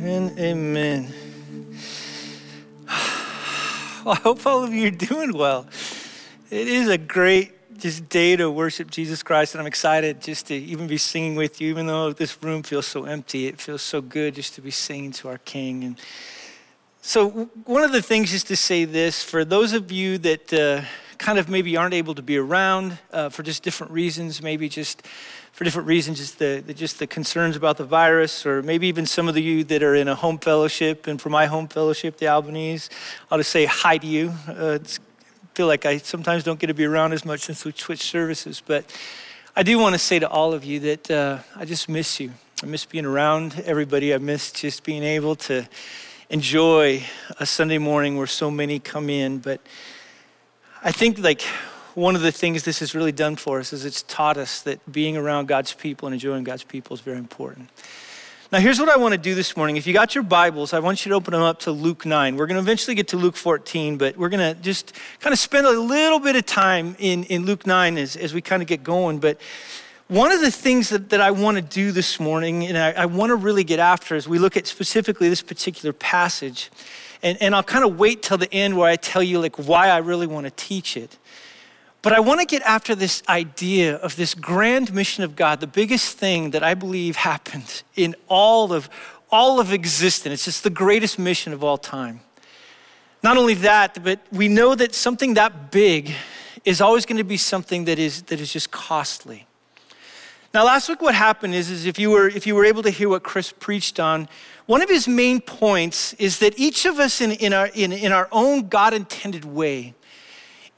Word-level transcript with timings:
Amen. 0.00 0.34
Amen. 0.38 1.12
Well, 4.02 4.14
I 4.14 4.18
hope 4.20 4.46
all 4.46 4.64
of 4.64 4.72
you 4.72 4.86
are 4.86 4.90
doing 4.90 5.34
well. 5.34 5.66
It 6.50 6.68
is 6.68 6.88
a 6.88 6.96
great 6.96 7.52
just 7.76 8.08
day 8.08 8.34
to 8.34 8.50
worship 8.50 8.90
Jesus 8.90 9.22
Christ, 9.22 9.54
and 9.54 9.60
I'm 9.60 9.66
excited 9.66 10.22
just 10.22 10.46
to 10.46 10.54
even 10.54 10.86
be 10.86 10.96
singing 10.96 11.36
with 11.36 11.60
you, 11.60 11.68
even 11.68 11.86
though 11.86 12.14
this 12.14 12.42
room 12.42 12.62
feels 12.62 12.86
so 12.86 13.04
empty. 13.04 13.46
It 13.46 13.60
feels 13.60 13.82
so 13.82 14.00
good 14.00 14.36
just 14.36 14.54
to 14.54 14.62
be 14.62 14.70
singing 14.70 15.12
to 15.12 15.28
our 15.28 15.36
King. 15.36 15.84
And 15.84 15.98
so, 17.02 17.28
one 17.66 17.84
of 17.84 17.92
the 17.92 18.00
things 18.00 18.32
is 18.32 18.42
to 18.44 18.56
say 18.56 18.86
this 18.86 19.22
for 19.22 19.44
those 19.44 19.74
of 19.74 19.92
you 19.92 20.16
that 20.16 20.50
uh, 20.50 20.80
kind 21.18 21.38
of 21.38 21.50
maybe 21.50 21.76
aren't 21.76 21.92
able 21.92 22.14
to 22.14 22.22
be 22.22 22.38
around 22.38 22.98
uh, 23.12 23.28
for 23.28 23.42
just 23.42 23.62
different 23.62 23.92
reasons, 23.92 24.40
maybe 24.40 24.66
just 24.66 25.02
for 25.60 25.64
different 25.64 25.88
reasons, 25.88 26.16
just 26.16 26.38
the, 26.38 26.64
the, 26.66 26.72
just 26.72 26.98
the 26.98 27.06
concerns 27.06 27.54
about 27.54 27.76
the 27.76 27.84
virus, 27.84 28.46
or 28.46 28.62
maybe 28.62 28.86
even 28.86 29.04
some 29.04 29.28
of 29.28 29.36
you 29.36 29.62
that 29.62 29.82
are 29.82 29.94
in 29.94 30.08
a 30.08 30.14
home 30.14 30.38
fellowship. 30.38 31.06
And 31.06 31.20
for 31.20 31.28
my 31.28 31.44
home 31.44 31.68
fellowship, 31.68 32.16
the 32.16 32.28
Albanese, 32.28 32.88
I'll 33.30 33.36
just 33.36 33.50
say 33.50 33.66
hi 33.66 33.98
to 33.98 34.06
you. 34.06 34.32
Uh, 34.48 34.78
feel 35.52 35.66
like 35.66 35.84
I 35.84 35.98
sometimes 35.98 36.44
don't 36.44 36.58
get 36.58 36.68
to 36.68 36.72
be 36.72 36.86
around 36.86 37.12
as 37.12 37.26
much 37.26 37.40
since 37.40 37.62
we 37.66 37.72
switched 37.72 38.04
services, 38.04 38.62
but 38.66 38.90
I 39.54 39.62
do 39.62 39.78
want 39.78 39.94
to 39.94 39.98
say 39.98 40.18
to 40.18 40.30
all 40.30 40.54
of 40.54 40.64
you 40.64 40.80
that 40.80 41.10
uh, 41.10 41.40
I 41.54 41.66
just 41.66 41.90
miss 41.90 42.18
you. 42.18 42.32
I 42.62 42.66
miss 42.66 42.86
being 42.86 43.04
around 43.04 43.62
everybody. 43.66 44.14
I 44.14 44.16
miss 44.16 44.52
just 44.52 44.82
being 44.82 45.02
able 45.02 45.34
to 45.34 45.68
enjoy 46.30 47.02
a 47.38 47.44
Sunday 47.44 47.76
morning 47.76 48.16
where 48.16 48.26
so 48.26 48.50
many 48.50 48.78
come 48.78 49.10
in. 49.10 49.40
But 49.40 49.60
I 50.82 50.90
think 50.90 51.18
like 51.18 51.42
one 52.00 52.16
of 52.16 52.22
the 52.22 52.32
things 52.32 52.62
this 52.62 52.78
has 52.78 52.94
really 52.94 53.12
done 53.12 53.36
for 53.36 53.60
us 53.60 53.74
is 53.74 53.84
it's 53.84 54.02
taught 54.02 54.38
us 54.38 54.62
that 54.62 54.90
being 54.90 55.18
around 55.18 55.48
God's 55.48 55.74
people 55.74 56.08
and 56.08 56.14
enjoying 56.14 56.44
God's 56.44 56.64
people 56.64 56.94
is 56.94 57.02
very 57.02 57.18
important. 57.18 57.68
Now, 58.50 58.58
here's 58.58 58.80
what 58.80 58.88
I 58.88 58.96
want 58.96 59.12
to 59.12 59.18
do 59.18 59.34
this 59.34 59.54
morning. 59.54 59.76
If 59.76 59.86
you 59.86 59.92
got 59.92 60.14
your 60.14 60.24
Bibles, 60.24 60.72
I 60.72 60.80
want 60.80 61.04
you 61.04 61.10
to 61.10 61.14
open 61.14 61.32
them 61.32 61.42
up 61.42 61.60
to 61.60 61.70
Luke 61.70 62.06
9. 62.06 62.36
We're 62.36 62.46
going 62.46 62.56
to 62.56 62.62
eventually 62.62 62.94
get 62.94 63.08
to 63.08 63.18
Luke 63.18 63.36
14, 63.36 63.98
but 63.98 64.16
we're 64.16 64.30
going 64.30 64.54
to 64.54 64.60
just 64.62 64.94
kind 65.20 65.32
of 65.32 65.38
spend 65.38 65.66
a 65.66 65.78
little 65.78 66.18
bit 66.18 66.36
of 66.36 66.46
time 66.46 66.96
in, 66.98 67.24
in 67.24 67.44
Luke 67.44 67.66
9 67.66 67.98
as, 67.98 68.16
as 68.16 68.32
we 68.32 68.40
kind 68.40 68.62
of 68.62 68.66
get 68.66 68.82
going. 68.82 69.18
But 69.18 69.38
one 70.08 70.32
of 70.32 70.40
the 70.40 70.50
things 70.50 70.88
that, 70.88 71.10
that 71.10 71.20
I 71.20 71.30
want 71.30 71.58
to 71.58 71.62
do 71.62 71.92
this 71.92 72.18
morning, 72.18 72.64
and 72.64 72.78
I, 72.78 73.02
I 73.02 73.06
want 73.06 73.28
to 73.28 73.36
really 73.36 73.62
get 73.62 73.78
after 73.78 74.16
as 74.16 74.26
we 74.26 74.38
look 74.38 74.56
at 74.56 74.66
specifically 74.66 75.28
this 75.28 75.42
particular 75.42 75.92
passage, 75.92 76.70
and, 77.22 77.40
and 77.42 77.54
I'll 77.54 77.62
kind 77.62 77.84
of 77.84 77.98
wait 77.98 78.22
till 78.22 78.38
the 78.38 78.52
end 78.52 78.78
where 78.78 78.90
I 78.90 78.96
tell 78.96 79.22
you 79.22 79.38
like 79.38 79.56
why 79.56 79.90
I 79.90 79.98
really 79.98 80.26
want 80.26 80.46
to 80.46 80.50
teach 80.52 80.96
it. 80.96 81.18
But 82.02 82.14
I 82.14 82.20
want 82.20 82.40
to 82.40 82.46
get 82.46 82.62
after 82.62 82.94
this 82.94 83.22
idea 83.28 83.96
of 83.96 84.16
this 84.16 84.34
grand 84.34 84.94
mission 84.94 85.22
of 85.22 85.36
God, 85.36 85.60
the 85.60 85.66
biggest 85.66 86.16
thing 86.16 86.50
that 86.52 86.62
I 86.62 86.74
believe 86.74 87.16
happened 87.16 87.82
in 87.94 88.14
all 88.28 88.72
of 88.72 88.88
all 89.30 89.60
of 89.60 89.72
existence. 89.72 90.34
It's 90.34 90.44
just 90.44 90.64
the 90.64 90.70
greatest 90.70 91.18
mission 91.18 91.52
of 91.52 91.62
all 91.62 91.78
time. 91.78 92.20
Not 93.22 93.36
only 93.36 93.54
that, 93.54 94.02
but 94.02 94.18
we 94.32 94.48
know 94.48 94.74
that 94.74 94.94
something 94.94 95.34
that 95.34 95.70
big 95.70 96.12
is 96.64 96.80
always 96.80 97.06
going 97.06 97.18
to 97.18 97.24
be 97.24 97.36
something 97.36 97.84
that 97.84 97.98
is 97.98 98.22
that 98.22 98.40
is 98.40 98.52
just 98.52 98.70
costly. 98.70 99.46
Now, 100.52 100.64
last 100.64 100.88
week, 100.88 101.00
what 101.00 101.14
happened 101.14 101.54
is, 101.54 101.70
is 101.70 101.86
if 101.86 101.98
you 101.98 102.10
were 102.10 102.28
if 102.28 102.46
you 102.46 102.54
were 102.54 102.64
able 102.64 102.82
to 102.82 102.90
hear 102.90 103.10
what 103.10 103.22
Chris 103.22 103.52
preached 103.52 104.00
on, 104.00 104.26
one 104.66 104.82
of 104.82 104.88
his 104.88 105.06
main 105.06 105.40
points 105.40 106.14
is 106.14 106.38
that 106.38 106.58
each 106.58 106.86
of 106.86 106.98
us 106.98 107.20
in, 107.20 107.32
in, 107.32 107.52
our, 107.52 107.66
in, 107.74 107.92
in 107.92 108.10
our 108.10 108.28
own 108.32 108.68
God 108.68 108.94
intended 108.94 109.44
way 109.44 109.94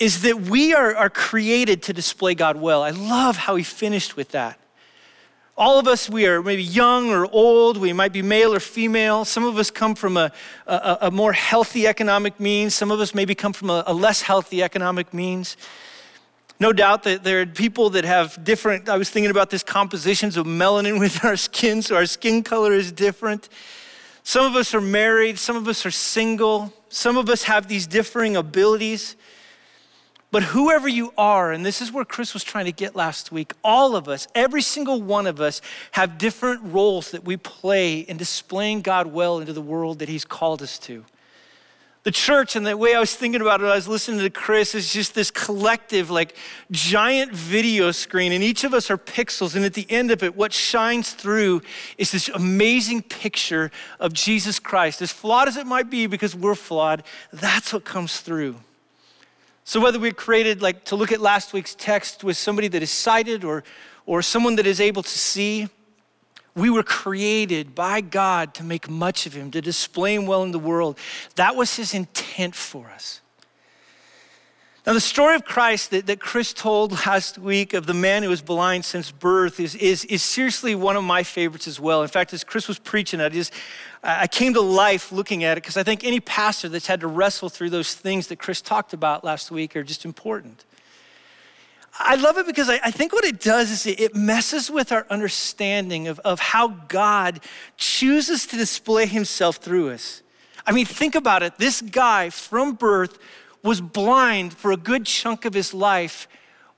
is 0.03 0.23
that 0.23 0.41
we 0.41 0.75
are, 0.75 0.97
are 0.97 1.09
created 1.09 1.81
to 1.85 1.93
display 1.93 2.35
God 2.35 2.57
well. 2.57 2.83
I 2.83 2.91
love 2.91 3.37
how 3.37 3.55
he 3.55 3.63
finished 3.63 4.17
with 4.17 4.31
that. 4.31 4.59
All 5.57 5.79
of 5.79 5.87
us, 5.87 6.11
we 6.11 6.27
are 6.27 6.43
maybe 6.43 6.65
young 6.65 7.11
or 7.11 7.25
old, 7.31 7.77
we 7.77 7.93
might 7.93 8.13
be 8.13 8.21
male 8.21 8.53
or 8.53 8.59
female. 8.59 9.25
Some 9.25 9.45
of 9.45 9.57
us 9.59 9.71
come 9.71 9.95
from 9.95 10.17
a, 10.17 10.33
a, 10.67 10.99
a 11.03 11.11
more 11.13 11.33
healthy 11.33 11.87
economic 11.87 12.41
means, 12.41 12.75
some 12.75 12.91
of 12.91 12.99
us 12.99 13.15
maybe 13.15 13.37
come 13.37 13.53
from 13.53 13.71
a, 13.71 13.85
a 13.87 13.95
less 13.95 14.23
healthy 14.23 14.61
economic 14.61 15.15
means. 15.15 15.57
No 16.59 16.73
doubt 16.73 17.05
that 17.05 17.23
there 17.23 17.41
are 17.41 17.47
people 17.47 17.91
that 17.91 18.05
have 18.05 18.43
different, 18.43 18.89
I 18.89 18.97
was 18.97 19.09
thinking 19.09 19.31
about 19.31 19.51
this 19.51 19.63
compositions 19.63 20.37
of 20.37 20.47
melanin 20.47 20.99
with 20.99 21.25
our 21.25 21.37
skin, 21.37 21.81
so 21.81 21.95
our 21.95 22.07
skin 22.07 22.43
color 22.43 22.73
is 22.73 22.91
different. 22.91 23.49
Some 24.25 24.47
of 24.47 24.57
us 24.57 24.75
are 24.75 24.81
married, 24.81 25.39
some 25.39 25.55
of 25.55 25.69
us 25.69 25.87
are 25.87 25.93
single, 25.93 26.73
some 26.89 27.17
of 27.17 27.29
us 27.29 27.45
have 27.45 27.69
these 27.69 27.87
differing 27.87 28.37
abilities. 28.37 29.15
But 30.33 30.45
whoever 30.45 30.89
you 30.89 31.13
are, 31.19 31.53
and 31.53 31.65
this 31.65 31.83
is 31.83 31.93
where 31.93 32.07
Chris 32.07 32.33
was 32.33 32.43
trying 32.43 32.65
to 32.65 32.73
get 32.73 32.97
last 32.97 33.31
week, 33.31 33.53
all 33.63 33.95
of 33.95 34.09
us, 34.09 34.27
every 34.35 34.63
single 34.63 35.03
one 35.03 35.27
of 35.27 35.43
us, 35.43 35.61
have 35.93 36.17
different 36.17 36.63
roles 36.65 37.11
that 37.11 37.23
we 37.23 37.37
play 37.37 37.99
in 37.99 38.17
displaying 38.17 38.81
God 38.81 39.09
well 39.09 39.41
into 39.41 39.53
the 39.53 39.61
world 39.61 39.99
that 39.99 40.09
He's 40.09 40.25
called 40.25 40.63
us 40.63 40.79
to. 40.81 41.05
The 42.05 42.11
church, 42.11 42.57
and 42.57 42.67
the 42.67 42.79
way 42.79 42.95
I 42.95 42.99
was 42.99 43.15
thinking 43.15 43.43
about 43.43 43.61
it, 43.61 43.67
I 43.67 43.75
was 43.75 43.87
listening 43.87 44.21
to 44.21 44.31
Chris, 44.31 44.75
is 44.75 44.91
just 44.91 45.15
this 45.15 45.31
collective, 45.31 46.11
like 46.11 46.35
giant 46.71 47.33
video 47.33 47.91
screen, 47.91 48.33
and 48.33 48.43
each 48.43 48.65
of 48.65 48.73
us 48.73 48.91
are 48.91 48.97
pixels. 48.97 49.55
And 49.55 49.67
at 49.67 49.75
the 49.75 49.87
end 49.91 50.11
of 50.11 50.23
it, 50.23 50.35
what 50.35 50.55
shines 50.55 51.13
through 51.13 51.61
is 51.99 52.11
this 52.11 52.31
amazing 52.31 53.03
picture 53.03 53.71
of 54.01 54.15
Jesus 54.15 54.59
Christ. 54.59 55.03
As 55.03 55.13
flawed 55.13 55.47
as 55.47 55.59
it 55.59 55.67
might 55.67 55.91
be, 55.91 56.07
because 56.07 56.35
we're 56.35 56.55
flawed, 56.55 57.03
that's 57.35 57.75
what 57.75 57.85
comes 57.85 58.21
through. 58.21 58.57
So, 59.73 59.81
whether 59.81 59.99
we're 59.99 60.13
created 60.13 60.61
like 60.61 60.85
to 60.85 60.97
look 60.97 61.13
at 61.13 61.21
last 61.23 61.55
week's 61.55 61.75
text 61.75 62.23
with 62.23 62.37
somebody 62.37 62.69
that 62.69 62.83
is 62.83 62.91
sighted 62.91 63.43
or, 63.43 63.65
or 64.05 64.21
someone 64.21 64.57
that 64.57 64.67
is 64.67 64.83
able 64.83 65.03
to 65.03 65.19
see, 65.19 65.67
we 66.55 66.69
were 66.69 66.83
created 66.83 67.75
by 67.75 68.03
God 68.03 68.53
to 68.53 68.65
make 68.65 68.91
much 68.91 69.25
of 69.25 69.33
Him, 69.33 69.51
to 69.53 69.63
display 69.63 70.15
Him 70.15 70.27
well 70.27 70.43
in 70.43 70.53
the 70.53 70.59
world. 70.59 70.99
That 71.37 71.57
was 71.57 71.75
His 71.75 71.95
intent 71.95 72.55
for 72.55 72.91
us. 72.91 73.22
Now, 74.85 74.95
the 74.95 75.01
story 75.01 75.37
of 75.37 75.45
Christ 75.45 75.93
that, 75.93 76.07
that 76.07 76.19
Chris 76.19 76.53
told 76.53 76.91
last 77.07 77.39
week 77.39 77.73
of 77.73 77.87
the 77.87 77.95
man 77.95 78.25
who 78.25 78.29
was 78.29 78.43
blind 78.43 78.85
since 78.85 79.13
birth 79.13 79.61
is, 79.61 79.77
is, 79.77 80.05
is 80.07 80.25
seriously 80.25 80.75
one 80.75 80.97
of 80.97 81.05
my 81.05 81.23
favorites 81.23 81.69
as 81.69 81.79
well. 81.79 82.03
In 82.03 82.09
fact, 82.09 82.33
as 82.33 82.43
Chris 82.43 82.67
was 82.67 82.81
preaching, 82.81 83.21
I 83.21 83.29
just 83.29 83.53
I 84.03 84.27
came 84.27 84.55
to 84.55 84.61
life 84.61 85.13
looking 85.13 85.45
at 85.45 85.57
it 85.57 85.63
because 85.63 85.77
I 85.77 85.85
think 85.85 86.03
any 86.03 86.19
pastor 86.19 86.69
that's 86.69 86.89
had 86.89 86.99
to 87.01 87.07
wrestle 87.07 87.49
through 87.49 87.71
those 87.71 87.95
things 87.95 88.27
that 88.27 88.41
Chris 88.41 88.61
talked 88.61 88.93
about 88.93 89.23
last 89.23 89.53
week 89.53 89.77
are 89.77 89.85
just 89.85 90.05
important. 90.05 90.65
I 91.97 92.17
love 92.17 92.37
it 92.39 92.47
because 92.47 92.69
I, 92.69 92.81
I 92.83 92.91
think 92.91 93.13
what 93.13 93.25
it 93.25 93.41
does 93.41 93.71
is 93.71 93.87
it, 93.87 94.01
it 94.01 94.17
messes 94.17 94.69
with 94.69 94.91
our 94.91 95.07
understanding 95.11 96.09
of, 96.09 96.19
of 96.21 96.41
how 96.41 96.69
God 96.89 97.39
chooses 97.77 98.47
to 98.47 98.57
display 98.57 99.07
himself 99.07 99.57
through 99.57 99.91
us. 99.91 100.23
I 100.67 100.73
mean, 100.73 100.87
think 100.87 101.15
about 101.15 101.45
it. 101.45 101.59
This 101.59 101.83
guy 101.83 102.31
from 102.31 102.73
birth 102.75 103.19
was 103.63 103.81
blind 103.81 104.53
for 104.53 104.73
a 104.73 104.77
good 104.77 105.07
chunk 105.07 105.45
of 105.45 105.55
his 105.55 105.73
life, 105.73 106.29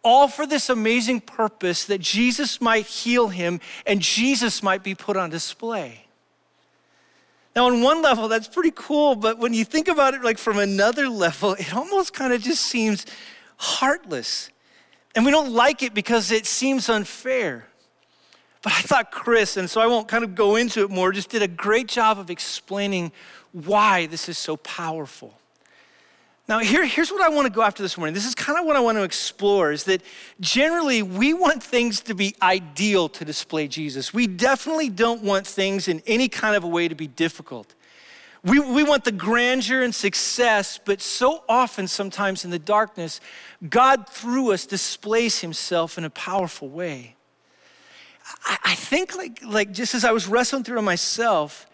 all 0.03 0.29
for 0.29 0.47
this 0.47 0.69
amazing 0.69 1.21
purpose 1.21 1.87
that 1.87 2.01
Jesus 2.01 2.61
might 2.61 2.87
heal 2.87 3.29
him 3.29 3.61
and 3.87 4.01
Jesus 4.01 4.63
might 4.63 4.83
be 4.83 4.95
put 4.95 5.17
on 5.17 5.31
display. 5.31 6.05
Now, 7.57 7.67
on 7.67 7.83
one 7.83 8.03
level, 8.03 8.29
that's 8.29 8.49
pretty 8.49 8.73
cool, 8.75 9.15
but 9.15 9.39
when 9.39 9.55
you 9.55 9.65
think 9.65 9.87
about 9.89 10.15
it 10.15 10.23
like 10.23 10.39
from 10.39 10.59
another 10.59 11.09
level, 11.09 11.55
it 11.55 11.73
almost 11.75 12.13
kind 12.13 12.33
of 12.33 12.43
just 12.43 12.63
seems 12.63 13.07
heartless. 13.57 14.51
And 15.15 15.25
we 15.25 15.31
don't 15.31 15.53
like 15.53 15.83
it 15.83 15.95
because 15.95 16.33
it 16.33 16.47
seems 16.47 16.89
unfair. 16.89 17.67
But 18.63 18.73
I 18.73 18.81
thought 18.81 19.13
Chris, 19.13 19.57
and 19.57 19.71
so 19.71 19.81
I 19.81 19.87
won't 19.87 20.09
kind 20.09 20.25
of 20.25 20.35
go 20.35 20.57
into 20.57 20.83
it 20.83 20.91
more, 20.91 21.13
just 21.13 21.29
did 21.29 21.43
a 21.43 21.49
great 21.49 21.87
job 21.87 22.19
of 22.19 22.31
explaining 22.31 23.13
why 23.53 24.07
this 24.07 24.29
is 24.29 24.37
so 24.37 24.57
powerful. 24.57 25.39
Now, 26.47 26.59
here, 26.59 26.85
here's 26.85 27.11
what 27.11 27.23
I 27.23 27.31
want 27.31 27.47
to 27.47 27.53
go 27.53 27.63
after 27.63 27.83
this 27.83 27.97
morning. 27.97 28.13
This 28.13 28.27
is 28.27 28.35
kind 28.35 28.59
of 28.59 28.67
what 28.67 28.77
I 28.77 28.81
want 28.81 28.99
to 28.99 29.03
explore 29.03 29.73
is 29.73 29.85
that 29.85 30.03
generally 30.41 31.03
we 31.03 31.33
want 31.33 31.63
things 31.63 32.01
to 32.03 32.15
be 32.15 32.37
ideal 32.43 33.09
to 33.11 33.25
display 33.25 33.67
Jesus. 33.67 34.13
We 34.13 34.27
definitely 34.27 34.91
don't 34.91 35.23
want 35.23 35.47
things 35.47 35.89
in 35.89 36.03
any 36.07 36.29
kind 36.29 36.55
of 36.55 36.63
a 36.63 36.69
way 36.69 36.87
to 36.87 36.95
be 36.95 37.07
difficult. 37.07 37.75
We, 38.45 38.61
we 38.61 38.83
want 38.83 39.05
the 39.05 39.13
grandeur 39.13 39.83
and 39.83 39.95
success, 39.95 40.79
but 40.85 41.01
so 41.01 41.45
often, 41.49 41.89
sometimes 41.89 42.45
in 42.45 42.51
the 42.51 42.59
darkness, 42.59 43.23
God 43.67 44.07
through 44.07 44.53
us 44.53 44.67
displays 44.67 45.41
himself 45.41 45.97
in 45.97 46.05
a 46.05 46.11
powerful 46.11 46.69
way. 46.69 47.17
I, 48.45 48.59
I 48.65 48.75
think, 48.75 49.17
like, 49.17 49.43
like, 49.43 49.73
just 49.73 49.95
as 49.95 50.05
I 50.05 50.13
was 50.13 50.27
wrestling 50.27 50.63
through 50.63 50.83
myself, 50.83 51.67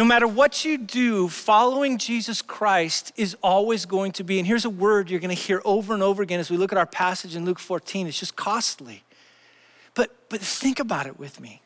no 0.00 0.06
matter 0.06 0.26
what 0.26 0.64
you 0.64 0.78
do, 0.78 1.28
following 1.28 1.98
Jesus 1.98 2.40
Christ 2.40 3.12
is 3.18 3.36
always 3.42 3.84
going 3.84 4.12
to 4.12 4.24
be, 4.24 4.38
and 4.38 4.46
here's 4.46 4.64
a 4.64 4.70
word 4.70 5.10
you're 5.10 5.20
going 5.20 5.28
to 5.28 5.42
hear 5.42 5.60
over 5.62 5.92
and 5.92 6.02
over 6.02 6.22
again 6.22 6.40
as 6.40 6.50
we 6.50 6.56
look 6.56 6.72
at 6.72 6.78
our 6.78 6.86
passage 6.86 7.36
in 7.36 7.44
Luke 7.44 7.58
14, 7.58 8.06
it's 8.06 8.18
just 8.18 8.34
costly. 8.34 9.02
But, 9.94 10.10
but 10.30 10.40
think 10.40 10.80
about 10.80 11.06
it 11.06 11.18
with 11.18 11.38
me. 11.38 11.60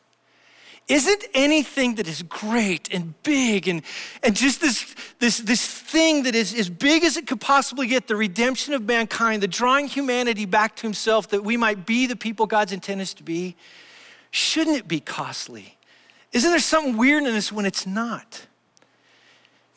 Isn't 0.89 1.23
anything 1.33 1.95
that 1.95 2.09
is 2.09 2.23
great 2.23 2.93
and 2.93 3.13
big 3.23 3.69
and, 3.69 3.83
and 4.21 4.35
just 4.35 4.59
this, 4.59 4.93
this, 5.19 5.37
this 5.37 5.65
thing 5.65 6.23
that 6.23 6.35
is 6.35 6.53
as 6.53 6.69
big 6.69 7.05
as 7.05 7.15
it 7.15 7.27
could 7.27 7.39
possibly 7.39 7.87
get, 7.87 8.09
the 8.09 8.17
redemption 8.17 8.73
of 8.73 8.83
mankind, 8.83 9.43
the 9.43 9.47
drawing 9.47 9.87
humanity 9.87 10.43
back 10.43 10.75
to 10.75 10.81
himself 10.81 11.29
that 11.29 11.45
we 11.45 11.55
might 11.55 11.85
be 11.85 12.05
the 12.05 12.17
people 12.17 12.47
God's 12.47 12.73
intended 12.73 13.03
us 13.03 13.13
to 13.13 13.23
be, 13.23 13.55
shouldn't 14.29 14.75
it 14.75 14.89
be 14.89 14.99
costly? 14.99 15.77
Isn't 16.35 16.49
there 16.49 16.59
some 16.59 16.97
weirdness 16.97 17.49
when 17.49 17.65
it's 17.65 17.87
not? 17.87 18.45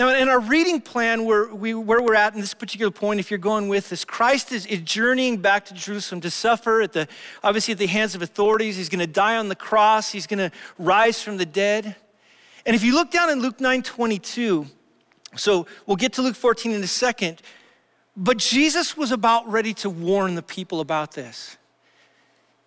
Now, 0.00 0.08
in 0.08 0.28
our 0.28 0.40
reading 0.40 0.81
plan, 0.81 1.25
where, 1.25 1.55
we, 1.55 1.72
where 1.72 2.02
we're 2.02 2.16
at 2.16 2.34
in 2.34 2.40
this 2.40 2.52
particular 2.52 2.90
point, 2.90 3.20
if 3.20 3.31
you're 3.31 3.38
going 3.38 3.69
with 3.69 3.90
this, 3.90 4.05
Christ 4.05 4.50
is, 4.50 4.66
is 4.66 4.81
journeying 4.81 5.37
back 5.37 5.66
to 5.66 5.75
Jerusalem 5.75 6.20
to 6.22 6.32
suffer 6.32 6.82
at 6.82 6.93
the, 6.93 7.06
obviously 7.44 7.72
at 7.72 7.78
the 7.78 7.87
hands 7.87 8.16
of 8.16 8.22
authorities. 8.22 8.76
He's 8.76 8.88
going 8.88 8.99
to 8.99 9.06
die 9.06 9.37
on 9.37 9.49
the 9.49 9.55
cross. 9.55 10.10
He's 10.10 10.26
going 10.26 10.50
to 10.50 10.50
rise 10.81 11.22
from 11.22 11.37
the 11.37 11.46
dead. 11.46 11.94
And 12.66 12.75
if 12.75 12.82
you 12.82 12.93
look 12.93 13.12
down 13.12 13.31
in 13.31 13.40
Luke 13.40 13.61
9 13.61 13.84
22, 13.84 14.66
so 15.37 15.64
we'll 15.87 15.96
get 15.96 16.14
to 16.14 16.22
Luke 16.22 16.34
14 16.34 16.72
in 16.72 16.82
a 16.82 16.88
second, 16.88 17.40
but 18.16 18.37
Jesus 18.37 18.96
was 18.96 19.12
about 19.12 19.49
ready 19.49 19.75
to 19.75 19.88
warn 19.88 20.34
the 20.34 20.43
people 20.43 20.81
about 20.81 21.12
this 21.12 21.56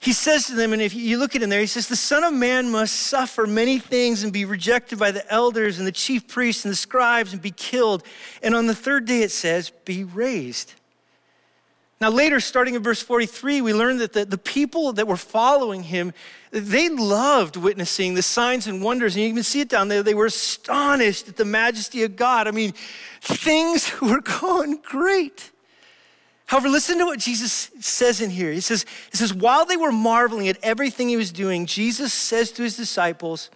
he 0.02 0.14
says 0.14 0.48
to 0.48 0.56
them, 0.56 0.74
and 0.74 0.82
if 0.82 0.96
you 0.96 1.20
look 1.20 1.36
at 1.36 1.44
him 1.44 1.52
there, 1.52 1.60
he 1.60 1.68
says, 1.68 1.88
The 1.88 1.96
Son 1.96 2.24
of 2.24 2.34
Man 2.34 2.72
must 2.72 2.96
suffer 2.96 3.46
many 3.46 3.78
things 3.78 4.24
and 4.24 4.34
be 4.34 4.46
rejected 4.46 4.98
by 4.98 5.12
the 5.12 5.32
elders 5.32 5.78
and 5.78 5.86
the 5.86 5.92
chief 5.92 6.28
priests 6.28 6.66
and 6.66 6.72
the 6.72 6.76
scribes 6.76 7.34
and 7.34 7.42
be 7.42 7.52
killed. 7.52 8.02
And 8.42 8.56
on 8.56 8.66
the 8.66 8.74
third 8.74 9.06
day, 9.06 9.22
it 9.22 9.30
says, 9.30 9.70
be 9.86 10.04
raised. 10.04 10.74
Now, 12.00 12.10
later, 12.10 12.40
starting 12.40 12.74
in 12.74 12.82
verse 12.82 13.00
43, 13.04 13.62
we 13.62 13.76
learn 13.76 14.00
that 14.00 14.14
the, 14.14 14.26
the 14.26 14.40
people 14.40 14.92
that 14.94 15.08
were 15.08 15.18
following 15.18 15.84
him, 15.84 16.14
they 16.50 16.90
loved 16.90 17.56
witnessing 17.56 18.16
the 18.16 18.24
signs 18.24 18.66
and 18.66 18.84
wonders. 18.84 19.16
And 19.16 19.24
you 19.24 19.32
can 19.36 19.44
see 19.44 19.62
it 19.62 19.70
down 19.70 19.88
there. 19.88 20.02
They 20.02 20.16
were 20.16 20.26
astonished 20.26 21.28
at 21.28 21.38
the 21.38 21.46
majesty 21.46 22.02
of 22.02 22.16
God. 22.16 22.48
I 22.48 22.52
mean, 22.52 22.74
things 23.22 23.92
were 24.02 24.22
going 24.22 24.80
great. 24.82 25.52
However, 26.52 26.68
listen 26.68 26.98
to 26.98 27.06
what 27.06 27.20
Jesus 27.20 27.72
says 27.80 28.20
in 28.20 28.30
here. 28.30 28.52
He 28.52 28.60
says, 28.60 28.86
he 29.10 29.16
says, 29.16 29.34
while 29.34 29.66
they 29.66 29.78
were 29.78 29.90
marveling 29.90 30.50
at 30.50 30.58
everything 30.62 31.08
he 31.08 31.16
was 31.16 31.32
doing, 31.32 31.66
Jesus 31.66 32.12
says 32.12 32.52
to 32.52 32.64
his 32.64 32.76
disciples, 32.76 33.50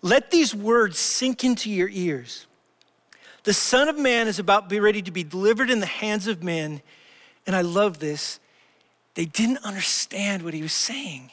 Let 0.00 0.30
these 0.30 0.54
words 0.54 0.96
sink 0.96 1.42
into 1.42 1.68
your 1.68 1.88
ears. 1.88 2.46
The 3.42 3.52
Son 3.52 3.88
of 3.88 3.98
Man 3.98 4.28
is 4.28 4.38
about 4.38 4.68
to 4.68 4.68
be 4.68 4.78
ready 4.78 5.02
to 5.02 5.10
be 5.10 5.24
delivered 5.24 5.70
in 5.70 5.80
the 5.80 5.86
hands 5.86 6.28
of 6.28 6.40
men. 6.40 6.82
And 7.48 7.56
I 7.56 7.62
love 7.62 7.98
this. 7.98 8.38
They 9.14 9.24
didn't 9.24 9.64
understand 9.64 10.44
what 10.44 10.54
he 10.54 10.62
was 10.62 10.72
saying. 10.72 11.32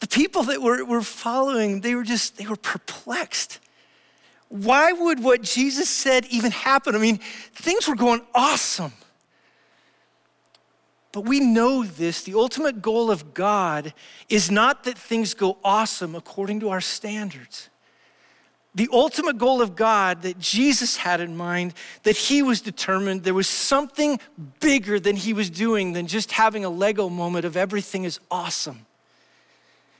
The 0.00 0.08
people 0.08 0.42
that 0.42 0.60
were, 0.60 0.84
were 0.84 1.02
following, 1.02 1.82
they 1.82 1.94
were 1.94 2.02
just, 2.02 2.36
they 2.36 2.48
were 2.48 2.56
perplexed. 2.56 3.60
Why 4.48 4.90
would 4.90 5.22
what 5.22 5.42
Jesus 5.42 5.88
said 5.88 6.26
even 6.30 6.50
happen? 6.50 6.96
I 6.96 6.98
mean, 6.98 7.18
things 7.54 7.86
were 7.86 7.94
going 7.94 8.22
awesome. 8.34 8.92
But 11.16 11.24
we 11.24 11.40
know 11.40 11.82
this 11.82 12.24
the 12.24 12.34
ultimate 12.34 12.82
goal 12.82 13.10
of 13.10 13.32
God 13.32 13.94
is 14.28 14.50
not 14.50 14.84
that 14.84 14.98
things 14.98 15.32
go 15.32 15.56
awesome 15.64 16.14
according 16.14 16.60
to 16.60 16.68
our 16.68 16.82
standards. 16.82 17.70
The 18.74 18.90
ultimate 18.92 19.38
goal 19.38 19.62
of 19.62 19.74
God 19.76 20.20
that 20.20 20.38
Jesus 20.38 20.98
had 20.98 21.22
in 21.22 21.34
mind, 21.34 21.72
that 22.02 22.18
he 22.18 22.42
was 22.42 22.60
determined 22.60 23.22
there 23.22 23.32
was 23.32 23.48
something 23.48 24.20
bigger 24.60 25.00
than 25.00 25.16
he 25.16 25.32
was 25.32 25.48
doing 25.48 25.94
than 25.94 26.06
just 26.06 26.32
having 26.32 26.66
a 26.66 26.68
Lego 26.68 27.08
moment 27.08 27.46
of 27.46 27.56
everything 27.56 28.04
is 28.04 28.20
awesome. 28.30 28.84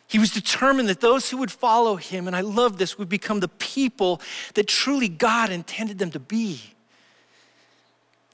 He 0.09 0.19
was 0.19 0.31
determined 0.33 0.91
that 0.91 1.01
those 1.01 1.31
who 1.31 1.39
would 1.39 1.51
follow 1.51 1.97
him, 1.97 2.27
and 2.27 2.37
I 2.37 2.43
love 2.43 2.77
this, 2.77 2.99
would 2.99 3.09
become 3.09 3.41
the 3.41 3.49
people 3.49 4.21
that 4.53 4.69
truly 4.69 5.09
God 5.09 5.49
intended 5.49 5.99
them 5.99 6.11
to 6.11 6.21
be. 6.21 6.76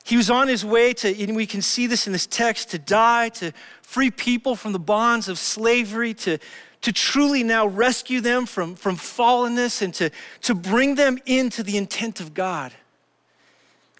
He 0.05 0.17
was 0.17 0.31
on 0.31 0.49
his 0.49 0.65
way 0.65 0.93
to, 0.95 1.23
and 1.23 1.37
we 1.37 1.47
can 1.47 1.63
see 1.63 1.87
this 1.87 2.07
in 2.07 2.13
this 2.13 2.27
text, 2.27 2.71
to 2.71 2.79
die, 2.79 3.29
to 3.31 3.53
free 3.83 4.11
people 4.11 4.57
from 4.57 4.73
the 4.73 4.79
bonds 4.79 5.29
of 5.29 5.39
slavery, 5.39 6.15
to, 6.15 6.39
to 6.81 6.93
truly 6.93 7.43
now 7.45 7.67
rescue 7.67 8.21
them 8.21 8.47
from, 8.47 8.75
from 8.75 8.97
fallenness, 8.97 9.81
and 9.81 9.95
to, 9.95 10.11
to 10.43 10.55
bring 10.55 10.97
them 10.97 11.19
into 11.27 11.63
the 11.63 11.77
intent 11.77 12.21
of 12.21 12.35
God. 12.35 12.73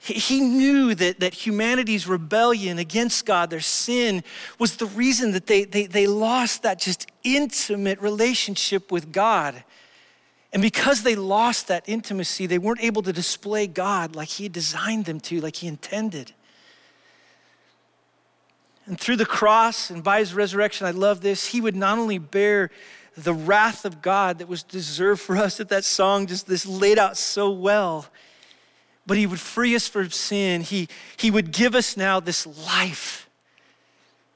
He, 0.01 0.15
he 0.15 0.41
knew 0.41 0.95
that, 0.97 1.21
that 1.21 1.35
humanity's 1.47 2.09
rebellion 2.09 2.79
against 2.79 3.25
God, 3.25 3.51
their 3.51 3.61
sin, 3.61 4.25
was 4.59 4.77
the 4.77 4.87
reason 4.87 5.31
that 5.31 5.47
they, 5.47 5.65
they, 5.65 5.87
they 5.87 6.09
lost 6.09 6.65
that 6.65 6.81
just 6.81 7.07
intimate 7.23 8.01
relationship 8.01 8.91
with 8.91 9.13
God. 9.13 9.63
And 10.53 10.61
because 10.61 11.03
they 11.03 11.15
lost 11.15 11.69
that 11.69 11.85
intimacy, 11.87 12.47
they 12.47 12.59
weren't 12.59 12.83
able 12.83 13.03
to 13.03 13.13
display 13.13 13.67
God 13.67 14.15
like 14.15 14.29
He 14.29 14.49
designed 14.49 15.07
them 15.07 15.19
to, 15.21 15.41
like 15.41 15.57
He 15.57 15.67
intended. 15.67 16.33
And 18.85 18.99
through 18.99 19.17
the 19.17 19.27
cross 19.27 19.91
and 19.91 20.05
by 20.05 20.19
His 20.19 20.35
resurrection, 20.35 20.87
I 20.87 20.91
love 20.91 21.23
this, 21.23 21.47
He 21.47 21.61
would 21.61 21.77
not 21.77 21.99
only 21.99 22.19
bear 22.19 22.71
the 23.17 23.33
wrath 23.33 23.85
of 23.85 24.03
God 24.03 24.39
that 24.39 24.49
was 24.49 24.63
deserved 24.63 25.21
for 25.21 25.37
us 25.37 25.57
that 25.59 25.69
that 25.71 25.85
song 25.85 26.27
just 26.27 26.47
this 26.47 26.67
laid 26.67 26.99
out 26.99 27.17
so 27.17 27.51
well, 27.51 28.07
but 29.07 29.17
He 29.17 29.27
would 29.27 29.41
free 29.41 29.75
us 29.75 29.89
from 29.89 30.11
sin. 30.11 30.61
He, 30.61 30.89
he 31.17 31.31
would 31.31 31.51
give 31.51 31.75
us 31.75 31.97
now 31.97 32.21
this 32.21 32.47
life 32.47 33.29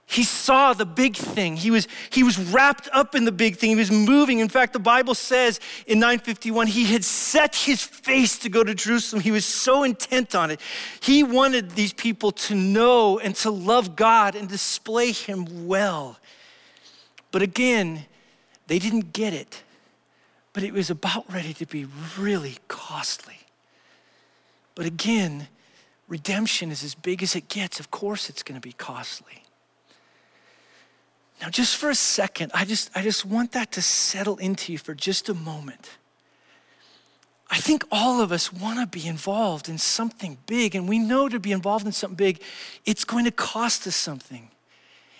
he 0.08 0.22
saw 0.22 0.72
the 0.72 0.86
big 0.86 1.16
thing. 1.16 1.56
He 1.56 1.72
was, 1.72 1.88
he 2.10 2.22
was 2.22 2.38
wrapped 2.38 2.88
up 2.92 3.16
in 3.16 3.24
the 3.24 3.32
big 3.32 3.56
thing. 3.56 3.70
He 3.70 3.76
was 3.76 3.90
moving. 3.90 4.38
In 4.38 4.48
fact, 4.48 4.72
the 4.72 4.78
Bible 4.78 5.16
says 5.16 5.58
in 5.86 5.98
951, 5.98 6.68
he 6.68 6.84
had 6.84 7.04
set 7.04 7.56
his 7.56 7.82
face 7.82 8.38
to 8.38 8.48
go 8.48 8.62
to 8.62 8.72
Jerusalem. 8.72 9.20
He 9.20 9.32
was 9.32 9.44
so 9.44 9.82
intent 9.82 10.36
on 10.36 10.52
it. 10.52 10.60
He 11.00 11.24
wanted 11.24 11.72
these 11.72 11.92
people 11.92 12.30
to 12.32 12.54
know 12.54 13.18
and 13.18 13.34
to 13.36 13.50
love 13.50 13.96
God 13.96 14.36
and 14.36 14.48
display 14.48 15.10
him 15.10 15.66
well. 15.66 16.18
But 17.32 17.42
again, 17.42 18.06
they 18.68 18.78
didn't 18.78 19.12
get 19.12 19.34
it. 19.34 19.64
But 20.52 20.62
it 20.62 20.72
was 20.72 20.88
about 20.88 21.30
ready 21.32 21.52
to 21.54 21.66
be 21.66 21.86
really 22.16 22.58
costly. 22.68 23.40
But 24.76 24.86
again, 24.86 25.48
redemption 26.06 26.70
is 26.70 26.84
as 26.84 26.94
big 26.94 27.24
as 27.24 27.34
it 27.34 27.48
gets. 27.48 27.80
Of 27.80 27.90
course, 27.90 28.30
it's 28.30 28.44
going 28.44 28.58
to 28.58 28.66
be 28.66 28.72
costly. 28.72 29.42
Now, 31.40 31.50
just 31.50 31.76
for 31.76 31.90
a 31.90 31.94
second, 31.94 32.50
I 32.54 32.64
just, 32.64 32.90
I 32.94 33.02
just 33.02 33.24
want 33.24 33.52
that 33.52 33.72
to 33.72 33.82
settle 33.82 34.36
into 34.38 34.72
you 34.72 34.78
for 34.78 34.94
just 34.94 35.28
a 35.28 35.34
moment. 35.34 35.90
I 37.50 37.58
think 37.58 37.84
all 37.92 38.20
of 38.20 38.32
us 38.32 38.52
want 38.52 38.80
to 38.80 38.86
be 38.86 39.06
involved 39.06 39.68
in 39.68 39.78
something 39.78 40.38
big, 40.46 40.74
and 40.74 40.88
we 40.88 40.98
know 40.98 41.28
to 41.28 41.38
be 41.38 41.52
involved 41.52 41.86
in 41.86 41.92
something 41.92 42.16
big, 42.16 42.42
it's 42.84 43.04
going 43.04 43.24
to 43.24 43.30
cost 43.30 43.86
us 43.86 43.94
something. 43.94 44.50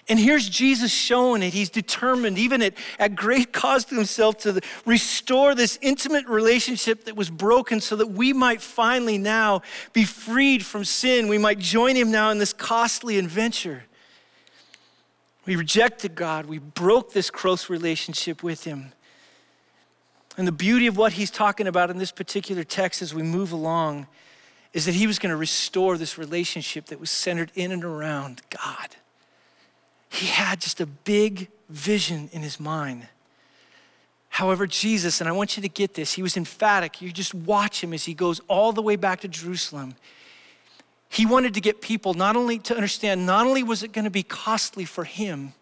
And 0.08 0.18
here's 0.18 0.48
Jesus 0.48 0.92
showing 0.92 1.42
it. 1.42 1.52
He's 1.52 1.68
determined, 1.68 2.38
even 2.38 2.62
at, 2.62 2.74
at 2.98 3.16
great 3.16 3.52
cost 3.52 3.88
to 3.88 3.96
himself, 3.96 4.38
to 4.38 4.60
restore 4.84 5.54
this 5.54 5.78
intimate 5.82 6.26
relationship 6.26 7.04
that 7.04 7.16
was 7.16 7.28
broken 7.28 7.80
so 7.80 7.96
that 7.96 8.08
we 8.08 8.32
might 8.32 8.62
finally 8.62 9.18
now 9.18 9.62
be 9.92 10.04
freed 10.04 10.64
from 10.64 10.84
sin. 10.84 11.26
We 11.26 11.38
might 11.38 11.58
join 11.58 11.96
him 11.96 12.12
now 12.12 12.30
in 12.30 12.38
this 12.38 12.52
costly 12.52 13.18
adventure. 13.18 13.84
We 15.46 15.56
rejected 15.56 16.14
God. 16.14 16.46
We 16.46 16.58
broke 16.58 17.12
this 17.12 17.30
close 17.30 17.70
relationship 17.70 18.42
with 18.42 18.64
Him. 18.64 18.92
And 20.36 20.46
the 20.46 20.52
beauty 20.52 20.86
of 20.86 20.96
what 20.96 21.12
He's 21.12 21.30
talking 21.30 21.66
about 21.66 21.88
in 21.88 21.98
this 21.98 22.12
particular 22.12 22.64
text 22.64 23.00
as 23.00 23.14
we 23.14 23.22
move 23.22 23.52
along 23.52 24.08
is 24.72 24.84
that 24.86 24.94
He 24.94 25.06
was 25.06 25.18
going 25.18 25.30
to 25.30 25.36
restore 25.36 25.96
this 25.96 26.18
relationship 26.18 26.86
that 26.86 27.00
was 27.00 27.10
centered 27.10 27.52
in 27.54 27.72
and 27.72 27.84
around 27.84 28.42
God. 28.50 28.96
He 30.10 30.26
had 30.26 30.60
just 30.60 30.80
a 30.80 30.86
big 30.86 31.48
vision 31.68 32.28
in 32.32 32.42
His 32.42 32.60
mind. 32.60 33.08
However, 34.36 34.66
Jesus, 34.66 35.22
and 35.22 35.30
I 35.30 35.32
want 35.32 35.56
you 35.56 35.62
to 35.62 35.68
get 35.68 35.94
this, 35.94 36.12
he 36.12 36.22
was 36.22 36.36
emphatic. 36.36 37.00
You 37.00 37.10
just 37.10 37.32
watch 37.32 37.82
him 37.82 37.94
as 37.94 38.04
he 38.04 38.12
goes 38.12 38.38
all 38.48 38.70
the 38.70 38.82
way 38.82 38.96
back 38.96 39.22
to 39.22 39.28
Jerusalem. 39.28 39.94
He 41.08 41.26
wanted 41.26 41.54
to 41.54 41.60
get 41.60 41.80
people 41.80 42.14
not 42.14 42.36
only 42.36 42.58
to 42.60 42.74
understand, 42.74 43.26
not 43.26 43.46
only 43.46 43.62
was 43.62 43.82
it 43.82 43.92
going 43.92 44.04
to 44.04 44.10
be 44.10 44.22
costly 44.22 44.84
for 44.84 45.04
him, 45.04 45.52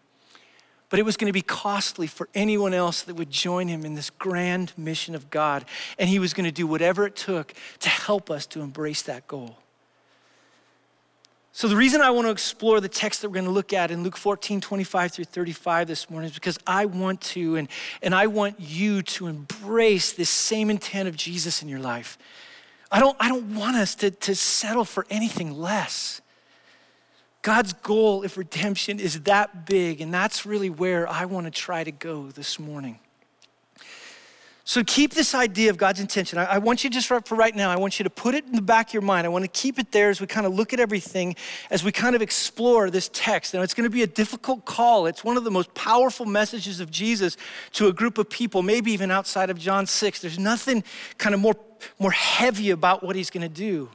but 0.89 0.99
it 0.99 1.03
was 1.03 1.17
going 1.17 1.27
to 1.27 1.33
be 1.33 1.41
costly 1.41 2.07
for 2.07 2.29
anyone 2.33 2.73
else 2.73 3.01
that 3.03 3.15
would 3.15 3.29
join 3.29 3.67
him 3.67 3.85
in 3.85 3.95
this 3.95 4.09
grand 4.09 4.71
mission 4.77 5.15
of 5.15 5.29
God. 5.29 5.65
And 5.97 6.07
he 6.07 6.19
was 6.19 6.33
going 6.33 6.45
to 6.45 6.51
do 6.51 6.67
whatever 6.67 7.05
it 7.05 7.15
took 7.15 7.53
to 7.79 7.89
help 7.89 8.29
us 8.29 8.45
to 8.47 8.61
embrace 8.61 9.01
that 9.03 9.27
goal. 9.27 9.57
So, 11.51 11.69
the 11.69 11.75
reason 11.77 12.01
I 12.01 12.11
want 12.11 12.27
to 12.27 12.31
explore 12.31 12.81
the 12.81 12.89
text 12.89 13.21
that 13.21 13.29
we're 13.29 13.35
going 13.35 13.45
to 13.45 13.51
look 13.51 13.71
at 13.71 13.89
in 13.89 14.03
Luke 14.03 14.17
14, 14.17 14.59
25 14.59 15.11
through 15.13 15.23
35 15.23 15.87
this 15.87 16.09
morning 16.09 16.29
is 16.29 16.35
because 16.35 16.59
I 16.67 16.83
want 16.83 17.21
to, 17.21 17.55
and, 17.55 17.69
and 18.01 18.13
I 18.13 18.27
want 18.27 18.59
you 18.59 19.01
to 19.03 19.27
embrace 19.27 20.11
this 20.11 20.29
same 20.29 20.69
intent 20.69 21.07
of 21.07 21.15
Jesus 21.15 21.61
in 21.61 21.69
your 21.69 21.79
life. 21.79 22.17
I 22.91 22.99
don't, 22.99 23.17
I 23.19 23.27
don't 23.29 23.55
want 23.55 23.77
us 23.77 23.95
to, 23.95 24.11
to 24.11 24.35
settle 24.35 24.85
for 24.85 25.05
anything 25.09 25.51
less. 25.51 26.21
God's 27.41 27.73
goal 27.73 28.23
if 28.23 28.37
redemption 28.37 28.99
is 28.99 29.21
that 29.21 29.65
big, 29.65 30.01
and 30.01 30.13
that's 30.13 30.45
really 30.45 30.69
where 30.69 31.07
I 31.07 31.25
want 31.25 31.45
to 31.45 31.51
try 31.51 31.83
to 31.83 31.91
go 31.91 32.27
this 32.27 32.57
morning. 32.57 32.99
So 34.67 34.83
keep 34.83 35.13
this 35.13 35.35
idea 35.35 35.69
of 35.69 35.77
God's 35.77 35.99
intention. 35.99 36.39
I, 36.39 36.45
I, 36.45 36.57
want 36.57 36.83
you 36.83 36.89
just 36.89 37.05
for, 37.05 37.21
right 37.35 37.55
now, 37.55 37.69
I 37.69 37.75
want 37.75 37.99
you 37.99 38.03
to 38.03 38.09
put 38.09 38.33
it 38.33 38.47
in 38.47 38.53
the 38.53 38.63
back 38.63 38.87
of 38.87 38.93
your 38.95 39.03
mind. 39.03 39.27
I 39.27 39.29
want 39.29 39.43
to 39.43 39.47
keep 39.47 39.77
it 39.77 39.91
there 39.91 40.09
as 40.09 40.19
we 40.19 40.25
kind 40.25 40.47
of 40.47 40.55
look 40.55 40.73
at 40.73 40.79
everything, 40.79 41.35
as 41.69 41.83
we 41.83 41.91
kind 41.91 42.15
of 42.15 42.23
explore 42.23 42.89
this 42.89 43.07
text. 43.13 43.53
Now, 43.53 43.61
it's 43.61 43.75
going 43.75 43.83
to 43.87 43.93
be 43.93 44.01
a 44.01 44.07
difficult 44.07 44.65
call. 44.65 45.05
It's 45.05 45.23
one 45.23 45.37
of 45.37 45.43
the 45.43 45.51
most 45.51 45.71
powerful 45.75 46.25
messages 46.25 46.79
of 46.79 46.89
Jesus 46.89 47.37
to 47.73 47.89
a 47.89 47.93
group 47.93 48.17
of 48.17 48.27
people, 48.27 48.63
maybe 48.63 48.91
even 48.91 49.11
outside 49.11 49.51
of 49.51 49.59
John 49.59 49.85
6. 49.85 50.19
There's 50.21 50.39
nothing 50.39 50.83
kind 51.19 51.35
of 51.35 51.41
more, 51.41 51.55
more 51.99 52.11
heavy 52.11 52.71
about 52.71 53.03
what 53.03 53.15
he's 53.15 53.29
going 53.29 53.43
to 53.43 53.55
do. 53.55 53.91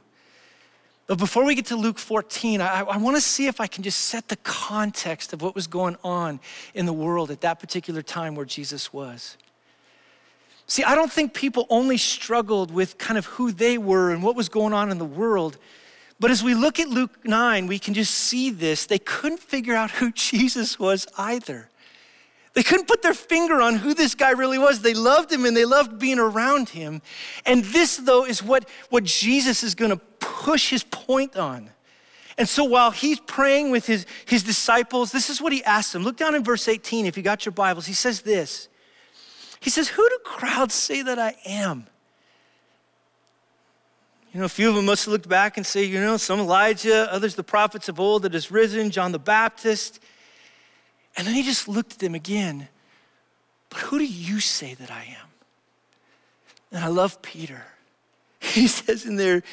But 1.05 1.17
before 1.17 1.43
we 1.43 1.53
get 1.53 1.65
to 1.65 1.75
Luke 1.75 1.99
14, 1.99 2.61
I, 2.61 2.83
I 2.83 2.95
want 2.95 3.17
to 3.17 3.21
see 3.21 3.47
if 3.47 3.59
I 3.59 3.67
can 3.67 3.83
just 3.83 3.99
set 4.05 4.29
the 4.29 4.37
context 4.37 5.33
of 5.33 5.41
what 5.41 5.53
was 5.53 5.67
going 5.67 5.97
on 6.01 6.39
in 6.73 6.85
the 6.85 6.93
world 6.93 7.29
at 7.29 7.41
that 7.41 7.59
particular 7.59 8.01
time 8.01 8.35
where 8.35 8.45
Jesus 8.45 8.93
was. 8.93 9.35
See, 10.71 10.85
I 10.85 10.95
don't 10.95 11.11
think 11.11 11.33
people 11.33 11.67
only 11.69 11.97
struggled 11.97 12.71
with 12.71 12.97
kind 12.97 13.17
of 13.17 13.25
who 13.25 13.51
they 13.51 13.77
were 13.77 14.09
and 14.09 14.23
what 14.23 14.37
was 14.37 14.47
going 14.47 14.71
on 14.71 14.89
in 14.89 14.99
the 14.99 15.03
world. 15.03 15.57
But 16.17 16.31
as 16.31 16.41
we 16.45 16.53
look 16.53 16.79
at 16.79 16.87
Luke 16.87 17.25
9, 17.25 17.67
we 17.67 17.77
can 17.77 17.93
just 17.93 18.13
see 18.13 18.51
this. 18.51 18.85
They 18.85 18.97
couldn't 18.97 19.41
figure 19.41 19.75
out 19.75 19.91
who 19.91 20.11
Jesus 20.15 20.79
was 20.79 21.07
either. 21.17 21.67
They 22.53 22.63
couldn't 22.63 22.87
put 22.87 23.01
their 23.01 23.13
finger 23.13 23.61
on 23.61 23.75
who 23.75 23.93
this 23.93 24.15
guy 24.15 24.31
really 24.31 24.57
was. 24.57 24.81
They 24.81 24.93
loved 24.93 25.29
him 25.29 25.43
and 25.43 25.57
they 25.57 25.65
loved 25.65 25.99
being 25.99 26.19
around 26.19 26.69
him. 26.69 27.01
And 27.45 27.65
this, 27.65 27.97
though, 27.97 28.23
is 28.23 28.41
what, 28.41 28.65
what 28.89 29.03
Jesus 29.03 29.63
is 29.63 29.75
going 29.75 29.91
to 29.91 29.99
push 30.21 30.69
his 30.69 30.85
point 30.85 31.35
on. 31.35 31.69
And 32.37 32.47
so 32.47 32.63
while 32.63 32.91
he's 32.91 33.19
praying 33.19 33.71
with 33.71 33.87
his, 33.87 34.05
his 34.23 34.41
disciples, 34.41 35.11
this 35.11 35.29
is 35.29 35.41
what 35.41 35.51
he 35.51 35.65
asks 35.65 35.91
them. 35.91 36.05
Look 36.05 36.15
down 36.15 36.33
in 36.33 36.45
verse 36.45 36.69
18 36.69 37.07
if 37.07 37.17
you 37.17 37.23
got 37.23 37.45
your 37.45 37.51
Bibles. 37.51 37.87
He 37.87 37.93
says 37.93 38.21
this 38.21 38.69
he 39.61 39.69
says, 39.69 39.87
Who 39.87 40.09
do 40.09 40.17
crowds 40.25 40.73
say 40.73 41.03
that 41.03 41.17
I 41.17 41.35
am? 41.45 41.85
You 44.33 44.39
know, 44.39 44.45
a 44.45 44.49
few 44.49 44.69
of 44.69 44.75
them 44.75 44.85
must 44.85 45.05
have 45.05 45.11
looked 45.11 45.29
back 45.29 45.57
and 45.57 45.65
say, 45.65 45.83
you 45.83 45.99
know, 45.99 46.17
some 46.17 46.39
Elijah, 46.39 47.11
others 47.11 47.35
the 47.35 47.43
prophets 47.43 47.89
of 47.89 47.99
old 47.99 48.23
that 48.23 48.33
has 48.33 48.49
risen, 48.49 48.89
John 48.89 49.11
the 49.11 49.19
Baptist. 49.19 49.99
And 51.17 51.27
then 51.27 51.35
he 51.35 51.43
just 51.43 51.67
looked 51.67 51.93
at 51.93 51.99
them 51.99 52.15
again. 52.15 52.69
But 53.69 53.79
who 53.79 53.99
do 53.99 54.05
you 54.05 54.39
say 54.39 54.73
that 54.73 54.89
I 54.89 55.03
am? 55.03 55.27
And 56.71 56.83
I 56.83 56.87
love 56.87 57.21
Peter. 57.21 57.65
He 58.39 58.65
says 58.67 59.05
in 59.05 59.17
there, 59.17 59.43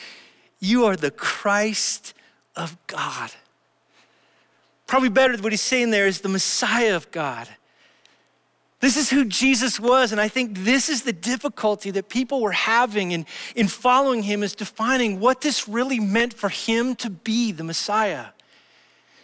You 0.61 0.87
are 0.87 0.97
the 0.97 1.11
Christ 1.11 2.15
of 2.57 2.75
God. 2.87 3.31
Probably 4.87 5.11
better, 5.11 5.37
what 5.37 5.53
he's 5.53 5.61
saying 5.61 5.91
there 5.91 6.07
is 6.07 6.23
the 6.23 6.31
Messiah 6.31 6.97
of 6.97 7.11
God. 7.11 7.49
This 8.81 8.97
is 8.97 9.11
who 9.11 9.25
Jesus 9.25 9.81
was. 9.81 10.13
And 10.13 10.21
I 10.21 10.29
think 10.29 10.59
this 10.59 10.89
is 10.89 11.03
the 11.03 11.13
difficulty 11.13 11.91
that 11.93 12.09
people 12.09 12.41
were 12.41 12.53
having 12.53 13.13
in, 13.13 13.27
in 13.57 13.67
following 13.67 14.23
him, 14.23 14.43
is 14.43 14.55
defining 14.55 15.19
what 15.19 15.41
this 15.41 15.69
really 15.69 15.99
meant 15.99 16.33
for 16.33 16.49
him 16.49 16.95
to 16.97 17.11
be 17.11 17.51
the 17.51 17.65
Messiah. 17.65 18.27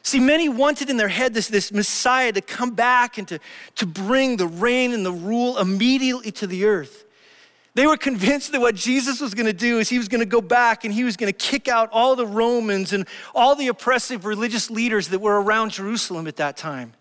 See, 0.02 0.20
many 0.20 0.48
wanted 0.50 0.90
in 0.90 0.98
their 0.98 1.08
head 1.08 1.32
this, 1.32 1.48
this 1.48 1.72
Messiah 1.72 2.32
to 2.32 2.42
come 2.42 2.72
back 2.72 3.16
and 3.16 3.26
to, 3.28 3.38
to 3.76 3.86
bring 3.86 4.36
the 4.36 4.46
reign 4.46 4.92
and 4.92 5.06
the 5.06 5.12
rule 5.12 5.56
immediately 5.56 6.30
to 6.32 6.46
the 6.46 6.66
earth. 6.66 7.04
They 7.74 7.86
were 7.86 7.96
convinced 7.96 8.52
that 8.52 8.60
what 8.60 8.74
Jesus 8.74 9.20
was 9.20 9.34
going 9.34 9.46
to 9.46 9.52
do 9.52 9.78
is 9.78 9.88
he 9.88 9.98
was 9.98 10.08
going 10.08 10.20
to 10.20 10.26
go 10.26 10.40
back 10.40 10.84
and 10.84 10.92
he 10.92 11.04
was 11.04 11.16
going 11.16 11.32
to 11.32 11.36
kick 11.36 11.68
out 11.68 11.88
all 11.90 12.14
the 12.16 12.26
Romans 12.26 12.92
and 12.92 13.06
all 13.34 13.56
the 13.56 13.68
oppressive 13.68 14.26
religious 14.26 14.70
leaders 14.70 15.08
that 15.08 15.20
were 15.20 15.40
around 15.40 15.70
Jerusalem 15.70 16.26
at 16.26 16.36
that 16.36 16.56
time. 16.56 16.92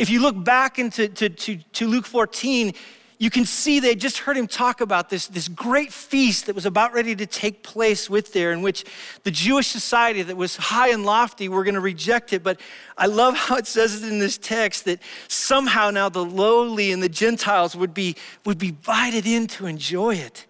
If 0.00 0.08
you 0.08 0.22
look 0.22 0.42
back 0.44 0.78
into 0.78 1.08
to, 1.08 1.28
to, 1.28 1.56
to 1.58 1.86
Luke 1.86 2.06
14, 2.06 2.72
you 3.18 3.28
can 3.28 3.44
see 3.44 3.80
they 3.80 3.94
just 3.94 4.16
heard 4.16 4.34
him 4.34 4.46
talk 4.46 4.80
about 4.80 5.10
this, 5.10 5.26
this 5.26 5.46
great 5.46 5.92
feast 5.92 6.46
that 6.46 6.54
was 6.54 6.64
about 6.64 6.94
ready 6.94 7.14
to 7.14 7.26
take 7.26 7.62
place 7.62 8.08
with 8.08 8.32
there, 8.32 8.50
in 8.50 8.62
which 8.62 8.86
the 9.24 9.30
Jewish 9.30 9.66
society 9.66 10.22
that 10.22 10.38
was 10.38 10.56
high 10.56 10.88
and 10.88 11.04
lofty 11.04 11.50
were 11.50 11.64
going 11.64 11.74
to 11.74 11.82
reject 11.82 12.32
it. 12.32 12.42
But 12.42 12.62
I 12.96 13.08
love 13.08 13.36
how 13.36 13.56
it 13.56 13.66
says 13.66 14.02
it 14.02 14.10
in 14.10 14.20
this 14.20 14.38
text 14.38 14.86
that 14.86 15.00
somehow 15.28 15.90
now 15.90 16.08
the 16.08 16.24
lowly 16.24 16.92
and 16.92 17.02
the 17.02 17.10
Gentiles 17.10 17.76
would 17.76 17.92
be, 17.92 18.16
would 18.46 18.56
be 18.56 18.68
invited 18.68 19.26
in 19.26 19.48
to 19.48 19.66
enjoy 19.66 20.14
it. 20.14 20.46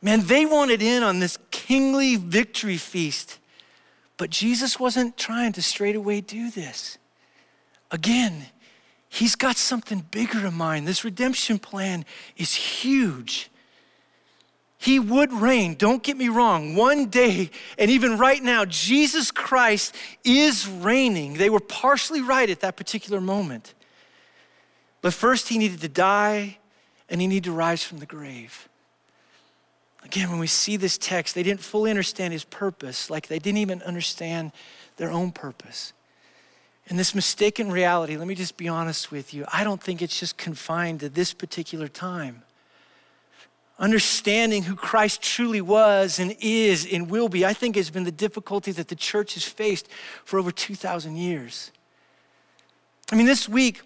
Man, 0.00 0.22
they 0.22 0.46
wanted 0.46 0.80
in 0.80 1.02
on 1.02 1.20
this 1.20 1.36
kingly 1.50 2.16
victory 2.16 2.78
feast. 2.78 3.40
But 4.16 4.30
Jesus 4.30 4.80
wasn't 4.80 5.18
trying 5.18 5.52
to 5.52 5.60
straightaway 5.60 6.22
do 6.22 6.50
this. 6.50 6.96
Again, 7.90 8.46
he's 9.08 9.34
got 9.34 9.56
something 9.56 10.04
bigger 10.10 10.46
in 10.46 10.54
mind. 10.54 10.86
This 10.86 11.04
redemption 11.04 11.58
plan 11.58 12.04
is 12.36 12.54
huge. 12.54 13.50
He 14.80 15.00
would 15.00 15.32
reign, 15.32 15.74
don't 15.74 16.04
get 16.04 16.16
me 16.16 16.28
wrong. 16.28 16.76
One 16.76 17.06
day, 17.06 17.50
and 17.76 17.90
even 17.90 18.16
right 18.16 18.40
now, 18.40 18.64
Jesus 18.64 19.32
Christ 19.32 19.94
is 20.22 20.68
reigning. 20.68 21.34
They 21.34 21.50
were 21.50 21.60
partially 21.60 22.20
right 22.20 22.48
at 22.48 22.60
that 22.60 22.76
particular 22.76 23.20
moment. 23.20 23.74
But 25.00 25.14
first, 25.14 25.48
he 25.48 25.58
needed 25.58 25.80
to 25.80 25.88
die 25.88 26.58
and 27.08 27.20
he 27.20 27.26
needed 27.26 27.44
to 27.44 27.52
rise 27.52 27.82
from 27.82 27.98
the 27.98 28.06
grave. 28.06 28.68
Again, 30.04 30.30
when 30.30 30.38
we 30.38 30.46
see 30.46 30.76
this 30.76 30.96
text, 30.96 31.34
they 31.34 31.42
didn't 31.42 31.60
fully 31.60 31.90
understand 31.90 32.32
his 32.32 32.44
purpose, 32.44 33.10
like 33.10 33.26
they 33.26 33.40
didn't 33.40 33.58
even 33.58 33.82
understand 33.82 34.52
their 34.96 35.10
own 35.10 35.32
purpose. 35.32 35.92
And 36.88 36.98
this 36.98 37.14
mistaken 37.14 37.70
reality, 37.70 38.16
let 38.16 38.26
me 38.26 38.34
just 38.34 38.56
be 38.56 38.66
honest 38.66 39.12
with 39.12 39.34
you, 39.34 39.44
I 39.52 39.62
don't 39.62 39.82
think 39.82 40.00
it's 40.00 40.18
just 40.18 40.38
confined 40.38 41.00
to 41.00 41.10
this 41.10 41.34
particular 41.34 41.86
time. 41.86 42.42
Understanding 43.78 44.62
who 44.64 44.74
Christ 44.74 45.22
truly 45.22 45.60
was 45.60 46.18
and 46.18 46.34
is 46.40 46.90
and 46.90 47.10
will 47.10 47.28
be, 47.28 47.44
I 47.44 47.52
think 47.52 47.76
has 47.76 47.90
been 47.90 48.04
the 48.04 48.10
difficulty 48.10 48.72
that 48.72 48.88
the 48.88 48.96
church 48.96 49.34
has 49.34 49.44
faced 49.44 49.86
for 50.24 50.38
over 50.38 50.50
2,000 50.50 51.16
years. 51.16 51.70
I 53.12 53.16
mean, 53.16 53.26
this 53.26 53.48
week, 53.48 53.82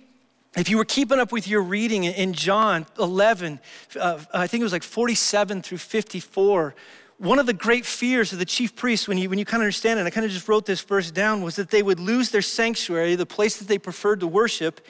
if 0.56 0.68
you 0.68 0.76
were 0.76 0.84
keeping 0.84 1.18
up 1.18 1.32
with 1.32 1.48
your 1.48 1.62
reading 1.62 2.04
in 2.04 2.34
John 2.34 2.86
11, 2.98 3.58
uh, 3.98 4.20
I 4.32 4.46
think 4.46 4.60
it 4.60 4.64
was 4.64 4.72
like 4.72 4.82
47 4.82 5.62
through 5.62 5.78
54, 5.78 6.74
one 7.22 7.38
of 7.38 7.46
the 7.46 7.52
great 7.52 7.86
fears 7.86 8.32
of 8.32 8.40
the 8.40 8.44
chief 8.44 8.74
priests, 8.74 9.06
when 9.06 9.16
you, 9.16 9.30
when 9.30 9.38
you 9.38 9.44
kind 9.44 9.62
of 9.62 9.66
understand 9.66 10.00
it, 10.00 10.06
I 10.06 10.10
kind 10.10 10.26
of 10.26 10.32
just 10.32 10.48
wrote 10.48 10.66
this 10.66 10.80
verse 10.80 11.12
down, 11.12 11.40
was 11.40 11.54
that 11.54 11.70
they 11.70 11.80
would 11.80 12.00
lose 12.00 12.30
their 12.30 12.42
sanctuary, 12.42 13.14
the 13.14 13.24
place 13.24 13.58
that 13.58 13.68
they 13.68 13.78
preferred 13.78 14.18
to 14.20 14.26
worship, 14.26 14.80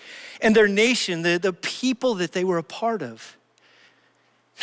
and 0.40 0.56
their 0.56 0.66
nation, 0.66 1.20
the, 1.20 1.36
the 1.36 1.52
people 1.52 2.14
that 2.14 2.32
they 2.32 2.42
were 2.42 2.56
a 2.56 2.62
part 2.62 3.02
of. 3.02 3.36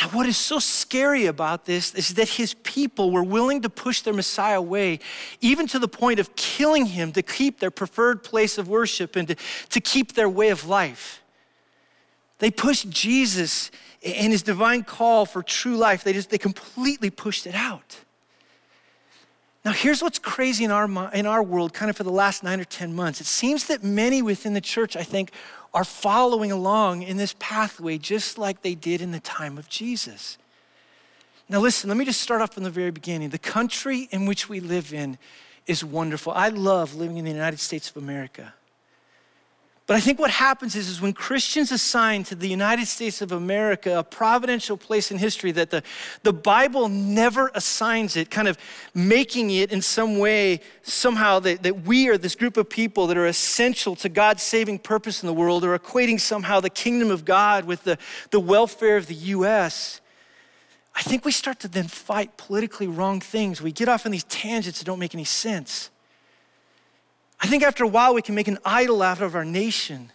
Now, 0.00 0.08
what 0.08 0.26
is 0.26 0.36
so 0.36 0.58
scary 0.58 1.26
about 1.26 1.64
this 1.64 1.94
is 1.94 2.14
that 2.14 2.28
his 2.30 2.54
people 2.54 3.12
were 3.12 3.22
willing 3.22 3.62
to 3.62 3.70
push 3.70 4.00
their 4.00 4.14
Messiah 4.14 4.58
away, 4.58 4.98
even 5.40 5.68
to 5.68 5.78
the 5.78 5.88
point 5.88 6.18
of 6.18 6.34
killing 6.34 6.86
him 6.86 7.12
to 7.12 7.22
keep 7.22 7.60
their 7.60 7.70
preferred 7.70 8.24
place 8.24 8.58
of 8.58 8.66
worship 8.66 9.14
and 9.14 9.28
to, 9.28 9.36
to 9.68 9.80
keep 9.80 10.14
their 10.14 10.28
way 10.28 10.48
of 10.48 10.66
life. 10.66 11.22
They 12.40 12.50
pushed 12.50 12.90
Jesus 12.90 13.70
and 14.04 14.32
his 14.32 14.42
divine 14.42 14.82
call 14.82 15.26
for 15.26 15.42
true 15.42 15.76
life, 15.76 16.02
they 16.02 16.12
just 16.12 16.30
they 16.30 16.38
completely 16.38 17.10
pushed 17.10 17.46
it 17.46 17.54
out. 17.54 18.00
Now, 19.62 19.72
here's 19.72 20.02
what's 20.02 20.18
crazy 20.18 20.64
in 20.64 20.70
our, 20.70 21.12
in 21.12 21.26
our 21.26 21.42
world, 21.42 21.74
kind 21.74 21.90
of 21.90 21.96
for 21.96 22.02
the 22.02 22.10
last 22.10 22.42
nine 22.42 22.60
or 22.60 22.64
10 22.64 22.94
months. 22.94 23.20
It 23.20 23.26
seems 23.26 23.66
that 23.66 23.84
many 23.84 24.22
within 24.22 24.54
the 24.54 24.60
church, 24.60 24.96
I 24.96 25.02
think, 25.02 25.32
are 25.74 25.84
following 25.84 26.50
along 26.50 27.02
in 27.02 27.18
this 27.18 27.34
pathway 27.38 27.98
just 27.98 28.38
like 28.38 28.62
they 28.62 28.74
did 28.74 29.02
in 29.02 29.10
the 29.12 29.20
time 29.20 29.58
of 29.58 29.68
Jesus. 29.68 30.38
Now, 31.50 31.60
listen, 31.60 31.88
let 31.88 31.98
me 31.98 32.06
just 32.06 32.22
start 32.22 32.40
off 32.40 32.54
from 32.54 32.62
the 32.62 32.70
very 32.70 32.90
beginning. 32.90 33.28
The 33.28 33.38
country 33.38 34.08
in 34.10 34.24
which 34.24 34.48
we 34.48 34.60
live 34.60 34.94
in 34.94 35.18
is 35.66 35.84
wonderful. 35.84 36.32
I 36.32 36.48
love 36.48 36.94
living 36.94 37.18
in 37.18 37.26
the 37.26 37.30
United 37.30 37.60
States 37.60 37.90
of 37.90 37.98
America. 37.98 38.54
But 39.90 39.96
I 39.96 40.00
think 40.02 40.20
what 40.20 40.30
happens 40.30 40.76
is, 40.76 40.88
is 40.88 41.00
when 41.00 41.12
Christians 41.12 41.72
assign 41.72 42.22
to 42.22 42.36
the 42.36 42.46
United 42.46 42.86
States 42.86 43.22
of 43.22 43.32
America 43.32 43.98
a 43.98 44.04
providential 44.04 44.76
place 44.76 45.10
in 45.10 45.18
history 45.18 45.50
that 45.50 45.70
the, 45.70 45.82
the 46.22 46.32
Bible 46.32 46.88
never 46.88 47.50
assigns 47.56 48.14
it, 48.14 48.30
kind 48.30 48.46
of 48.46 48.56
making 48.94 49.50
it 49.50 49.72
in 49.72 49.82
some 49.82 50.20
way, 50.20 50.60
somehow, 50.82 51.40
that, 51.40 51.64
that 51.64 51.82
we 51.82 52.08
are 52.08 52.16
this 52.16 52.36
group 52.36 52.56
of 52.56 52.70
people 52.70 53.08
that 53.08 53.16
are 53.16 53.26
essential 53.26 53.96
to 53.96 54.08
God's 54.08 54.44
saving 54.44 54.78
purpose 54.78 55.24
in 55.24 55.26
the 55.26 55.34
world, 55.34 55.64
or 55.64 55.76
equating 55.76 56.20
somehow 56.20 56.60
the 56.60 56.70
kingdom 56.70 57.10
of 57.10 57.24
God 57.24 57.64
with 57.64 57.82
the, 57.82 57.98
the 58.30 58.38
welfare 58.38 58.96
of 58.96 59.08
the 59.08 59.14
U.S. 59.14 60.00
I 60.94 61.02
think 61.02 61.24
we 61.24 61.32
start 61.32 61.58
to 61.58 61.68
then 61.68 61.88
fight 61.88 62.36
politically 62.36 62.86
wrong 62.86 63.20
things. 63.20 63.60
We 63.60 63.72
get 63.72 63.88
off 63.88 64.06
on 64.06 64.12
these 64.12 64.22
tangents 64.22 64.78
that 64.78 64.84
don't 64.84 65.00
make 65.00 65.16
any 65.16 65.24
sense. 65.24 65.90
I 67.40 67.46
think 67.46 67.62
after 67.62 67.84
a 67.84 67.88
while 67.88 68.14
we 68.14 68.22
can 68.22 68.34
make 68.34 68.48
an 68.48 68.58
idol 68.64 69.02
out 69.02 69.20
of 69.20 69.34
our 69.34 69.44
nation, 69.44 70.12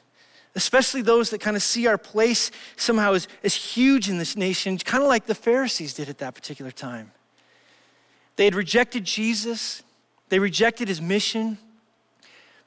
especially 0.53 1.01
those 1.01 1.31
that 1.31 1.41
kind 1.41 1.55
of 1.57 1.63
see 1.63 1.87
our 1.87 1.97
place 1.97 2.51
somehow 2.77 3.13
as, 3.13 3.27
as 3.43 3.55
huge 3.55 4.09
in 4.09 4.17
this 4.17 4.37
nation, 4.37 4.77
kind 4.77 5.03
of 5.03 5.09
like 5.09 5.25
the 5.25 5.35
Pharisees 5.35 5.93
did 5.93 6.07
at 6.07 6.19
that 6.19 6.35
particular 6.35 6.71
time. 6.71 7.11
They 8.35 8.45
had 8.45 8.55
rejected 8.55 9.03
Jesus, 9.05 9.81
they 10.29 10.39
rejected 10.39 10.87
his 10.87 11.01
mission. 11.01 11.57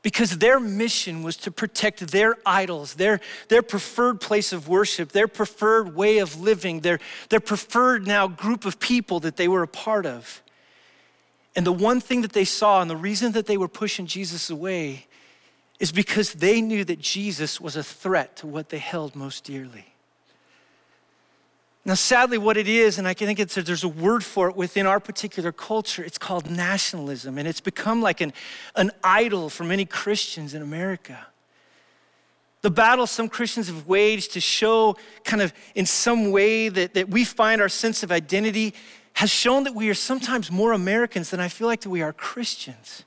because 0.02 0.38
their 0.38 0.60
mission 0.60 1.22
was 1.22 1.36
to 1.36 1.50
protect 1.50 2.06
their 2.08 2.36
idols, 2.46 2.94
their, 2.94 3.20
their 3.48 3.62
preferred 3.62 4.20
place 4.20 4.52
of 4.52 4.68
worship, 4.68 5.12
their 5.12 5.28
preferred 5.28 5.94
way 5.94 6.18
of 6.18 6.40
living, 6.40 6.80
their, 6.80 7.00
their 7.30 7.40
preferred 7.40 8.06
now 8.06 8.28
group 8.28 8.64
of 8.64 8.78
people 8.78 9.20
that 9.20 9.36
they 9.36 9.48
were 9.48 9.62
a 9.62 9.68
part 9.68 10.06
of. 10.06 10.40
And 11.58 11.66
the 11.66 11.72
one 11.72 12.00
thing 12.00 12.22
that 12.22 12.34
they 12.34 12.44
saw, 12.44 12.80
and 12.80 12.88
the 12.88 12.96
reason 12.96 13.32
that 13.32 13.46
they 13.46 13.56
were 13.56 13.66
pushing 13.66 14.06
Jesus 14.06 14.48
away, 14.48 15.08
is 15.80 15.90
because 15.90 16.34
they 16.34 16.60
knew 16.60 16.84
that 16.84 17.00
Jesus 17.00 17.60
was 17.60 17.74
a 17.74 17.82
threat 17.82 18.36
to 18.36 18.46
what 18.46 18.68
they 18.68 18.78
held 18.78 19.16
most 19.16 19.42
dearly. 19.42 19.86
Now, 21.84 21.94
sadly, 21.94 22.38
what 22.38 22.56
it 22.56 22.68
is, 22.68 22.96
and 22.96 23.08
I 23.08 23.12
think 23.12 23.40
it's 23.40 23.56
there's 23.56 23.82
a 23.82 23.88
word 23.88 24.22
for 24.22 24.48
it 24.48 24.54
within 24.54 24.86
our 24.86 25.00
particular 25.00 25.50
culture, 25.50 26.04
it's 26.04 26.16
called 26.16 26.48
nationalism, 26.48 27.38
and 27.38 27.48
it's 27.48 27.60
become 27.60 28.02
like 28.02 28.20
an, 28.20 28.32
an 28.76 28.92
idol 29.02 29.50
for 29.50 29.64
many 29.64 29.84
Christians 29.84 30.54
in 30.54 30.62
America. 30.62 31.26
The 32.62 32.70
battle 32.70 33.08
some 33.08 33.28
Christians 33.28 33.66
have 33.66 33.88
waged 33.88 34.34
to 34.34 34.40
show, 34.40 34.96
kind 35.24 35.42
of 35.42 35.52
in 35.74 35.86
some 35.86 36.30
way, 36.30 36.68
that, 36.68 36.94
that 36.94 37.08
we 37.08 37.24
find 37.24 37.60
our 37.60 37.68
sense 37.68 38.04
of 38.04 38.12
identity 38.12 38.74
has 39.14 39.30
shown 39.30 39.64
that 39.64 39.74
we 39.74 39.88
are 39.90 39.94
sometimes 39.94 40.50
more 40.50 40.72
Americans 40.72 41.30
than 41.30 41.40
I 41.40 41.48
feel 41.48 41.66
like 41.66 41.80
that 41.80 41.90
we 41.90 42.02
are 42.02 42.12
Christians. 42.12 43.04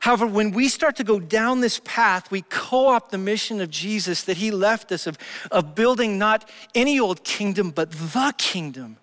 However, 0.00 0.26
when 0.26 0.50
we 0.50 0.68
start 0.68 0.96
to 0.96 1.04
go 1.04 1.20
down 1.20 1.60
this 1.60 1.80
path, 1.84 2.28
we 2.30 2.42
co 2.42 2.88
opt 2.88 3.12
the 3.12 3.18
mission 3.18 3.60
of 3.60 3.70
Jesus 3.70 4.24
that 4.24 4.36
he 4.36 4.50
left 4.50 4.90
us 4.90 5.06
of, 5.06 5.16
of 5.52 5.76
building 5.76 6.18
not 6.18 6.50
any 6.74 6.98
old 6.98 7.22
kingdom, 7.22 7.70
but 7.70 7.92
the 7.92 8.34
kingdom. 8.36 8.96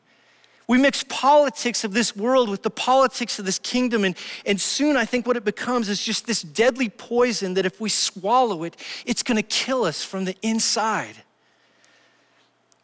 We 0.67 0.77
mix 0.77 1.05
politics 1.07 1.85
of 1.85 1.93
this 1.93 2.17
world 2.17 2.49
with 2.49 2.63
the 2.63 2.69
politics 2.69 3.39
of 3.39 3.45
this 3.45 3.59
kingdom, 3.59 4.03
and, 4.03 4.15
and 4.45 4.59
soon 4.59 4.97
I 4.97 5.05
think 5.05 5.25
what 5.25 5.37
it 5.37 5.45
becomes 5.45 5.87
is 5.87 6.03
just 6.03 6.27
this 6.27 6.41
deadly 6.41 6.89
poison 6.89 7.53
that 7.53 7.65
if 7.65 7.79
we 7.79 7.89
swallow 7.89 8.65
it, 8.65 8.75
it's 9.05 9.23
gonna 9.23 9.41
kill 9.41 9.85
us 9.85 10.03
from 10.03 10.25
the 10.25 10.35
inside. 10.41 11.15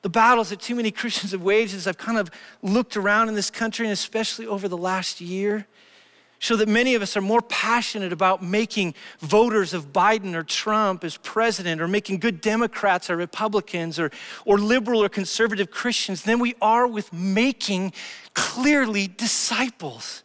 The 0.05 0.09
battles 0.09 0.49
that 0.49 0.59
too 0.59 0.75
many 0.75 0.91
Christians 0.91 1.31
have 1.31 1.41
waged 1.41 1.73
as 1.73 1.87
I've 1.87 1.97
kind 1.97 2.19
of 2.19 2.29
looked 2.61 2.95
around 2.95 3.27
in 3.27 3.33
this 3.33 3.49
country, 3.49 3.87
and 3.87 3.91
especially 3.91 4.45
over 4.45 4.67
the 4.67 4.77
last 4.77 5.19
year, 5.19 5.65
show 6.37 6.55
that 6.57 6.67
many 6.67 6.93
of 6.93 7.01
us 7.01 7.17
are 7.17 7.21
more 7.21 7.41
passionate 7.41 8.13
about 8.13 8.43
making 8.43 8.93
voters 9.17 9.73
of 9.73 9.91
Biden 9.91 10.35
or 10.35 10.43
Trump 10.43 11.03
as 11.03 11.17
president 11.17 11.81
or 11.81 11.87
making 11.87 12.19
good 12.19 12.39
Democrats 12.39 13.09
or 13.09 13.15
Republicans 13.17 13.97
or, 13.97 14.11
or 14.45 14.59
liberal 14.59 15.01
or 15.01 15.09
conservative 15.09 15.71
Christians 15.71 16.21
than 16.21 16.37
we 16.37 16.53
are 16.61 16.85
with 16.85 17.11
making 17.11 17.91
clearly 18.35 19.07
disciples. 19.07 20.21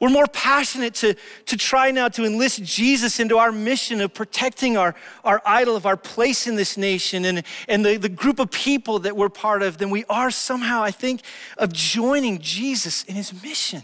We're 0.00 0.10
more 0.10 0.28
passionate 0.28 0.94
to, 0.96 1.16
to 1.46 1.56
try 1.56 1.90
now 1.90 2.08
to 2.08 2.24
enlist 2.24 2.62
Jesus 2.62 3.18
into 3.18 3.38
our 3.38 3.50
mission 3.50 4.00
of 4.00 4.14
protecting 4.14 4.76
our, 4.76 4.94
our 5.24 5.42
idol 5.44 5.74
of 5.74 5.86
our 5.86 5.96
place 5.96 6.46
in 6.46 6.54
this 6.54 6.76
nation 6.76 7.24
and, 7.24 7.42
and 7.66 7.84
the, 7.84 7.96
the 7.96 8.08
group 8.08 8.38
of 8.38 8.50
people 8.52 9.00
that 9.00 9.16
we're 9.16 9.28
part 9.28 9.62
of 9.62 9.78
than 9.78 9.90
we 9.90 10.04
are 10.08 10.30
somehow, 10.30 10.84
I 10.84 10.92
think, 10.92 11.22
of 11.56 11.72
joining 11.72 12.38
Jesus 12.38 13.02
in 13.04 13.16
his 13.16 13.42
mission. 13.42 13.82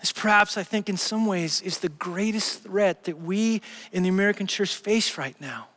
This 0.00 0.12
perhaps, 0.12 0.58
I 0.58 0.62
think, 0.62 0.90
in 0.90 0.98
some 0.98 1.24
ways, 1.24 1.62
is 1.62 1.78
the 1.78 1.88
greatest 1.88 2.64
threat 2.64 3.04
that 3.04 3.22
we 3.22 3.62
in 3.92 4.02
the 4.02 4.08
American 4.10 4.46
church 4.46 4.74
face 4.74 5.16
right 5.16 5.40
now. 5.40 5.68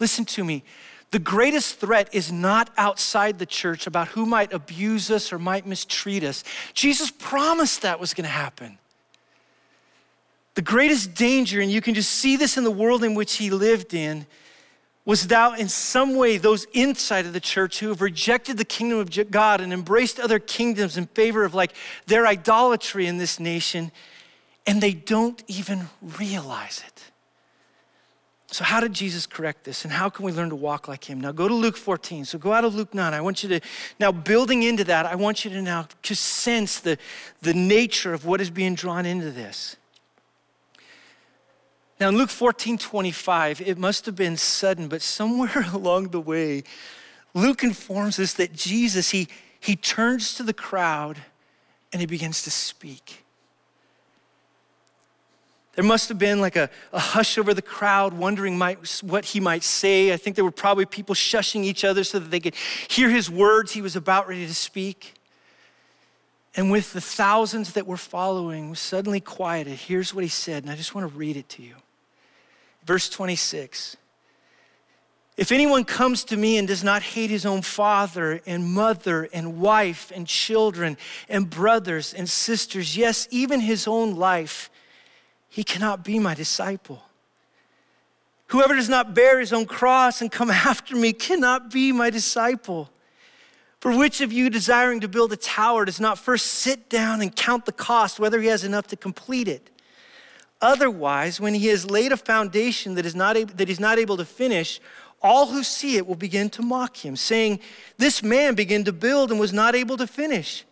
Listen 0.00 0.24
to 0.24 0.42
me. 0.42 0.64
The 1.10 1.18
greatest 1.18 1.80
threat 1.80 2.08
is 2.12 2.30
not 2.30 2.70
outside 2.76 3.38
the 3.38 3.46
church 3.46 3.86
about 3.86 4.08
who 4.08 4.26
might 4.26 4.52
abuse 4.52 5.10
us 5.10 5.32
or 5.32 5.38
might 5.38 5.66
mistreat 5.66 6.22
us. 6.22 6.44
Jesus 6.72 7.10
promised 7.10 7.82
that 7.82 7.98
was 7.98 8.14
going 8.14 8.24
to 8.24 8.30
happen. 8.30 8.78
The 10.54 10.62
greatest 10.62 11.14
danger, 11.14 11.60
and 11.60 11.70
you 11.70 11.80
can 11.80 11.94
just 11.94 12.10
see 12.10 12.36
this 12.36 12.56
in 12.56 12.64
the 12.64 12.70
world 12.70 13.02
in 13.02 13.14
which 13.14 13.36
he 13.36 13.50
lived 13.50 13.92
in, 13.94 14.26
was 15.04 15.26
thou 15.26 15.54
in 15.54 15.68
some 15.68 16.14
way 16.14 16.36
those 16.36 16.66
inside 16.72 17.26
of 17.26 17.32
the 17.32 17.40
church 17.40 17.80
who 17.80 17.88
have 17.88 18.02
rejected 18.02 18.56
the 18.56 18.64
kingdom 18.64 18.98
of 18.98 19.30
God 19.30 19.60
and 19.60 19.72
embraced 19.72 20.20
other 20.20 20.38
kingdoms 20.38 20.96
in 20.96 21.06
favor 21.06 21.44
of 21.44 21.54
like 21.54 21.72
their 22.06 22.26
idolatry 22.26 23.06
in 23.06 23.18
this 23.18 23.40
nation, 23.40 23.90
and 24.66 24.80
they 24.80 24.92
don't 24.92 25.42
even 25.48 25.88
realize 26.00 26.82
it. 26.86 26.99
So, 28.52 28.64
how 28.64 28.80
did 28.80 28.92
Jesus 28.92 29.26
correct 29.26 29.62
this? 29.62 29.84
And 29.84 29.92
how 29.92 30.08
can 30.08 30.24
we 30.24 30.32
learn 30.32 30.50
to 30.50 30.56
walk 30.56 30.88
like 30.88 31.04
him? 31.04 31.20
Now, 31.20 31.30
go 31.30 31.46
to 31.46 31.54
Luke 31.54 31.76
14. 31.76 32.24
So, 32.24 32.36
go 32.36 32.52
out 32.52 32.64
of 32.64 32.74
Luke 32.74 32.92
9. 32.92 33.14
I 33.14 33.20
want 33.20 33.44
you 33.44 33.48
to, 33.50 33.60
now, 34.00 34.10
building 34.10 34.64
into 34.64 34.82
that, 34.84 35.06
I 35.06 35.14
want 35.14 35.44
you 35.44 35.52
to 35.52 35.62
now 35.62 35.86
just 36.02 36.24
sense 36.24 36.80
the, 36.80 36.98
the 37.42 37.54
nature 37.54 38.12
of 38.12 38.26
what 38.26 38.40
is 38.40 38.50
being 38.50 38.74
drawn 38.74 39.06
into 39.06 39.30
this. 39.30 39.76
Now, 42.00 42.08
in 42.08 42.16
Luke 42.16 42.30
14 42.30 42.76
25, 42.76 43.60
it 43.60 43.78
must 43.78 44.06
have 44.06 44.16
been 44.16 44.36
sudden, 44.36 44.88
but 44.88 45.00
somewhere 45.00 45.66
along 45.72 46.08
the 46.08 46.20
way, 46.20 46.64
Luke 47.34 47.62
informs 47.62 48.18
us 48.18 48.32
that 48.34 48.52
Jesus, 48.52 49.10
he, 49.10 49.28
he 49.60 49.76
turns 49.76 50.34
to 50.34 50.42
the 50.42 50.54
crowd 50.54 51.18
and 51.92 52.00
he 52.00 52.06
begins 52.06 52.42
to 52.42 52.50
speak. 52.50 53.24
There 55.80 55.88
must 55.88 56.10
have 56.10 56.18
been 56.18 56.42
like 56.42 56.56
a, 56.56 56.68
a 56.92 56.98
hush 56.98 57.38
over 57.38 57.54
the 57.54 57.62
crowd, 57.62 58.12
wondering 58.12 58.58
might, 58.58 59.00
what 59.02 59.24
he 59.24 59.40
might 59.40 59.62
say. 59.62 60.12
I 60.12 60.18
think 60.18 60.36
there 60.36 60.44
were 60.44 60.50
probably 60.50 60.84
people 60.84 61.14
shushing 61.14 61.64
each 61.64 61.84
other 61.84 62.04
so 62.04 62.18
that 62.18 62.30
they 62.30 62.38
could 62.38 62.54
hear 62.88 63.08
his 63.08 63.30
words 63.30 63.72
he 63.72 63.80
was 63.80 63.96
about 63.96 64.28
ready 64.28 64.46
to 64.46 64.54
speak. 64.54 65.14
And 66.54 66.70
with 66.70 66.92
the 66.92 67.00
thousands 67.00 67.72
that 67.72 67.86
were 67.86 67.96
following, 67.96 68.68
was 68.68 68.78
suddenly 68.78 69.20
quieted. 69.20 69.72
Here's 69.72 70.12
what 70.12 70.22
he 70.22 70.28
said, 70.28 70.64
and 70.64 70.70
I 70.70 70.76
just 70.76 70.94
want 70.94 71.10
to 71.10 71.18
read 71.18 71.38
it 71.38 71.48
to 71.48 71.62
you. 71.62 71.76
Verse 72.84 73.08
26 73.08 73.96
If 75.38 75.50
anyone 75.50 75.84
comes 75.84 76.24
to 76.24 76.36
me 76.36 76.58
and 76.58 76.68
does 76.68 76.84
not 76.84 77.00
hate 77.00 77.30
his 77.30 77.46
own 77.46 77.62
father 77.62 78.42
and 78.44 78.74
mother 78.74 79.30
and 79.32 79.58
wife 79.58 80.12
and 80.14 80.26
children 80.26 80.98
and 81.26 81.48
brothers 81.48 82.12
and 82.12 82.28
sisters, 82.28 82.98
yes, 82.98 83.26
even 83.30 83.60
his 83.60 83.88
own 83.88 84.16
life, 84.16 84.70
he 85.50 85.64
cannot 85.64 86.04
be 86.04 86.18
my 86.18 86.34
disciple. 86.34 87.02
Whoever 88.46 88.74
does 88.74 88.88
not 88.88 89.14
bear 89.14 89.38
his 89.38 89.52
own 89.52 89.66
cross 89.66 90.22
and 90.22 90.32
come 90.32 90.50
after 90.50 90.96
me 90.96 91.12
cannot 91.12 91.70
be 91.70 91.92
my 91.92 92.08
disciple. 92.08 92.88
For 93.80 93.96
which 93.96 94.20
of 94.20 94.32
you 94.32 94.48
desiring 94.48 95.00
to 95.00 95.08
build 95.08 95.32
a 95.32 95.36
tower 95.36 95.84
does 95.84 96.00
not 96.00 96.18
first 96.18 96.46
sit 96.46 96.88
down 96.88 97.20
and 97.20 97.34
count 97.34 97.66
the 97.66 97.72
cost, 97.72 98.20
whether 98.20 98.40
he 98.40 98.48
has 98.48 98.62
enough 98.62 98.86
to 98.88 98.96
complete 98.96 99.48
it? 99.48 99.70
Otherwise, 100.60 101.40
when 101.40 101.54
he 101.54 101.68
has 101.68 101.90
laid 101.90 102.12
a 102.12 102.16
foundation 102.16 102.94
that, 102.94 103.06
is 103.06 103.14
not 103.14 103.36
able, 103.36 103.54
that 103.54 103.68
he's 103.68 103.80
not 103.80 103.98
able 103.98 104.18
to 104.18 104.24
finish, 104.24 104.80
all 105.22 105.46
who 105.46 105.62
see 105.62 105.96
it 105.96 106.06
will 106.06 106.14
begin 106.14 106.50
to 106.50 106.62
mock 106.62 106.96
him, 106.96 107.16
saying, 107.16 107.60
This 107.96 108.22
man 108.22 108.54
began 108.54 108.84
to 108.84 108.92
build 108.92 109.30
and 109.30 109.40
was 109.40 109.52
not 109.52 109.74
able 109.74 109.96
to 109.96 110.06
finish. 110.06 110.64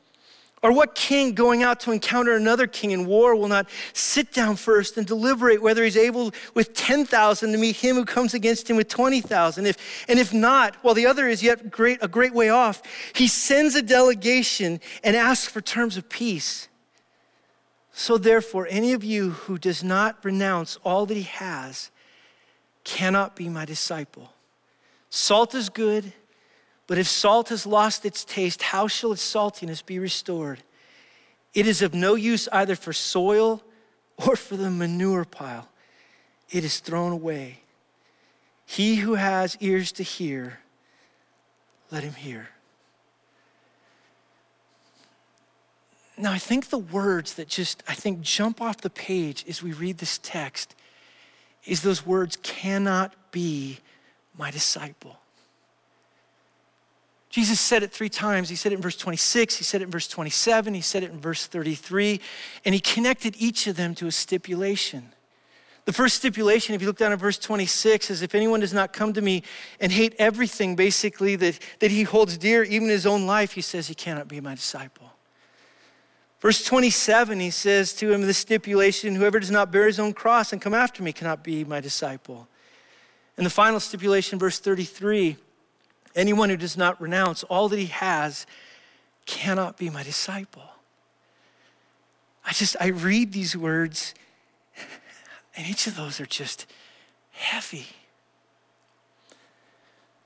Or 0.62 0.72
what 0.72 0.94
king 0.94 1.34
going 1.34 1.62
out 1.62 1.80
to 1.80 1.92
encounter 1.92 2.34
another 2.34 2.66
king 2.66 2.90
in 2.90 3.06
war 3.06 3.36
will 3.36 3.48
not 3.48 3.68
sit 3.92 4.32
down 4.32 4.56
first 4.56 4.96
and 4.96 5.06
deliberate 5.06 5.62
whether 5.62 5.84
he's 5.84 5.96
able 5.96 6.32
with 6.54 6.74
10,000 6.74 7.52
to 7.52 7.58
meet 7.58 7.76
him 7.76 7.96
who 7.96 8.04
comes 8.04 8.34
against 8.34 8.68
him 8.68 8.76
with 8.76 8.88
20,000? 8.88 9.66
If, 9.66 9.76
and 10.08 10.18
if 10.18 10.32
not, 10.32 10.76
while 10.82 10.94
the 10.94 11.06
other 11.06 11.28
is 11.28 11.42
yet 11.42 11.70
great, 11.70 11.98
a 12.02 12.08
great 12.08 12.34
way 12.34 12.48
off, 12.48 12.82
he 13.14 13.28
sends 13.28 13.76
a 13.76 13.82
delegation 13.82 14.80
and 15.04 15.14
asks 15.14 15.48
for 15.48 15.60
terms 15.60 15.96
of 15.96 16.08
peace. 16.08 16.68
So, 17.92 18.16
therefore, 18.16 18.66
any 18.70 18.92
of 18.92 19.02
you 19.02 19.30
who 19.30 19.58
does 19.58 19.82
not 19.82 20.24
renounce 20.24 20.78
all 20.84 21.06
that 21.06 21.16
he 21.16 21.24
has 21.24 21.90
cannot 22.84 23.34
be 23.36 23.48
my 23.48 23.64
disciple. 23.64 24.32
Salt 25.10 25.54
is 25.54 25.68
good, 25.68 26.12
but 26.88 26.96
if 26.98 27.06
salt 27.06 27.50
has 27.50 27.66
lost 27.66 28.04
its 28.06 28.24
taste, 28.24 28.62
how 28.62 28.88
shall 28.88 29.12
its 29.12 29.22
saltiness 29.22 29.84
be 29.84 29.98
restored? 29.98 30.62
It 31.54 31.66
is 31.66 31.82
of 31.82 31.94
no 31.94 32.14
use 32.14 32.48
either 32.50 32.74
for 32.74 32.94
soil 32.94 33.62
or 34.16 34.34
for 34.34 34.56
the 34.56 34.70
manure 34.70 35.26
pile, 35.26 35.68
it 36.50 36.64
is 36.64 36.80
thrown 36.80 37.12
away. 37.12 37.60
He 38.64 38.96
who 38.96 39.14
has 39.14 39.56
ears 39.60 39.92
to 39.92 40.02
hear, 40.02 40.60
let 41.90 42.02
him 42.02 42.14
hear. 42.14 42.48
Now, 46.16 46.32
I 46.32 46.38
think 46.38 46.70
the 46.70 46.78
words 46.78 47.34
that 47.34 47.48
just, 47.48 47.82
I 47.86 47.94
think, 47.94 48.22
jump 48.22 48.60
off 48.60 48.78
the 48.78 48.90
page 48.90 49.44
as 49.46 49.62
we 49.62 49.72
read 49.72 49.98
this 49.98 50.18
text 50.18 50.74
is 51.64 51.82
those 51.82 52.04
words 52.04 52.36
cannot 52.42 53.14
be 53.30 53.78
my 54.36 54.50
disciple. 54.50 55.18
Jesus 57.38 57.60
said 57.60 57.84
it 57.84 57.92
three 57.92 58.08
times. 58.08 58.48
He 58.48 58.56
said 58.56 58.72
it 58.72 58.74
in 58.74 58.82
verse 58.82 58.96
26, 58.96 59.58
he 59.58 59.62
said 59.62 59.80
it 59.80 59.84
in 59.84 59.92
verse 59.92 60.08
27, 60.08 60.74
he 60.74 60.80
said 60.80 61.04
it 61.04 61.12
in 61.12 61.20
verse 61.20 61.46
33, 61.46 62.20
and 62.64 62.74
he 62.74 62.80
connected 62.80 63.36
each 63.38 63.68
of 63.68 63.76
them 63.76 63.94
to 63.94 64.08
a 64.08 64.10
stipulation. 64.10 65.12
The 65.84 65.92
first 65.92 66.16
stipulation, 66.16 66.74
if 66.74 66.80
you 66.80 66.88
look 66.88 66.98
down 66.98 67.12
at 67.12 67.20
verse 67.20 67.38
26, 67.38 68.10
is 68.10 68.22
if 68.22 68.34
anyone 68.34 68.58
does 68.58 68.72
not 68.72 68.92
come 68.92 69.12
to 69.12 69.22
me 69.22 69.44
and 69.78 69.92
hate 69.92 70.16
everything, 70.18 70.74
basically, 70.74 71.36
that, 71.36 71.60
that 71.78 71.92
he 71.92 72.02
holds 72.02 72.36
dear, 72.36 72.64
even 72.64 72.88
his 72.88 73.06
own 73.06 73.24
life, 73.24 73.52
he 73.52 73.60
says 73.60 73.86
he 73.86 73.94
cannot 73.94 74.26
be 74.26 74.40
my 74.40 74.56
disciple. 74.56 75.12
Verse 76.40 76.64
27, 76.64 77.38
he 77.38 77.50
says 77.50 77.92
to 77.92 78.10
him 78.10 78.22
the 78.22 78.34
stipulation 78.34 79.14
whoever 79.14 79.38
does 79.38 79.52
not 79.52 79.70
bear 79.70 79.86
his 79.86 80.00
own 80.00 80.12
cross 80.12 80.52
and 80.52 80.60
come 80.60 80.74
after 80.74 81.04
me 81.04 81.12
cannot 81.12 81.44
be 81.44 81.62
my 81.62 81.78
disciple. 81.78 82.48
And 83.36 83.46
the 83.46 83.50
final 83.50 83.78
stipulation, 83.78 84.40
verse 84.40 84.58
33 84.58 85.36
anyone 86.14 86.48
who 86.48 86.56
does 86.56 86.76
not 86.76 87.00
renounce 87.00 87.42
all 87.44 87.68
that 87.68 87.78
he 87.78 87.86
has 87.86 88.46
cannot 89.26 89.76
be 89.76 89.90
my 89.90 90.02
disciple. 90.02 90.62
I 92.44 92.52
just, 92.52 92.76
I 92.80 92.86
read 92.86 93.32
these 93.32 93.56
words, 93.56 94.14
and 95.54 95.66
each 95.66 95.86
of 95.86 95.96
those 95.96 96.18
are 96.18 96.26
just 96.26 96.66
heavy. 97.30 97.86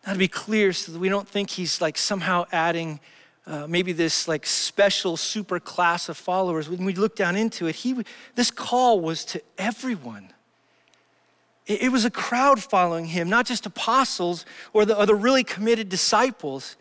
Now, 0.06 0.12
to 0.12 0.18
be 0.18 0.28
clear, 0.28 0.72
so 0.72 0.92
that 0.92 0.98
we 0.98 1.08
don't 1.08 1.28
think 1.28 1.50
he's 1.50 1.80
like 1.80 1.98
somehow 1.98 2.46
adding 2.52 3.00
uh, 3.46 3.66
maybe 3.66 3.92
this 3.92 4.28
like 4.28 4.46
special 4.46 5.16
super 5.16 5.58
class 5.58 6.08
of 6.08 6.16
followers. 6.16 6.68
When 6.68 6.84
we 6.84 6.94
look 6.94 7.16
down 7.16 7.36
into 7.36 7.66
it, 7.66 7.76
he, 7.76 8.04
this 8.34 8.50
call 8.50 9.00
was 9.00 9.24
to 9.26 9.42
everyone. 9.58 10.32
It, 11.66 11.92
was 11.92 12.04
a 12.04 12.10
crowd 12.10 12.60
following 12.60 13.06
him, 13.06 13.28
not 13.28 13.46
just 13.46 13.66
apostles 13.66 14.44
or 14.72 14.84
the, 14.84 14.98
or 14.98 15.06
the 15.06 15.14
really 15.14 15.44
committed 15.44 15.88
disciples. 15.88 16.76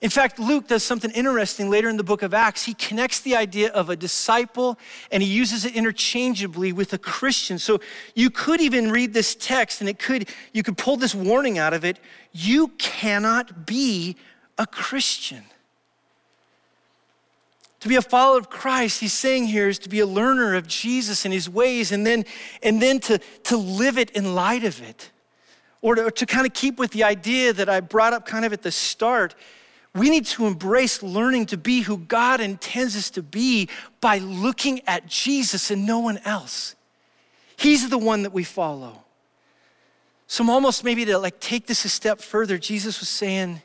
In 0.00 0.10
fact, 0.10 0.38
Luke 0.38 0.66
does 0.66 0.82
something 0.82 1.10
interesting 1.10 1.70
later 1.70 1.88
in 1.88 1.96
the 1.96 2.02
book 2.02 2.22
of 2.22 2.32
Acts. 2.32 2.64
He 2.64 2.74
connects 2.74 3.20
the 3.20 3.36
idea 3.36 3.70
of 3.70 3.90
a 3.90 3.96
disciple 3.96 4.78
and 5.12 5.22
he 5.22 5.28
uses 5.28 5.64
it 5.64 5.76
interchangeably 5.76 6.72
with 6.72 6.92
a 6.92 6.98
Christian. 6.98 7.58
So 7.58 7.80
you 8.14 8.30
could 8.30 8.60
even 8.60 8.90
read 8.90 9.12
this 9.12 9.34
text 9.34 9.80
and 9.80 9.90
it 9.90 9.98
could 9.98 10.28
you 10.52 10.62
could 10.62 10.78
pull 10.78 10.96
this 10.96 11.14
warning 11.14 11.58
out 11.58 11.74
of 11.74 11.84
it. 11.84 11.98
You 12.32 12.68
cannot 12.78 13.66
be 13.66 14.16
a 14.58 14.66
Christian. 14.66 15.44
To 17.80 17.88
be 17.88 17.96
a 17.96 18.02
follower 18.02 18.38
of 18.38 18.50
Christ, 18.50 19.00
he's 19.00 19.12
saying 19.12 19.46
here, 19.46 19.68
is 19.68 19.78
to 19.80 19.88
be 19.88 20.00
a 20.00 20.06
learner 20.06 20.54
of 20.54 20.66
Jesus 20.66 21.24
and 21.24 21.32
his 21.32 21.48
ways 21.48 21.92
and 21.92 22.06
then, 22.06 22.24
and 22.62 22.80
then 22.80 23.00
to, 23.00 23.18
to 23.44 23.56
live 23.56 23.96
it 23.96 24.10
in 24.10 24.34
light 24.34 24.64
of 24.64 24.82
it. 24.82 25.10
Or 25.82 25.94
to, 25.94 26.10
to 26.10 26.26
kind 26.26 26.46
of 26.46 26.52
keep 26.52 26.78
with 26.78 26.90
the 26.90 27.04
idea 27.04 27.54
that 27.54 27.70
I 27.70 27.80
brought 27.80 28.12
up 28.12 28.26
kind 28.26 28.44
of 28.44 28.52
at 28.52 28.62
the 28.62 28.70
start 28.70 29.34
we 29.94 30.08
need 30.08 30.26
to 30.26 30.46
embrace 30.46 31.02
learning 31.02 31.46
to 31.46 31.56
be 31.56 31.80
who 31.80 31.98
God 31.98 32.40
intends 32.40 32.96
us 32.96 33.10
to 33.10 33.22
be 33.22 33.68
by 34.00 34.18
looking 34.18 34.82
at 34.86 35.06
Jesus 35.06 35.70
and 35.70 35.84
no 35.84 35.98
one 35.98 36.18
else. 36.24 36.76
He's 37.56 37.88
the 37.88 37.98
one 37.98 38.22
that 38.22 38.32
we 38.32 38.44
follow. 38.44 39.02
So, 40.28 40.48
almost 40.48 40.84
maybe 40.84 41.04
to 41.06 41.18
like 41.18 41.40
take 41.40 41.66
this 41.66 41.84
a 41.84 41.88
step 41.88 42.20
further, 42.20 42.56
Jesus 42.56 43.00
was 43.00 43.08
saying, 43.08 43.62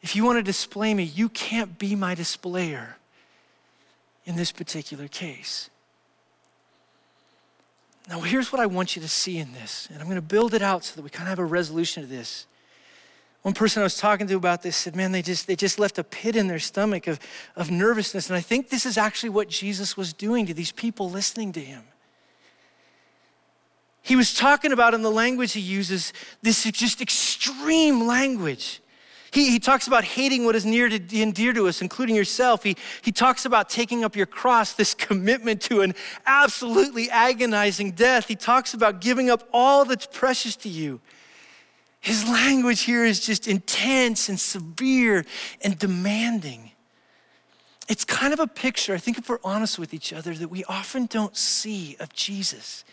if 0.00 0.14
you 0.14 0.24
want 0.24 0.38
to 0.38 0.42
display 0.44 0.94
me, 0.94 1.02
you 1.02 1.28
can't 1.28 1.76
be 1.76 1.96
my 1.96 2.14
displayer 2.14 2.96
in 4.26 4.36
this 4.36 4.52
particular 4.52 5.08
case. 5.08 5.70
Now, 8.08 8.20
here's 8.20 8.52
what 8.52 8.60
I 8.60 8.66
want 8.66 8.94
you 8.94 9.02
to 9.02 9.08
see 9.08 9.38
in 9.38 9.52
this, 9.52 9.88
and 9.90 10.00
I'm 10.00 10.06
going 10.06 10.16
to 10.16 10.22
build 10.22 10.54
it 10.54 10.62
out 10.62 10.84
so 10.84 10.94
that 10.96 11.02
we 11.02 11.10
kind 11.10 11.24
of 11.24 11.30
have 11.30 11.38
a 11.38 11.44
resolution 11.44 12.02
to 12.02 12.08
this. 12.08 12.46
One 13.42 13.54
person 13.54 13.80
I 13.80 13.84
was 13.84 13.96
talking 13.96 14.26
to 14.26 14.34
about 14.34 14.62
this 14.62 14.76
said, 14.76 14.96
man, 14.96 15.12
they 15.12 15.22
just, 15.22 15.46
they 15.46 15.56
just 15.56 15.78
left 15.78 15.98
a 15.98 16.04
pit 16.04 16.34
in 16.34 16.48
their 16.48 16.58
stomach 16.58 17.06
of, 17.06 17.20
of 17.54 17.70
nervousness. 17.70 18.28
And 18.28 18.36
I 18.36 18.40
think 18.40 18.70
this 18.70 18.84
is 18.84 18.98
actually 18.98 19.30
what 19.30 19.48
Jesus 19.48 19.96
was 19.96 20.12
doing 20.12 20.46
to 20.46 20.54
these 20.54 20.72
people 20.72 21.08
listening 21.10 21.52
to 21.52 21.60
him. 21.60 21.84
He 24.02 24.16
was 24.16 24.34
talking 24.34 24.72
about 24.72 24.94
in 24.94 25.02
the 25.02 25.10
language 25.10 25.52
he 25.52 25.60
uses 25.60 26.12
this 26.42 26.64
just 26.64 27.00
extreme 27.00 28.06
language. 28.06 28.80
He, 29.30 29.50
he 29.50 29.58
talks 29.58 29.86
about 29.86 30.04
hating 30.04 30.44
what 30.44 30.54
is 30.54 30.64
near 30.64 30.88
to 30.88 31.22
and 31.22 31.34
dear 31.34 31.52
to 31.52 31.68
us, 31.68 31.82
including 31.82 32.14
yourself. 32.14 32.62
He, 32.62 32.76
he 33.02 33.12
talks 33.12 33.44
about 33.44 33.68
taking 33.68 34.04
up 34.04 34.16
your 34.16 34.26
cross, 34.26 34.72
this 34.72 34.94
commitment 35.08 35.60
to 35.62 35.80
an 35.82 35.94
absolutely 36.26 37.10
agonizing 37.10 37.92
death. 37.92 38.28
He 38.28 38.36
talks 38.36 38.74
about 38.74 39.00
giving 39.00 39.30
up 39.30 39.48
all 39.52 39.84
that's 39.84 40.06
precious 40.06 40.56
to 40.56 40.68
you. 40.68 41.00
His 42.00 42.28
language 42.28 42.82
here 42.82 43.04
is 43.04 43.24
just 43.24 43.48
intense 43.48 44.28
and 44.28 44.38
severe 44.38 45.24
and 45.62 45.76
demanding. 45.78 46.70
It's 47.88 48.04
kind 48.04 48.32
of 48.32 48.40
a 48.40 48.46
picture, 48.46 48.94
I 48.94 48.98
think 48.98 49.18
if 49.18 49.28
we're 49.28 49.38
honest 49.44 49.78
with 49.78 49.94
each 49.94 50.12
other, 50.12 50.34
that 50.34 50.48
we 50.48 50.64
often 50.64 51.06
don't 51.06 51.36
see 51.36 51.96
of 52.00 52.12
Jesus. 52.12 52.84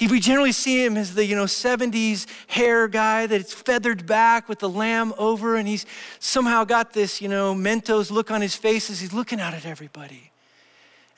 He, 0.00 0.06
we 0.06 0.18
generally 0.18 0.52
see 0.52 0.82
him 0.82 0.96
as 0.96 1.12
the 1.12 1.26
you 1.26 1.36
know 1.36 1.44
70s 1.44 2.26
hair 2.46 2.88
guy 2.88 3.26
that's 3.26 3.52
feathered 3.52 4.06
back 4.06 4.48
with 4.48 4.60
the 4.60 4.68
lamb 4.68 5.12
over, 5.18 5.56
and 5.56 5.68
he's 5.68 5.84
somehow 6.18 6.64
got 6.64 6.94
this 6.94 7.20
you 7.20 7.28
know 7.28 7.54
Mentos 7.54 8.10
look 8.10 8.30
on 8.30 8.40
his 8.40 8.56
face 8.56 8.88
as 8.88 8.98
he's 8.98 9.12
looking 9.12 9.42
out 9.42 9.52
at 9.52 9.66
everybody. 9.66 10.32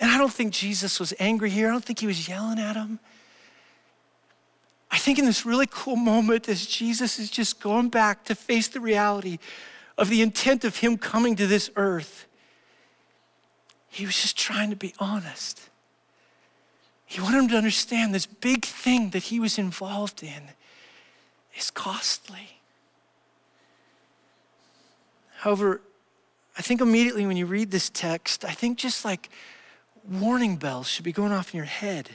And 0.01 0.11
I 0.11 0.19
don't 0.19 0.33
think 0.33 0.53
Jesus 0.53 0.99
was 0.99 1.15
angry 1.21 1.49
here. 1.49 1.69
I 1.69 1.71
don't 1.71 1.85
think 1.85 2.01
he 2.01 2.09
was 2.09 2.29
yelling 2.29 2.59
at 2.59 2.75
him. 2.75 2.99
I 4.91 4.99
think 4.99 5.17
in 5.21 5.27
this 5.27 5.47
really 5.47 5.69
cool 5.71 5.95
moment, 5.95 6.49
as 6.49 6.67
Jesus 6.67 7.21
is 7.21 7.31
just 7.31 7.61
going 7.61 7.89
back 7.89 8.25
to 8.25 8.35
face 8.35 8.67
the 8.67 8.81
reality 8.81 9.39
of 9.97 10.09
the 10.09 10.23
intent 10.23 10.65
of 10.65 10.79
him 10.79 10.99
coming 10.99 11.37
to 11.37 11.47
this 11.47 11.71
earth, 11.77 12.27
he 13.89 14.07
was 14.07 14.21
just 14.21 14.37
trying 14.37 14.71
to 14.71 14.77
be 14.77 14.93
honest. 14.99 15.69
He 17.13 17.21
wanted 17.21 17.41
him 17.41 17.49
to 17.49 17.57
understand 17.59 18.15
this 18.15 18.25
big 18.25 18.65
thing 18.65 19.11
that 19.11 19.25
he 19.25 19.39
was 19.39 19.59
involved 19.59 20.23
in 20.23 20.45
is 21.55 21.71
costly. 21.71 22.57
However, 25.41 25.83
I 26.57 26.63
think 26.63 26.81
immediately 26.81 27.27
when 27.27 27.37
you 27.37 27.45
read 27.45 27.71
this 27.71 27.91
text, 27.91 28.47
I 28.47 28.53
think 28.53 28.79
just 28.79 29.05
like 29.05 29.29
warning 30.09 30.57
bells 30.57 30.89
should 30.89 31.05
be 31.05 31.13
going 31.13 31.33
off 31.33 31.53
in 31.53 31.59
your 31.59 31.67
head. 31.67 32.09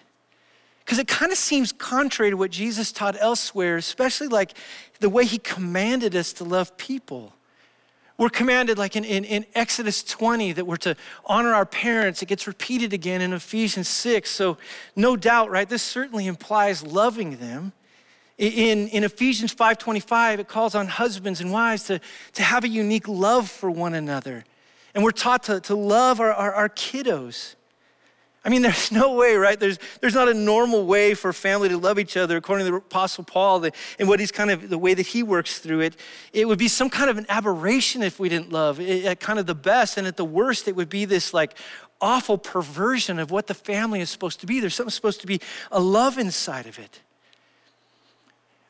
Because 0.84 0.98
it 0.98 1.08
kind 1.08 1.32
of 1.32 1.38
seems 1.38 1.72
contrary 1.72 2.32
to 2.32 2.38
what 2.38 2.50
Jesus 2.50 2.92
taught 2.92 3.16
elsewhere, 3.20 3.78
especially 3.78 4.30
like 4.30 4.58
the 5.00 5.10
way 5.10 5.26
he 5.26 5.38
commanded 5.38 6.16
us 6.16 6.34
to 6.34 6.44
love 6.44 6.76
people. 6.76 7.34
We're 8.18 8.30
commanded, 8.30 8.80
like 8.80 8.96
in, 8.96 9.04
in, 9.04 9.24
in, 9.26 9.46
Exodus 9.54 10.04
20, 10.04 10.54
that 10.54 10.66
we're 10.66 10.78
to 10.78 10.96
honor 11.26 11.54
our 11.54 11.68
parents. 11.68 12.24
It 12.24 12.26
gets 12.26 12.48
repeated 12.48 12.92
again 12.92 13.22
in 13.22 13.32
Ephesians 13.32 13.88
6. 13.88 14.30
So, 14.30 14.58
no 14.96 15.16
doubt, 15.16 15.52
right? 15.52 15.70
This 15.70 15.84
certainly 15.84 16.26
implies 16.26 16.82
loving 16.82 17.38
them. 17.38 17.74
In, 18.40 18.88
in 18.90 19.04
Ephesians 19.04 19.54
5:25, 19.54 20.40
it 20.40 20.48
calls 20.48 20.76
on 20.76 20.88
husbands 20.88 21.42
and 21.42 21.52
wives 21.52 21.84
to, 21.86 22.00
to 22.34 22.44
have 22.44 22.64
a 22.64 22.68
unique 22.68 23.08
love 23.08 23.50
for 23.50 23.70
one 23.70 23.96
another. 23.96 24.44
And 24.94 25.04
we're 25.04 25.12
taught 25.12 25.44
to, 25.44 25.60
to 25.62 25.76
love 25.76 26.20
our, 26.20 26.34
our, 26.34 26.54
our 26.54 26.70
kiddos. 26.70 27.56
I 28.48 28.50
mean, 28.50 28.62
there's 28.64 28.92
no 28.92 29.14
way, 29.14 29.36
right? 29.36 29.60
There's, 29.60 29.78
there's 30.00 30.16
not 30.16 30.30
a 30.30 30.34
normal 30.34 30.86
way 30.86 31.14
for 31.14 31.32
family 31.34 31.70
to 31.70 31.78
love 31.78 32.00
each 32.00 32.16
other, 32.18 32.38
according 32.38 32.66
to 32.66 32.72
the 32.72 32.78
Apostle 32.78 33.26
Paul, 33.26 33.60
the, 33.60 33.72
and 34.00 34.08
what 34.08 34.20
he's 34.20 34.32
kind 34.32 34.50
of, 34.50 34.70
the 34.70 34.78
way 34.78 34.94
that 34.94 35.06
he 35.06 35.22
works 35.22 35.60
through 35.60 35.82
it. 35.82 35.96
It 36.34 36.48
would 36.48 36.58
be 36.58 36.70
some 36.70 36.90
kind 36.90 37.10
of 37.10 37.18
an 37.18 37.26
aberration 37.30 38.02
if 38.02 38.20
we 38.20 38.30
didn't 38.30 38.52
love, 38.52 38.80
it, 38.80 39.06
at 39.06 39.20
kind 39.20 39.38
of 39.38 39.46
the 39.46 39.56
best. 39.56 39.98
And 39.98 40.08
at 40.08 40.18
the 40.18 40.26
worst, 40.26 40.68
it 40.68 40.76
would 40.76 40.90
be 40.90 41.06
this 41.06 41.34
like 41.34 41.58
awful 42.00 42.38
perversion 42.38 43.20
of 43.20 43.32
what 43.32 43.48
the 43.48 43.54
family 43.54 44.00
is 44.00 44.10
supposed 44.10 44.40
to 44.40 44.48
be. 44.48 44.60
There's 44.60 44.76
something 44.76 44.92
supposed 44.92 45.22
to 45.22 45.28
be 45.28 45.42
a 45.72 45.80
love 45.80 46.18
inside 46.18 46.68
of 46.68 46.80
it. 46.80 47.02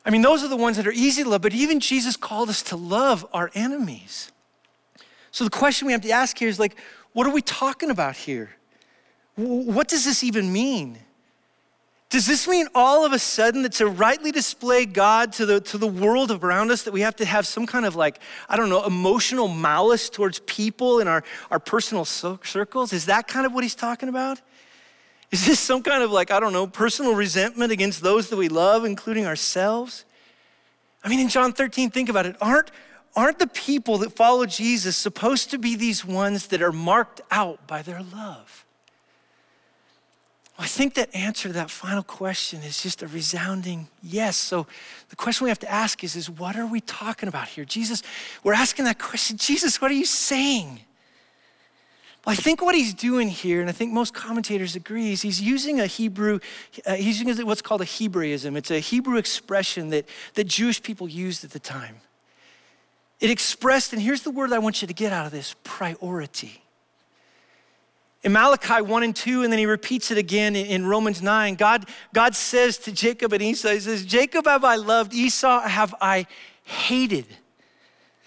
I 0.04 0.10
mean, 0.10 0.22
those 0.22 0.42
are 0.42 0.48
the 0.48 0.56
ones 0.56 0.78
that 0.78 0.86
are 0.86 0.92
easy 0.92 1.22
to 1.22 1.28
love, 1.28 1.42
but 1.42 1.52
even 1.52 1.80
Jesus 1.80 2.16
called 2.16 2.48
us 2.48 2.62
to 2.64 2.76
love 2.76 3.26
our 3.32 3.50
enemies. 3.54 4.32
So 5.30 5.44
the 5.44 5.50
question 5.50 5.86
we 5.86 5.92
have 5.92 6.00
to 6.02 6.10
ask 6.10 6.38
here 6.38 6.48
is 6.48 6.58
like, 6.58 6.76
what 7.12 7.26
are 7.26 7.32
we 7.32 7.42
talking 7.42 7.90
about 7.90 8.16
here? 8.16 8.57
What 9.38 9.86
does 9.86 10.04
this 10.04 10.24
even 10.24 10.52
mean? 10.52 10.98
Does 12.10 12.26
this 12.26 12.48
mean 12.48 12.66
all 12.74 13.06
of 13.06 13.12
a 13.12 13.18
sudden 13.20 13.62
that 13.62 13.72
to 13.74 13.86
rightly 13.86 14.32
display 14.32 14.84
God 14.84 15.32
to 15.34 15.46
the, 15.46 15.60
to 15.60 15.78
the 15.78 15.86
world 15.86 16.32
around 16.32 16.72
us, 16.72 16.82
that 16.82 16.92
we 16.92 17.02
have 17.02 17.14
to 17.16 17.24
have 17.24 17.46
some 17.46 17.64
kind 17.64 17.86
of 17.86 17.94
like, 17.94 18.18
I 18.48 18.56
don't 18.56 18.68
know, 18.68 18.84
emotional 18.84 19.46
malice 19.46 20.08
towards 20.10 20.40
people 20.40 20.98
in 20.98 21.06
our, 21.06 21.22
our 21.52 21.60
personal 21.60 22.04
circles? 22.04 22.92
Is 22.92 23.06
that 23.06 23.28
kind 23.28 23.46
of 23.46 23.52
what 23.52 23.62
he's 23.62 23.76
talking 23.76 24.08
about? 24.08 24.40
Is 25.30 25.46
this 25.46 25.60
some 25.60 25.82
kind 25.84 26.02
of 26.02 26.10
like, 26.10 26.32
I 26.32 26.40
don't 26.40 26.52
know, 26.52 26.66
personal 26.66 27.14
resentment 27.14 27.70
against 27.70 28.00
those 28.00 28.30
that 28.30 28.36
we 28.36 28.48
love, 28.48 28.84
including 28.84 29.24
ourselves? 29.24 30.04
I 31.04 31.08
mean, 31.08 31.20
in 31.20 31.28
John 31.28 31.52
13, 31.52 31.90
think 31.90 32.08
about 32.08 32.26
it. 32.26 32.34
Aren't, 32.40 32.72
aren't 33.14 33.38
the 33.38 33.46
people 33.46 33.98
that 33.98 34.16
follow 34.16 34.46
Jesus 34.46 34.96
supposed 34.96 35.50
to 35.50 35.58
be 35.58 35.76
these 35.76 36.04
ones 36.04 36.48
that 36.48 36.60
are 36.60 36.72
marked 36.72 37.20
out 37.30 37.68
by 37.68 37.82
their 37.82 38.02
love? 38.02 38.64
I 40.60 40.66
think 40.66 40.94
that 40.94 41.14
answer 41.14 41.48
to 41.48 41.54
that 41.54 41.70
final 41.70 42.02
question 42.02 42.62
is 42.62 42.82
just 42.82 43.02
a 43.02 43.06
resounding 43.06 43.86
yes. 44.02 44.36
So 44.36 44.66
the 45.08 45.14
question 45.14 45.44
we 45.44 45.50
have 45.50 45.60
to 45.60 45.70
ask 45.70 46.02
is, 46.02 46.16
is 46.16 46.28
what 46.28 46.56
are 46.56 46.66
we 46.66 46.80
talking 46.80 47.28
about 47.28 47.46
here? 47.46 47.64
Jesus, 47.64 48.02
we're 48.42 48.54
asking 48.54 48.84
that 48.86 48.98
question, 48.98 49.36
Jesus, 49.36 49.80
what 49.80 49.88
are 49.92 49.94
you 49.94 50.04
saying? 50.04 50.80
Well, 52.26 52.32
I 52.32 52.36
think 52.36 52.60
what 52.60 52.74
he's 52.74 52.92
doing 52.92 53.28
here, 53.28 53.60
and 53.60 53.70
I 53.70 53.72
think 53.72 53.92
most 53.92 54.14
commentators 54.14 54.74
agree, 54.74 55.12
is 55.12 55.22
he's 55.22 55.40
using 55.40 55.78
a 55.80 55.86
Hebrew, 55.86 56.40
uh, 56.84 56.94
he's 56.94 57.22
using 57.22 57.46
what's 57.46 57.62
called 57.62 57.80
a 57.80 57.86
Hebraism. 57.86 58.56
It's 58.56 58.72
a 58.72 58.80
Hebrew 58.80 59.16
expression 59.16 59.90
that, 59.90 60.06
that 60.34 60.48
Jewish 60.48 60.82
people 60.82 61.08
used 61.08 61.44
at 61.44 61.52
the 61.52 61.60
time. 61.60 61.96
It 63.20 63.30
expressed, 63.30 63.92
and 63.92 64.02
here's 64.02 64.22
the 64.22 64.30
word 64.32 64.52
I 64.52 64.58
want 64.58 64.82
you 64.82 64.88
to 64.88 64.94
get 64.94 65.12
out 65.12 65.24
of 65.24 65.32
this 65.32 65.54
priority. 65.62 66.62
In 68.24 68.32
Malachi 68.32 68.82
1 68.82 69.02
and 69.02 69.14
2, 69.14 69.44
and 69.44 69.52
then 69.52 69.58
he 69.58 69.66
repeats 69.66 70.10
it 70.10 70.18
again 70.18 70.56
in 70.56 70.84
Romans 70.86 71.22
9. 71.22 71.54
God, 71.54 71.88
God 72.12 72.34
says 72.34 72.76
to 72.78 72.92
Jacob 72.92 73.32
and 73.32 73.40
Esau, 73.40 73.68
He 73.68 73.80
says, 73.80 74.04
Jacob 74.04 74.46
have 74.46 74.64
I 74.64 74.74
loved, 74.74 75.14
Esau 75.14 75.60
have 75.60 75.94
I 76.00 76.26
hated. 76.64 77.26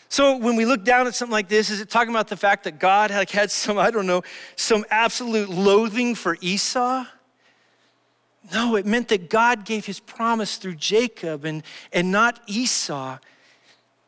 So 0.07 0.37
when 0.37 0.55
we 0.55 0.65
look 0.65 0.83
down 0.83 1.07
at 1.07 1.15
something 1.15 1.31
like 1.31 1.47
this, 1.49 1.69
is 1.69 1.79
it 1.81 1.89
talking 1.89 2.09
about 2.09 2.27
the 2.27 2.37
fact 2.37 2.65
that 2.65 2.79
God 2.79 3.11
had, 3.11 3.29
had 3.29 3.51
some, 3.51 3.77
I 3.77 3.91
don't 3.91 4.07
know, 4.07 4.23
some 4.55 4.85
absolute 4.89 5.49
loathing 5.49 6.15
for 6.15 6.37
Esau? 6.41 7.05
No, 8.53 8.75
it 8.75 8.85
meant 8.85 9.09
that 9.09 9.29
God 9.29 9.65
gave 9.65 9.85
his 9.85 9.99
promise 9.99 10.57
through 10.57 10.75
Jacob 10.75 11.45
and, 11.45 11.63
and 11.93 12.11
not 12.11 12.41
Esau. 12.47 13.19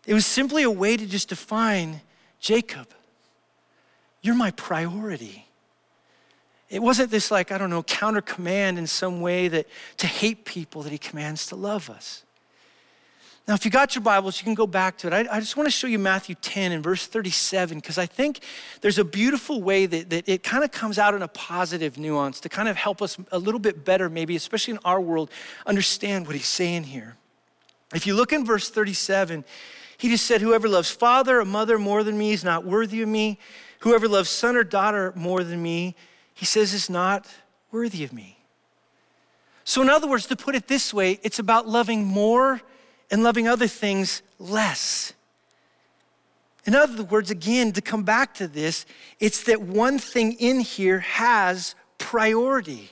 It 0.05 0.13
was 0.13 0.25
simply 0.25 0.63
a 0.63 0.71
way 0.71 0.97
to 0.97 1.05
just 1.05 1.29
define 1.29 2.01
Jacob, 2.39 2.87
you're 4.21 4.35
my 4.35 4.51
priority. 4.51 5.47
It 6.73 6.81
wasn't 6.81 7.11
this, 7.11 7.29
like, 7.29 7.51
I 7.51 7.59
don't 7.59 7.69
know, 7.69 7.83
counter 7.83 8.19
command 8.19 8.79
in 8.79 8.87
some 8.87 9.21
way 9.21 9.47
that 9.47 9.67
to 9.97 10.07
hate 10.07 10.43
people 10.43 10.81
that 10.81 10.91
he 10.91 10.97
commands 10.97 11.45
to 11.47 11.55
love 11.55 11.87
us. 11.87 12.23
Now, 13.47 13.53
if 13.53 13.63
you 13.63 13.69
got 13.69 13.93
your 13.93 14.01
Bibles, 14.01 14.39
you 14.39 14.43
can 14.43 14.55
go 14.55 14.65
back 14.65 14.97
to 14.99 15.07
it. 15.07 15.13
I, 15.13 15.35
I 15.35 15.39
just 15.39 15.55
want 15.55 15.67
to 15.67 15.71
show 15.71 15.85
you 15.85 15.99
Matthew 15.99 16.33
10 16.33 16.71
and 16.71 16.83
verse 16.83 17.05
37, 17.05 17.77
because 17.77 17.99
I 17.99 18.07
think 18.07 18.39
there's 18.81 18.97
a 18.97 19.03
beautiful 19.03 19.61
way 19.61 19.85
that, 19.85 20.09
that 20.09 20.27
it 20.27 20.41
kind 20.41 20.63
of 20.63 20.71
comes 20.71 20.97
out 20.97 21.13
in 21.13 21.21
a 21.21 21.27
positive 21.27 21.99
nuance 21.99 22.39
to 22.39 22.49
kind 22.49 22.67
of 22.67 22.75
help 22.75 23.03
us 23.03 23.19
a 23.31 23.37
little 23.37 23.59
bit 23.59 23.85
better, 23.85 24.09
maybe, 24.09 24.35
especially 24.35 24.73
in 24.73 24.79
our 24.83 24.99
world, 24.99 25.29
understand 25.67 26.25
what 26.25 26.35
he's 26.35 26.47
saying 26.47 26.85
here. 26.85 27.17
If 27.93 28.07
you 28.07 28.15
look 28.15 28.33
in 28.33 28.47
verse 28.47 28.71
37, 28.71 29.45
he 29.99 30.09
just 30.09 30.25
said, 30.25 30.41
Whoever 30.41 30.67
loves 30.67 30.89
father 30.89 31.39
or 31.39 31.45
mother 31.45 31.77
more 31.77 32.03
than 32.03 32.17
me 32.17 32.31
is 32.31 32.43
not 32.43 32.65
worthy 32.65 33.03
of 33.03 33.09
me. 33.09 33.37
Whoever 33.81 34.07
loves 34.07 34.31
son 34.31 34.55
or 34.55 34.63
daughter 34.63 35.13
more 35.15 35.43
than 35.43 35.61
me, 35.61 35.95
he 36.33 36.45
says, 36.45 36.73
is 36.73 36.89
not 36.89 37.27
worthy 37.71 38.03
of 38.03 38.13
me. 38.13 38.37
So, 39.63 39.81
in 39.81 39.89
other 39.89 40.07
words, 40.07 40.25
to 40.27 40.35
put 40.35 40.55
it 40.55 40.67
this 40.67 40.93
way, 40.93 41.19
it's 41.23 41.39
about 41.39 41.67
loving 41.67 42.03
more 42.03 42.61
and 43.09 43.23
loving 43.23 43.47
other 43.47 43.67
things 43.67 44.21
less. 44.39 45.13
In 46.65 46.75
other 46.75 47.03
words, 47.03 47.29
again, 47.29 47.71
to 47.73 47.81
come 47.81 48.03
back 48.03 48.33
to 48.35 48.47
this, 48.47 48.85
it's 49.19 49.43
that 49.43 49.61
one 49.61 49.99
thing 49.99 50.33
in 50.33 50.59
here 50.61 50.99
has 50.99 51.75
priority. 51.97 52.89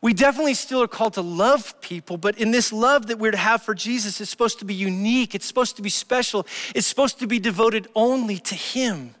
We 0.00 0.14
definitely 0.14 0.54
still 0.54 0.82
are 0.82 0.88
called 0.88 1.14
to 1.14 1.22
love 1.22 1.80
people, 1.80 2.16
but 2.16 2.38
in 2.38 2.52
this 2.52 2.72
love 2.72 3.08
that 3.08 3.18
we're 3.18 3.32
to 3.32 3.36
have 3.36 3.62
for 3.62 3.74
Jesus, 3.74 4.20
it's 4.20 4.30
supposed 4.30 4.60
to 4.60 4.64
be 4.64 4.74
unique, 4.74 5.34
it's 5.34 5.46
supposed 5.46 5.76
to 5.76 5.82
be 5.82 5.88
special, 5.88 6.46
it's 6.74 6.86
supposed 6.86 7.18
to 7.20 7.26
be 7.26 7.40
devoted 7.40 7.88
only 7.94 8.38
to 8.38 8.54
Him. 8.54 9.14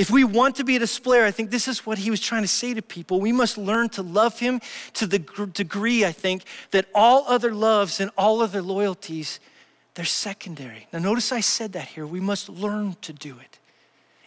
If 0.00 0.08
we 0.08 0.24
want 0.24 0.56
to 0.56 0.64
be 0.64 0.76
a 0.76 0.78
displayer, 0.78 1.26
I 1.26 1.30
think 1.30 1.50
this 1.50 1.68
is 1.68 1.84
what 1.84 1.98
he 1.98 2.10
was 2.10 2.20
trying 2.20 2.40
to 2.40 2.48
say 2.48 2.72
to 2.72 2.80
people. 2.80 3.20
We 3.20 3.32
must 3.32 3.58
learn 3.58 3.90
to 3.90 4.02
love 4.02 4.38
him 4.38 4.62
to 4.94 5.06
the 5.06 5.18
degree, 5.52 6.06
I 6.06 6.10
think, 6.10 6.44
that 6.70 6.86
all 6.94 7.26
other 7.28 7.52
loves 7.52 8.00
and 8.00 8.10
all 8.16 8.40
other 8.40 8.62
loyalties, 8.62 9.40
they're 9.92 10.06
secondary. 10.06 10.86
Now, 10.90 11.00
notice 11.00 11.32
I 11.32 11.40
said 11.40 11.72
that 11.72 11.88
here. 11.88 12.06
We 12.06 12.18
must 12.18 12.48
learn 12.48 12.96
to 13.02 13.12
do 13.12 13.36
it. 13.40 13.58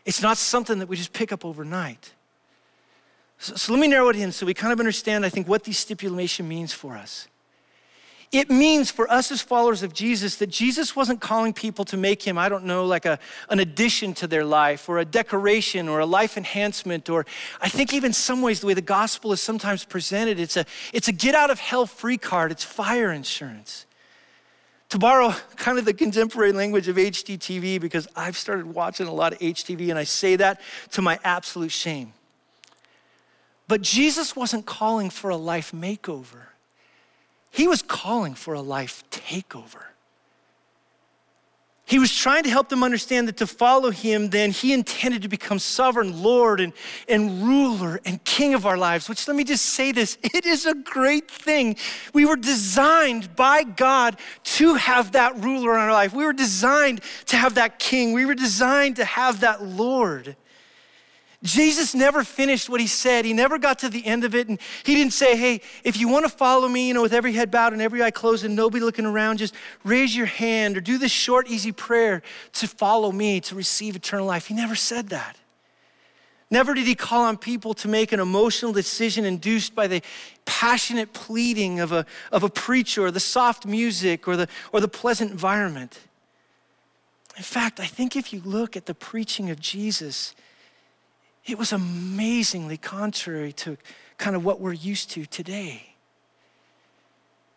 It's 0.05 0.21
not 0.21 0.38
something 0.38 0.77
that 0.77 0.88
we 0.88 0.95
just 0.95 1.12
pick 1.12 1.31
up 1.31 1.43
overnight. 1.43 2.13
So, 3.39 3.55
so 3.55 3.73
let 3.73 3.79
me 3.81 3.88
narrow 3.88 4.09
it 4.09 4.15
in 4.15 4.31
so 4.31 4.45
we 4.45 4.53
kind 4.53 4.73
of 4.73 4.79
understand, 4.79 5.25
I 5.25 5.29
think, 5.29 5.47
what 5.47 5.63
these 5.63 5.79
stipulation 5.79 6.47
means 6.47 6.71
for 6.71 6.95
us. 6.95 7.27
It 8.34 8.50
means 8.50 8.89
for 8.89 9.10
us 9.12 9.32
as 9.32 9.43
followers 9.43 9.84
of 9.84 9.93
Jesus 9.93 10.38
that 10.38 10.48
Jesus 10.48 10.96
wasn't 10.96 11.22
calling 11.22 11.54
people 11.54 11.86
to 11.86 11.98
make 11.98 12.24
him, 12.24 12.36
I 12.36 12.50
don't 12.50 12.65
know, 12.65 12.84
like 12.84 13.06
a, 13.06 13.19
an 13.52 13.60
addition 13.60 14.15
to 14.15 14.28
their 14.28 14.43
life 14.43 14.89
or 14.89 14.98
a 14.98 15.06
decoration 15.06 15.88
or 15.88 16.00
a 16.00 16.06
life 16.08 16.36
enhancement. 16.36 17.12
Or 17.12 17.28
I 17.62 17.69
think 17.69 17.93
even 17.93 18.12
some 18.12 18.41
ways 18.41 18.60
the 18.60 18.65
way 18.65 18.74
the 18.74 18.82
gospel 18.82 19.34
is 19.34 19.39
sometimes 19.39 19.86
presented, 19.86 20.39
it's 20.39 20.58
a, 20.58 20.65
it's 20.93 21.08
a 21.08 21.12
get 21.12 21.36
out 21.36 21.52
of 21.52 21.60
hell 21.60 21.86
free 21.86 22.17
card, 22.17 22.52
it's 22.52 22.63
fire 22.63 23.12
insurance. 23.12 23.86
To 24.89 24.98
borrow 24.98 25.36
kind 25.56 25.78
of 25.78 25.86
the 25.86 25.93
contemporary 25.93 26.54
language 26.54 26.88
of 26.88 26.96
HGTV, 26.96 27.80
because 27.80 28.08
I've 28.15 28.36
started 28.36 28.65
watching 28.65 29.06
a 29.06 29.13
lot 29.13 29.34
of 29.34 29.39
HGTV 29.39 29.91
and 29.91 30.00
I 30.00 30.06
say 30.06 30.38
that 30.38 30.60
to 30.93 31.04
my 31.04 31.19
absolute 31.24 31.72
shame. 31.72 32.13
But 33.67 33.82
Jesus 33.82 34.36
wasn't 34.36 34.65
calling 34.65 35.12
for 35.12 35.30
a 35.30 35.38
life 35.38 35.72
makeover. 35.72 36.48
He 37.53 37.67
was 37.67 37.83
calling 37.83 38.33
for 38.33 38.55
a 38.55 38.61
life 38.61 39.03
takeover. 39.11 39.83
He 41.85 41.99
was 41.99 42.11
trying 42.11 42.41
to 42.45 42.49
help 42.49 42.67
them 42.69 42.83
understand 42.83 43.27
that 43.27 43.37
to 43.37 43.45
follow 43.45 43.91
him, 43.91 44.31
then 44.31 44.49
he 44.49 44.73
intended 44.73 45.21
to 45.21 45.27
become 45.27 45.59
sovereign 45.59 46.23
Lord 46.23 46.59
and, 46.59 46.73
and 47.07 47.43
ruler 47.43 48.01
and 48.05 48.23
king 48.23 48.55
of 48.55 48.65
our 48.65 48.75
lives, 48.75 49.07
which 49.07 49.27
let 49.27 49.37
me 49.37 49.43
just 49.43 49.67
say 49.67 49.91
this 49.91 50.17
it 50.23 50.47
is 50.47 50.65
a 50.65 50.73
great 50.73 51.29
thing. 51.29 51.75
We 52.11 52.25
were 52.25 52.37
designed 52.37 53.35
by 53.35 53.61
God 53.61 54.17
to 54.55 54.73
have 54.73 55.11
that 55.11 55.37
ruler 55.43 55.75
in 55.75 55.79
our 55.79 55.91
life. 55.91 56.11
We 56.11 56.25
were 56.25 56.33
designed 56.33 57.01
to 57.27 57.37
have 57.37 57.53
that 57.53 57.77
king. 57.77 58.13
We 58.13 58.25
were 58.25 58.33
designed 58.33 58.95
to 58.95 59.05
have 59.05 59.41
that 59.41 59.63
Lord. 59.63 60.35
Jesus 61.43 61.93
never 61.93 62.23
finished 62.23 62.69
what 62.69 62.79
he 62.79 62.88
said. 62.88 63.25
He 63.25 63.34
never 63.34 63.58
got 63.58 63.79
to 63.79 63.89
the 63.89 64.06
end 64.06 64.23
of 64.23 64.34
it. 64.34 64.47
And 64.47 64.58
he 64.86 64.95
didn't 64.95 65.12
say, 65.12 65.36
hey, 65.36 65.60
if 65.84 65.97
you 65.97 66.08
want 66.08 66.25
to 66.25 66.29
follow 66.29 66.69
me, 66.69 66.88
you 66.88 66.93
know, 66.93 67.01
with 67.01 67.13
every 67.13 67.34
head 67.34 67.51
bowed 67.51 67.73
and 67.73 67.82
every 67.82 68.01
eye 68.01 68.12
closed 68.12 68.45
and 68.45 68.56
nobody 68.56 68.84
looking 68.84 69.06
around, 69.06 69.38
just 69.38 69.53
raise 69.84 70.15
your 70.15 70.25
hand 70.25 70.77
or 70.77 70.82
do 70.82 70.97
this 70.97 71.12
short, 71.12 71.49
easy 71.49 71.73
prayer 71.73 72.21
to 72.53 72.67
follow 72.67 73.12
me 73.12 73.41
to 73.41 73.56
receive 73.56 73.95
eternal 73.95 74.25
life. 74.25 74.47
He 74.47 74.53
never 74.53 74.75
said 74.75 75.10
that. 75.10 75.38
Never 76.49 76.73
did 76.73 76.88
he 76.88 76.95
call 76.95 77.23
on 77.23 77.38
people 77.38 77.73
to 77.73 77.88
make 77.89 78.13
an 78.13 78.21
emotional 78.21 78.71
decision 78.71 79.25
induced 79.25 79.75
by 79.75 79.88
the 79.88 80.01
passionate 80.45 81.12
pleading 81.12 81.82
of 81.82 81.91
a, 81.91 82.06
of 82.32 82.43
a 82.43 82.49
preacher 82.49 83.06
or 83.06 83.12
the 83.12 83.19
soft 83.19 83.65
music 83.65 84.27
or 84.27 84.38
the, 84.38 84.47
or 84.71 84.79
the 84.79 84.88
pleasant 84.88 85.32
environment. 85.32 85.99
In 87.36 87.43
fact, 87.43 87.79
I 87.79 87.86
think 87.86 88.15
if 88.15 88.32
you 88.32 88.41
look 88.45 88.77
at 88.77 88.86
the 88.86 88.93
preaching 88.93 89.49
of 89.49 89.60
Jesus, 89.60 90.36
it 91.45 91.58
was 91.58 91.73
amazingly 91.73 92.77
contrary 92.77 93.51
to 93.53 93.77
kind 94.17 94.36
of 94.36 94.45
what 94.45 94.60
we're 94.60 94.73
used 94.73 95.12
to 95.12 95.25
today. 95.25 95.93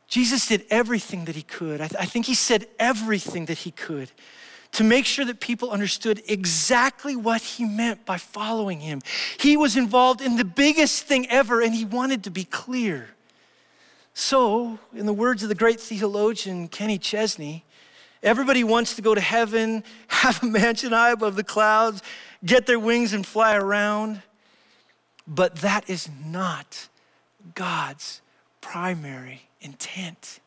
Jesus 0.08 0.46
did 0.46 0.64
everything 0.70 1.24
that 1.26 1.36
he 1.36 1.42
could. 1.42 1.80
I, 1.80 1.88
th- 1.88 2.00
I, 2.00 2.04
think 2.04 2.26
he 2.26 2.34
said 2.34 2.66
everything 2.78 3.46
that 3.46 3.58
he 3.58 3.70
could 3.70 4.10
to 4.72 4.84
make 4.84 5.04
sure 5.04 5.24
that 5.24 5.40
people 5.40 5.70
understood 5.70 6.22
exactly 6.28 7.16
what 7.16 7.40
he 7.40 7.64
meant 7.64 8.04
by 8.04 8.18
following 8.18 8.80
him. 8.80 9.00
He 9.38 9.56
was 9.56 9.76
involved 9.76 10.20
in 10.20 10.36
the 10.36 10.44
biggest 10.44 11.04
thing 11.04 11.28
ever 11.30 11.60
and 11.60 11.74
he 11.74 11.84
wanted 11.84 12.24
to 12.24 12.30
be 12.30 12.44
clear. 12.44 13.08
So, 14.14 14.78
in 14.94 15.06
the 15.06 15.12
words 15.12 15.42
of 15.42 15.48
the 15.48 15.54
great 15.54 15.78
theologian 15.78 16.68
Kenny 16.68 16.98
Chesney, 16.98 17.64
everybody 18.22 18.64
wants 18.64 18.96
to 18.96 19.02
go 19.02 19.14
to 19.14 19.20
heaven, 19.20 19.84
have 20.08 20.42
a 20.42 20.46
mansion 20.46 20.92
high 20.92 21.10
above 21.10 21.36
the 21.36 21.44
clouds, 21.44 22.02
get 22.44 22.66
their 22.66 22.78
wings 22.78 23.12
and 23.12 23.26
fly 23.26 23.56
around. 23.56 24.22
But 25.26 25.56
that 25.56 25.90
is 25.90 26.08
not 26.24 26.88
God's 27.54 28.20
primary 28.60 29.42
intent. 29.60 30.40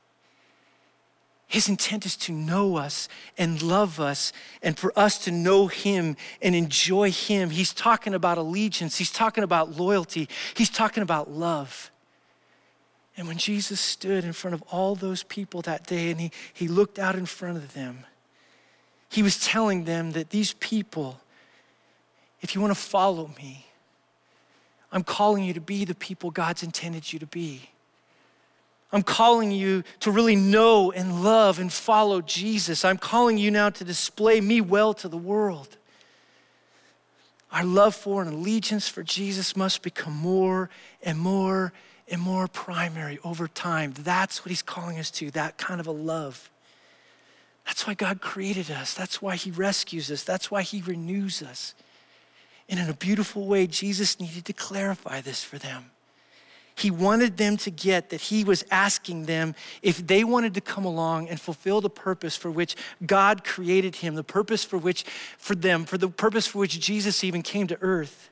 His 1.48 1.68
intent 1.68 2.06
is 2.06 2.16
to 2.18 2.32
know 2.32 2.78
us 2.78 3.10
and 3.36 3.60
love 3.62 4.00
us 4.00 4.32
and 4.62 4.78
for 4.78 4.98
us 4.98 5.18
to 5.26 5.32
know 5.32 5.66
Him 5.66 6.16
and 6.44 6.56
enjoy 6.56 7.12
Him. 7.12 7.50
He's 7.50 7.74
talking 7.74 8.14
about 8.14 8.38
allegiance, 8.38 8.98
He's 8.98 9.12
talking 9.12 9.44
about 9.44 9.76
loyalty, 9.76 10.30
He's 10.54 10.70
talking 10.70 11.02
about 11.02 11.32
love. 11.32 11.90
And 13.20 13.28
when 13.28 13.38
Jesus 13.38 13.82
stood 13.82 14.24
in 14.24 14.32
front 14.32 14.54
of 14.54 14.64
all 14.72 14.96
those 14.96 15.24
people 15.24 15.62
that 15.64 15.86
day 15.86 16.10
and 16.10 16.22
he, 16.22 16.32
he 16.54 16.70
looked 16.70 16.98
out 16.98 17.18
in 17.18 17.26
front 17.26 17.58
of 17.58 17.74
them, 17.74 18.06
He 19.10 19.22
was 19.22 19.46
telling 19.46 19.84
them 19.84 20.14
that 20.14 20.30
these 20.30 20.54
people 20.54 21.20
if 22.42 22.56
you 22.56 22.62
want 22.62 22.72
to 22.72 22.80
follow 22.80 23.30
me, 23.38 23.66
I'm 24.94 25.04
calling 25.04 25.44
you 25.44 25.54
to 25.56 25.60
be 25.60 25.84
the 25.84 25.94
people 25.94 26.32
God's 26.32 26.64
intended 26.64 27.12
you 27.12 27.20
to 27.20 27.26
be. 27.26 27.70
I'm 28.94 29.04
calling 29.04 29.52
you 29.52 29.84
to 30.00 30.10
really 30.10 30.38
know 30.38 30.94
and 30.94 31.22
love 31.22 31.60
and 31.60 31.72
follow 31.72 32.22
Jesus. 32.22 32.86
I'm 32.86 32.98
calling 32.98 33.38
you 33.38 33.52
now 33.52 33.70
to 33.72 33.84
display 33.84 34.40
me 34.40 34.62
well 34.62 34.94
to 34.94 35.10
the 35.10 35.18
world. 35.18 35.76
Our 37.52 37.66
love 37.66 37.94
for 37.94 38.22
and 38.22 38.34
allegiance 38.34 38.88
for 38.88 39.04
Jesus 39.04 39.58
must 39.58 39.82
become 39.82 40.14
more 40.14 40.70
and 41.04 41.20
more 41.20 41.74
and 42.12 42.22
more 42.22 42.48
primary 42.48 43.20
over 43.24 43.48
time. 43.48 43.94
That's 43.98 44.44
what 44.44 44.50
he's 44.50 44.62
calling 44.62 44.98
us 44.98 45.12
to, 45.12 45.32
that 45.32 45.58
kind 45.58 45.80
of 45.80 45.88
a 45.88 45.92
love. 45.92 46.50
That's 47.66 47.86
why 47.86 47.94
God 47.94 48.20
created 48.20 48.72
us. 48.72 48.94
That's 48.94 49.22
why 49.22 49.36
he 49.36 49.52
rescues 49.52 50.10
us. 50.10 50.24
That's 50.24 50.50
why 50.50 50.64
he 50.64 50.82
renews 50.82 51.44
us. 51.44 51.76
And 52.68 52.80
in 52.80 52.90
a 52.90 52.94
beautiful 52.94 53.46
way, 53.48 53.68
Jesus 53.68 54.20
needed 54.20 54.46
to 54.46 54.54
clarify 54.54 55.22
this 55.22 55.44
for 55.44 55.58
them. 55.58 55.92
He 56.76 56.92
wanted 56.92 57.36
them 57.36 57.58
to 57.58 57.72
get 57.72 58.10
that 58.10 58.22
he 58.22 58.46
was 58.46 58.64
asking 58.72 59.26
them 59.26 59.54
if 59.82 60.06
they 60.08 60.24
wanted 60.24 60.54
to 60.54 60.62
come 60.62 60.86
along 60.86 61.28
and 61.28 61.40
fulfill 61.40 61.82
the 61.82 61.90
purpose 61.90 62.38
for 62.38 62.50
which 62.50 62.78
God 63.06 63.44
created 63.44 63.98
him, 63.98 64.16
the 64.16 64.24
purpose 64.24 64.64
for 64.64 64.78
which, 64.78 65.04
for 65.38 65.56
them, 65.56 65.84
for 65.84 65.98
the 65.98 66.08
purpose 66.08 66.48
for 66.48 66.60
which 66.60 66.80
Jesus 66.80 67.24
even 67.24 67.42
came 67.42 67.68
to 67.68 67.78
earth. 67.82 68.30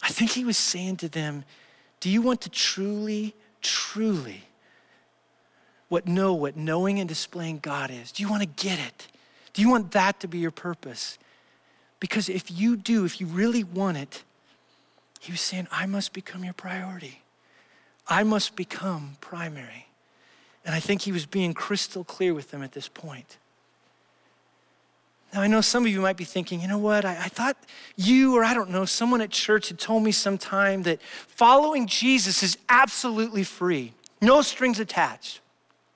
I 0.00 0.10
think 0.10 0.30
he 0.30 0.44
was 0.44 0.56
saying 0.56 0.98
to 0.98 1.08
them, 1.08 1.44
Do 2.00 2.10
you 2.10 2.22
want 2.22 2.40
to 2.42 2.48
truly, 2.48 3.34
truly 3.60 4.42
what 5.88 6.06
know 6.06 6.34
what 6.34 6.56
knowing 6.56 7.00
and 7.00 7.08
displaying 7.08 7.58
God 7.60 7.90
is? 7.90 8.12
Do 8.12 8.22
you 8.22 8.28
want 8.28 8.42
to 8.42 8.64
get 8.64 8.78
it? 8.78 9.08
Do 9.52 9.62
you 9.62 9.70
want 9.70 9.92
that 9.92 10.20
to 10.20 10.28
be 10.28 10.38
your 10.38 10.50
purpose? 10.50 11.18
Because 12.00 12.28
if 12.28 12.50
you 12.50 12.76
do, 12.76 13.04
if 13.04 13.20
you 13.20 13.26
really 13.26 13.64
want 13.64 13.96
it, 13.96 14.22
he 15.20 15.32
was 15.32 15.40
saying, 15.40 15.66
I 15.72 15.86
must 15.86 16.12
become 16.12 16.44
your 16.44 16.52
priority. 16.52 17.22
I 18.06 18.22
must 18.22 18.54
become 18.54 19.16
primary. 19.20 19.88
And 20.64 20.74
I 20.74 20.80
think 20.80 21.02
he 21.02 21.12
was 21.12 21.26
being 21.26 21.54
crystal 21.54 22.04
clear 22.04 22.34
with 22.34 22.50
them 22.50 22.62
at 22.62 22.72
this 22.72 22.88
point. 22.88 23.38
Now, 25.32 25.42
I 25.42 25.46
know 25.46 25.60
some 25.60 25.84
of 25.84 25.92
you 25.92 26.00
might 26.00 26.16
be 26.16 26.24
thinking, 26.24 26.60
you 26.60 26.68
know 26.68 26.78
what? 26.78 27.04
I, 27.04 27.12
I, 27.12 27.28
thought 27.28 27.56
you, 27.96 28.36
or 28.36 28.44
I 28.44 28.54
don't 28.54 28.70
know, 28.70 28.84
someone 28.86 29.20
at 29.20 29.30
church 29.30 29.68
had 29.68 29.78
told 29.78 30.02
me 30.02 30.10
sometime 30.10 30.84
that 30.84 31.02
following 31.02 31.86
Jesus 31.86 32.42
is 32.42 32.56
absolutely 32.68 33.44
free, 33.44 33.92
no 34.22 34.40
strings 34.40 34.80
attached. 34.80 35.40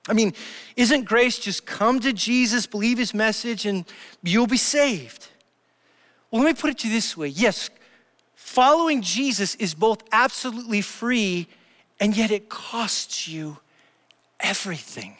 I 0.07 0.13
mean, 0.13 0.33
isn't 0.75 1.05
grace 1.05 1.39
just 1.39 1.65
come 1.65 1.99
to 2.01 2.13
Jesus, 2.13 2.67
believe 2.67 2.97
his 2.97 3.13
message, 3.13 3.65
and 3.65 3.85
you'll 4.21 4.47
be 4.47 4.57
saved? 4.57 5.29
Well, 6.29 6.43
let 6.43 6.55
me 6.55 6.59
put 6.59 6.69
it 6.71 6.79
to 6.79 6.87
you 6.87 6.93
this 6.93 7.15
way 7.15 7.29
yes, 7.29 7.69
following 8.35 9.01
Jesus 9.01 9.55
is 9.55 9.73
both 9.73 10.03
absolutely 10.11 10.81
free, 10.81 11.47
and 11.99 12.15
yet 12.15 12.31
it 12.31 12.49
costs 12.49 13.27
you 13.27 13.57
everything. 14.39 15.17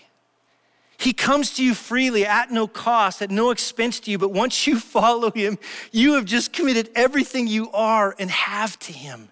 He 1.04 1.12
comes 1.12 1.56
to 1.56 1.66
you 1.66 1.74
freely 1.74 2.26
at 2.26 2.50
no 2.50 2.66
cost, 2.66 3.22
at 3.22 3.30
no 3.30 3.52
expense 3.52 4.00
to 4.02 4.12
you, 4.12 4.18
but 4.18 4.32
once 4.32 4.66
you 4.66 4.80
follow 4.98 5.32
him, 5.32 5.58
you 5.92 6.14
have 6.14 6.24
just 6.24 6.54
committed 6.54 6.90
everything 6.96 7.46
you 7.46 7.70
are 7.72 8.16
and 8.18 8.32
have 8.32 8.80
to 8.80 8.94
him. 8.94 9.28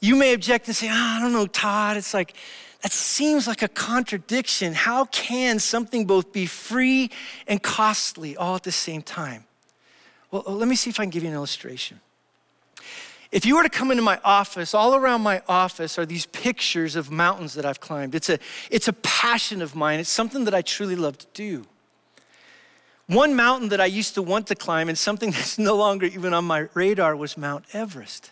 You 0.00 0.16
may 0.16 0.32
object 0.32 0.66
and 0.66 0.74
say, 0.74 0.88
oh, 0.88 0.94
I 0.94 1.20
don't 1.20 1.34
know, 1.34 1.46
Todd. 1.46 1.98
It's 1.98 2.14
like, 2.14 2.34
that 2.80 2.90
seems 2.90 3.46
like 3.46 3.60
a 3.60 3.68
contradiction. 3.68 4.72
How 4.72 5.04
can 5.06 5.58
something 5.58 6.06
both 6.06 6.32
be 6.32 6.46
free 6.46 7.10
and 7.46 7.62
costly 7.62 8.34
all 8.34 8.56
at 8.56 8.62
the 8.62 8.72
same 8.72 9.02
time? 9.02 9.44
Well, 10.30 10.44
let 10.46 10.68
me 10.68 10.76
see 10.76 10.88
if 10.88 10.98
I 10.98 11.02
can 11.02 11.10
give 11.10 11.22
you 11.22 11.28
an 11.28 11.34
illustration. 11.34 12.00
If 13.32 13.44
you 13.44 13.56
were 13.56 13.62
to 13.62 13.68
come 13.68 13.90
into 13.90 14.02
my 14.02 14.20
office, 14.24 14.74
all 14.74 14.94
around 14.94 15.22
my 15.22 15.42
office 15.48 15.98
are 15.98 16.06
these 16.06 16.26
pictures 16.26 16.94
of 16.96 17.10
mountains 17.10 17.54
that 17.54 17.64
I've 17.64 17.80
climbed. 17.80 18.14
It's 18.14 18.28
a, 18.28 18.38
it's 18.70 18.88
a 18.88 18.92
passion 18.92 19.62
of 19.62 19.74
mine, 19.74 20.00
it's 20.00 20.10
something 20.10 20.44
that 20.44 20.54
I 20.54 20.62
truly 20.62 20.96
love 20.96 21.18
to 21.18 21.26
do. 21.34 21.66
One 23.06 23.34
mountain 23.34 23.68
that 23.70 23.80
I 23.80 23.86
used 23.86 24.14
to 24.14 24.22
want 24.22 24.48
to 24.48 24.54
climb 24.54 24.88
and 24.88 24.98
something 24.98 25.30
that's 25.32 25.58
no 25.58 25.76
longer 25.76 26.06
even 26.06 26.34
on 26.34 26.44
my 26.44 26.68
radar 26.74 27.16
was 27.16 27.36
Mount 27.36 27.64
Everest. 27.72 28.30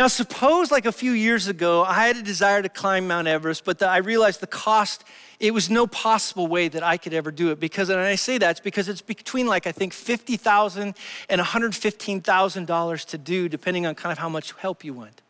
Now, 0.00 0.08
suppose 0.08 0.70
like 0.70 0.86
a 0.86 0.92
few 0.92 1.12
years 1.12 1.46
ago, 1.46 1.84
I 1.84 2.06
had 2.06 2.16
a 2.16 2.22
desire 2.22 2.62
to 2.62 2.70
climb 2.70 3.06
Mount 3.06 3.28
Everest, 3.28 3.66
but 3.66 3.80
the, 3.80 3.86
I 3.86 3.98
realized 3.98 4.40
the 4.40 4.46
cost 4.46 5.04
it 5.38 5.52
was 5.52 5.68
no 5.68 5.86
possible 5.86 6.46
way 6.46 6.68
that 6.68 6.82
I 6.82 6.96
could 6.96 7.12
ever 7.12 7.30
do 7.30 7.50
it 7.50 7.60
because, 7.60 7.90
and 7.90 8.00
I 8.00 8.14
say 8.14 8.38
that, 8.38 8.52
it's 8.52 8.60
because 8.60 8.88
it's 8.88 9.02
between 9.02 9.46
like, 9.46 9.66
I 9.66 9.72
think 9.72 9.92
50,000 9.92 10.96
and 11.28 11.40
$115,000 11.42 13.04
to 13.08 13.18
do, 13.18 13.46
depending 13.50 13.84
on 13.84 13.94
kind 13.94 14.10
of 14.10 14.16
how 14.16 14.30
much 14.30 14.52
help 14.52 14.84
you 14.84 14.94
want. 14.94 15.20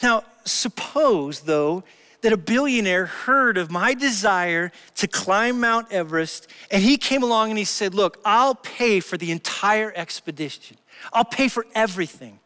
Now, 0.00 0.22
suppose 0.44 1.40
though, 1.40 1.82
that 2.20 2.32
a 2.32 2.36
billionaire 2.36 3.06
heard 3.06 3.58
of 3.58 3.72
my 3.72 3.94
desire 3.94 4.70
to 4.94 5.08
climb 5.08 5.58
Mount 5.58 5.90
Everest, 5.90 6.46
and 6.70 6.80
he 6.80 6.96
came 6.96 7.24
along 7.24 7.50
and 7.50 7.58
he 7.58 7.64
said, 7.64 7.92
Look, 7.92 8.20
I'll 8.24 8.54
pay 8.54 9.00
for 9.00 9.16
the 9.16 9.32
entire 9.32 9.92
expedition. 9.96 10.76
I'll 11.12 11.24
pay 11.24 11.48
for 11.48 11.66
everything. 11.74 12.38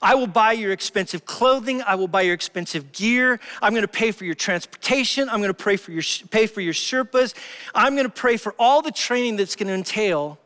I 0.00 0.14
will 0.14 0.28
buy 0.28 0.52
your 0.52 0.72
expensive 0.72 1.24
clothing. 1.24 1.82
I 1.82 1.96
will 1.96 2.08
buy 2.08 2.22
your 2.22 2.34
expensive 2.34 2.92
gear. 2.92 3.40
I'm 3.60 3.72
going 3.72 3.82
to 3.82 3.88
pay 3.88 4.12
for 4.12 4.24
your 4.24 4.36
transportation. 4.36 5.28
I'm 5.28 5.40
going 5.40 5.52
to 5.52 5.64
pay 5.64 5.76
for 5.76 5.90
your, 5.90 6.04
pay 6.30 6.46
for 6.46 6.60
your 6.60 6.72
Sherpas. 6.72 7.34
I'm 7.74 7.94
going 7.94 8.06
to 8.06 8.12
pray 8.12 8.36
for 8.36 8.54
all 8.58 8.80
the 8.80 8.92
training 8.92 9.36
that's 9.36 9.56
going 9.56 9.66
to 9.66 9.74
entail, 9.74 10.38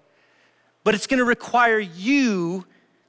but 0.84 0.94
it's 0.94 1.06
going 1.06 1.18
to 1.18 1.24
require 1.24 1.78
you 1.78 2.64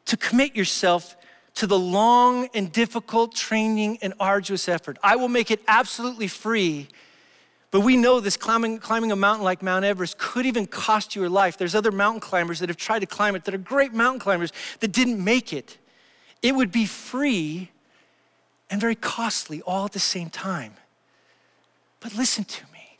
to 0.06 0.17
commit 0.17 0.56
yourself 0.56 1.15
to 1.56 1.67
the 1.67 1.80
long 1.80 2.50
and 2.54 2.72
difficult 2.72 3.36
training 3.36 4.00
and 4.02 4.13
arduous 4.19 4.67
effort. 4.67 4.98
I 5.02 5.15
will 5.15 5.30
make 5.30 5.50
it 5.52 5.62
absolutely 5.67 6.28
free. 6.28 6.89
But 7.74 7.80
we 7.80 7.98
know 7.98 8.20
this 8.20 8.38
climbing, 8.38 8.78
climbing 8.78 9.12
a 9.12 9.16
mountain 9.16 9.44
like 9.44 9.64
Mount 9.64 9.84
Everest 9.84 10.20
could 10.20 10.46
even 10.46 10.68
cost 10.68 11.16
you 11.16 11.24
your 11.24 11.30
life. 11.30 11.58
There's 11.58 11.74
other 11.74 11.92
mountain 11.92 12.22
climbers 12.22 12.60
that 12.60 12.70
have 12.70 12.78
tried 12.78 13.00
to 13.00 13.08
climb 13.08 13.36
it 13.36 13.46
that 13.46 13.56
are 13.56 13.58
great 13.58 13.96
mountain 13.96 14.20
climbers 14.20 14.54
that 14.82 14.92
didn't 14.92 15.22
make 15.24 15.52
it. 15.52 15.80
It 16.44 16.54
would 16.54 16.72
be 16.72 16.86
free 16.86 17.72
and 18.70 18.80
very 18.80 18.94
costly 18.94 19.64
all 19.64 19.86
at 19.86 19.92
the 19.92 20.00
same 20.00 20.30
time. 20.30 20.76
But 22.00 22.14
listen 22.14 22.44
to 22.44 22.64
me 22.72 23.00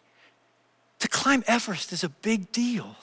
to 0.98 1.08
climb 1.08 1.44
Everest 1.46 1.94
is 1.94 2.04
a 2.04 2.10
big 2.10 2.52
deal. 2.52 2.96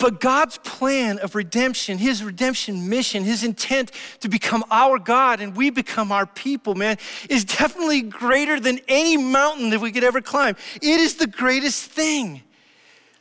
But 0.00 0.18
God's 0.18 0.56
plan 0.56 1.18
of 1.18 1.34
redemption, 1.34 1.98
His 1.98 2.24
redemption 2.24 2.88
mission, 2.88 3.22
His 3.22 3.44
intent 3.44 3.92
to 4.20 4.30
become 4.30 4.64
our 4.70 4.98
God 4.98 5.42
and 5.42 5.54
we 5.54 5.68
become 5.68 6.10
our 6.10 6.24
people, 6.24 6.74
man, 6.74 6.96
is 7.28 7.44
definitely 7.44 8.00
greater 8.00 8.58
than 8.58 8.80
any 8.88 9.18
mountain 9.18 9.68
that 9.70 9.80
we 9.80 9.92
could 9.92 10.02
ever 10.02 10.22
climb. 10.22 10.56
It 10.76 11.00
is 11.00 11.16
the 11.16 11.26
greatest 11.26 11.90
thing. 11.90 12.42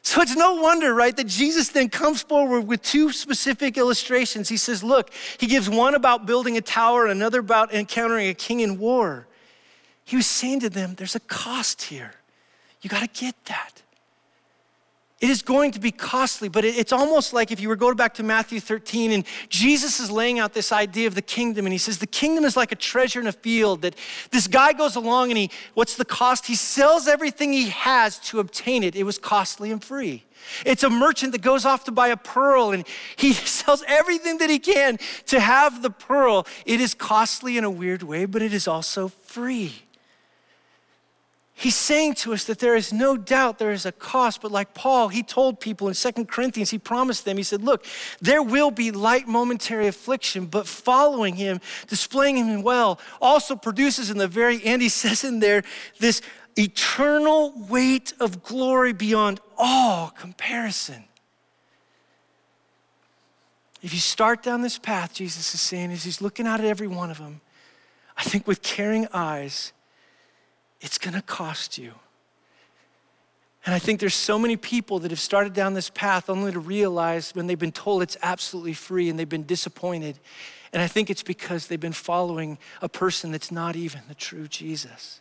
So 0.04 0.22
it's 0.22 0.38
no 0.38 0.56
wonder, 0.56 0.94
right, 0.94 1.16
that 1.18 1.28
Jesus 1.28 1.68
then 1.68 1.90
comes 1.90 2.22
forward 2.22 2.62
with 2.62 2.82
two 2.82 3.12
specific 3.12 3.78
illustrations. 3.78 4.48
He 4.48 4.56
says, 4.56 4.82
Look, 4.82 5.12
he 5.38 5.48
gives 5.48 5.70
one 5.70 5.96
about 5.96 6.26
building 6.26 6.56
a 6.56 6.62
tower 6.62 7.04
and 7.04 7.12
another 7.12 7.42
about 7.42 7.74
encountering 7.74 8.30
a 8.30 8.34
king 8.34 8.62
in 8.62 8.80
war. 8.80 9.28
He 10.06 10.16
was 10.16 10.28
saying 10.28 10.62
to 10.62 10.70
them, 10.70 10.96
There's 10.96 11.16
a 11.16 11.20
cost 11.20 11.82
here. 11.82 12.14
You 12.82 12.90
got 12.90 13.02
to 13.02 13.22
get 13.22 13.36
that. 13.46 13.79
It 15.22 15.30
is 15.30 15.42
going 15.42 15.72
to 15.72 15.82
be 15.82 15.92
costly, 15.92 16.48
but 16.48 16.64
it's 16.64 16.94
almost 16.94 17.34
like 17.34 17.52
if 17.52 17.60
you 17.60 17.68
were 17.68 17.76
going 17.76 17.98
back 17.98 18.14
to 18.16 18.24
Matthew 18.24 18.62
13 18.62 19.12
and 19.12 19.26
Jesus 19.50 20.00
is 20.00 20.10
laying 20.10 20.40
out 20.40 20.54
this 20.54 20.72
idea 20.72 21.08
of 21.08 21.16
the 21.16 21.22
kingdom 21.22 21.66
and 21.66 21.74
he 21.74 21.78
says 21.78 21.98
the 21.98 22.08
kingdom 22.08 22.46
is 22.46 22.56
like 22.56 22.72
a 22.72 22.76
treasure 22.78 23.20
in 23.20 23.28
a 23.28 23.34
field 23.34 23.82
that 23.82 23.96
this 24.32 24.48
guy 24.48 24.72
goes 24.72 24.96
along 24.96 25.30
and 25.32 25.38
he, 25.38 25.52
what's 25.74 25.96
the 25.96 26.06
cost? 26.06 26.46
He 26.46 26.56
sells 26.56 27.06
everything 27.06 27.52
he 27.52 27.68
has 27.68 28.18
to 28.20 28.40
obtain 28.40 28.82
it. 28.82 28.96
It 28.96 29.04
was 29.04 29.18
costly 29.18 29.72
and 29.72 29.84
free. 29.84 30.24
It's 30.66 30.84
a 30.84 30.90
merchant 30.90 31.34
that 31.34 31.42
goes 31.42 31.66
off 31.66 31.84
to 31.84 31.92
buy 31.92 32.08
a 32.08 32.18
pearl 32.18 32.72
and 32.72 32.88
he 33.18 33.34
sells 33.34 33.84
everything 33.88 34.38
that 34.38 34.50
he 34.50 34.58
can 34.58 35.00
to 35.26 35.42
have 35.42 35.82
the 35.82 35.90
pearl. 35.90 36.48
It 36.66 36.80
is 36.80 36.94
costly 36.94 37.58
in 37.58 37.66
a 37.66 37.70
weird 37.70 38.04
way, 38.04 38.24
but 38.24 38.42
it 38.42 38.54
is 38.54 38.70
also 38.70 39.10
free. 39.10 39.84
He's 41.60 41.76
saying 41.76 42.14
to 42.16 42.32
us 42.32 42.46
that 42.46 42.60
there 42.60 42.78
is 42.78 42.94
no 42.94 43.18
doubt 43.18 43.60
there 43.60 43.74
is 43.74 43.86
a 43.86 43.92
cost, 43.92 44.42
but 44.42 44.50
like 44.50 44.74
Paul, 44.74 45.10
he 45.10 45.22
told 45.22 45.60
people 45.60 45.90
in 45.90 45.94
Second 45.94 46.30
Corinthians, 46.30 46.70
he 46.70 46.78
promised 46.78 47.26
them, 47.26 47.36
he 47.36 47.44
said, 47.44 47.62
Look, 47.62 47.86
there 48.22 48.42
will 48.42 48.72
be 48.72 48.92
light 48.92 49.28
momentary 49.28 49.88
affliction, 49.88 50.46
but 50.46 50.66
following 50.66 51.36
him, 51.36 51.60
displaying 51.88 52.38
him 52.38 52.62
well, 52.62 52.98
also 53.22 53.58
produces 53.58 54.10
in 54.10 54.18
the 54.18 54.28
very 54.30 54.64
end, 54.64 54.82
he 54.84 54.88
says 54.88 55.26
in 55.26 55.42
there, 55.42 55.64
this 56.00 56.22
eternal 56.58 57.52
weight 57.68 58.14
of 58.22 58.42
glory 58.42 58.94
beyond 58.94 59.42
all 59.58 60.12
comparison. 60.12 61.04
If 63.82 63.94
you 63.94 64.00
start 64.00 64.44
down 64.44 64.62
this 64.62 64.80
path, 64.80 65.14
Jesus 65.14 65.54
is 65.54 65.60
saying, 65.60 65.92
as 65.92 66.06
he's 66.06 66.22
looking 66.22 66.48
out 66.48 66.62
at 66.62 66.66
every 66.66 66.88
one 66.88 67.12
of 67.12 67.18
them, 67.18 67.42
I 68.16 68.24
think 68.24 68.48
with 68.48 68.62
caring 68.62 69.10
eyes, 69.12 69.74
it's 70.82 70.98
going 70.98 71.14
to 71.14 71.22
cost 71.22 71.78
you. 71.78 71.94
And 73.66 73.76
I 73.76 73.80
think 73.80 74.00
there's 74.00 74.16
so 74.16 74.40
many 74.40 74.56
people 74.56 75.00
that 75.00 75.12
have 75.12 75.20
started 75.20 75.54
down 75.54 75.74
this 75.74 75.90
path 75.90 76.30
only 76.30 76.52
to 76.52 76.60
realize 76.60 77.36
when 77.36 77.48
they've 77.48 77.60
been 77.60 77.72
told 77.72 78.02
it's 78.02 78.18
absolutely 78.22 78.74
free 78.74 79.10
and 79.10 79.20
they've 79.20 79.28
been 79.28 79.46
disappointed. 79.46 80.18
And 80.72 80.82
I 80.82 80.88
think 80.88 81.10
it's 81.10 81.24
because 81.24 81.68
they've 81.68 81.80
been 81.80 81.92
following 81.92 82.58
a 82.82 82.88
person 82.88 83.32
that's 83.32 83.52
not 83.52 83.76
even 83.76 84.02
the 84.08 84.16
true 84.16 84.48
Jesus. 84.48 85.20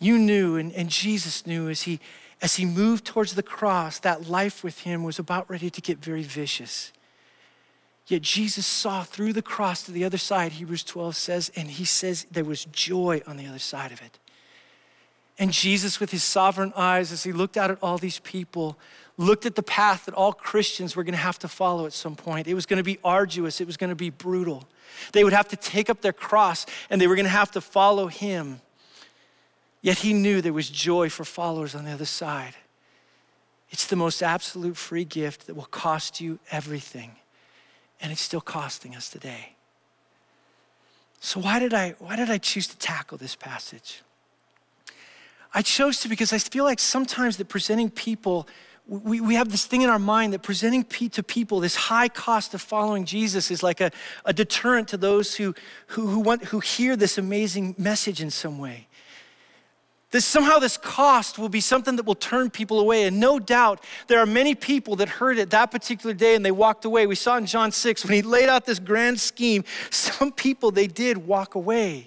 You 0.00 0.18
knew, 0.18 0.56
and, 0.56 0.72
and 0.72 0.88
Jesus 0.88 1.46
knew 1.46 1.68
as 1.68 1.82
he, 1.82 2.00
as 2.40 2.56
he 2.56 2.64
moved 2.64 3.04
towards 3.04 3.34
the 3.34 3.42
cross, 3.42 4.00
that 4.00 4.28
life 4.28 4.64
with 4.64 4.80
him 4.80 5.04
was 5.04 5.20
about 5.20 5.48
ready 5.48 5.70
to 5.70 5.80
get 5.80 5.98
very 5.98 6.24
vicious. 6.24 6.92
Yet 8.06 8.22
Jesus 8.22 8.66
saw 8.66 9.04
through 9.04 9.32
the 9.32 9.42
cross 9.42 9.84
to 9.84 9.92
the 9.92 10.04
other 10.04 10.18
side, 10.18 10.52
Hebrews 10.52 10.84
12 10.84 11.16
says, 11.16 11.52
and 11.54 11.68
he 11.68 11.84
says 11.84 12.26
there 12.30 12.44
was 12.44 12.64
joy 12.66 13.22
on 13.26 13.36
the 13.36 13.46
other 13.46 13.58
side 13.58 13.92
of 13.92 14.02
it. 14.02 14.18
And 15.38 15.52
Jesus, 15.52 15.98
with 15.98 16.10
his 16.10 16.22
sovereign 16.22 16.72
eyes, 16.76 17.10
as 17.10 17.22
he 17.22 17.32
looked 17.32 17.56
out 17.56 17.70
at 17.70 17.78
all 17.82 17.98
these 17.98 18.18
people, 18.18 18.76
looked 19.16 19.46
at 19.46 19.54
the 19.54 19.62
path 19.62 20.06
that 20.06 20.14
all 20.14 20.32
Christians 20.32 20.94
were 20.94 21.04
going 21.04 21.14
to 21.14 21.18
have 21.18 21.38
to 21.40 21.48
follow 21.48 21.86
at 21.86 21.92
some 21.92 22.16
point. 22.16 22.48
It 22.48 22.54
was 22.54 22.66
going 22.66 22.78
to 22.78 22.84
be 22.84 22.98
arduous, 23.04 23.60
it 23.60 23.66
was 23.66 23.76
going 23.76 23.90
to 23.90 23.96
be 23.96 24.10
brutal. 24.10 24.68
They 25.12 25.24
would 25.24 25.32
have 25.32 25.48
to 25.48 25.56
take 25.56 25.88
up 25.88 26.00
their 26.00 26.12
cross 26.12 26.66
and 26.90 27.00
they 27.00 27.06
were 27.06 27.16
going 27.16 27.24
to 27.24 27.30
have 27.30 27.50
to 27.52 27.60
follow 27.60 28.08
him. 28.08 28.60
Yet 29.80 29.98
he 29.98 30.12
knew 30.12 30.40
there 30.40 30.52
was 30.52 30.70
joy 30.70 31.08
for 31.08 31.24
followers 31.24 31.74
on 31.74 31.84
the 31.84 31.92
other 31.92 32.04
side. 32.04 32.54
It's 33.70 33.86
the 33.86 33.96
most 33.96 34.22
absolute 34.22 34.76
free 34.76 35.04
gift 35.04 35.46
that 35.46 35.54
will 35.54 35.64
cost 35.64 36.20
you 36.20 36.38
everything. 36.50 37.16
And 38.02 38.12
it's 38.12 38.20
still 38.20 38.40
costing 38.40 38.94
us 38.94 39.08
today. 39.08 39.54
So 41.20 41.40
why 41.40 41.60
did 41.60 41.72
I 41.72 41.94
why 42.00 42.16
did 42.16 42.30
I 42.30 42.38
choose 42.38 42.66
to 42.66 42.76
tackle 42.76 43.16
this 43.16 43.36
passage? 43.36 44.02
I 45.54 45.62
chose 45.62 46.00
to 46.00 46.08
because 46.08 46.32
I 46.32 46.38
feel 46.38 46.64
like 46.64 46.80
sometimes 46.80 47.36
that 47.36 47.48
presenting 47.48 47.90
people 47.90 48.48
we, 48.88 49.20
we 49.20 49.36
have 49.36 49.50
this 49.50 49.64
thing 49.64 49.82
in 49.82 49.90
our 49.90 49.98
mind 49.98 50.32
that 50.32 50.42
presenting 50.42 50.84
to 50.84 51.22
people 51.22 51.60
this 51.60 51.76
high 51.76 52.08
cost 52.08 52.52
of 52.52 52.60
following 52.60 53.04
Jesus 53.04 53.50
is 53.50 53.62
like 53.62 53.80
a, 53.80 53.90
a 54.24 54.32
deterrent 54.32 54.88
to 54.88 54.96
those 54.96 55.36
who, 55.36 55.54
who, 55.88 56.08
who, 56.08 56.20
want, 56.20 56.44
who 56.46 56.58
hear 56.60 56.96
this 56.96 57.16
amazing 57.16 57.74
message 57.78 58.20
in 58.20 58.30
some 58.30 58.58
way. 58.58 58.88
That 60.12 60.20
somehow 60.20 60.58
this 60.58 60.76
cost 60.76 61.38
will 61.38 61.48
be 61.48 61.60
something 61.60 61.96
that 61.96 62.06
will 62.06 62.14
turn 62.14 62.50
people 62.50 62.78
away. 62.80 63.04
And 63.04 63.18
no 63.18 63.38
doubt 63.38 63.82
there 64.06 64.20
are 64.20 64.26
many 64.26 64.54
people 64.54 64.96
that 64.96 65.08
heard 65.08 65.38
it 65.38 65.50
that 65.50 65.70
particular 65.70 66.14
day 66.14 66.34
and 66.34 66.44
they 66.44 66.50
walked 66.50 66.84
away. 66.84 67.06
We 67.06 67.14
saw 67.14 67.36
in 67.36 67.46
John 67.46 67.72
6 67.72 68.04
when 68.04 68.14
he 68.14 68.22
laid 68.22 68.48
out 68.48 68.64
this 68.64 68.78
grand 68.78 69.20
scheme, 69.20 69.64
some 69.90 70.30
people 70.30 70.70
they 70.70 70.86
did 70.86 71.18
walk 71.18 71.54
away. 71.54 72.06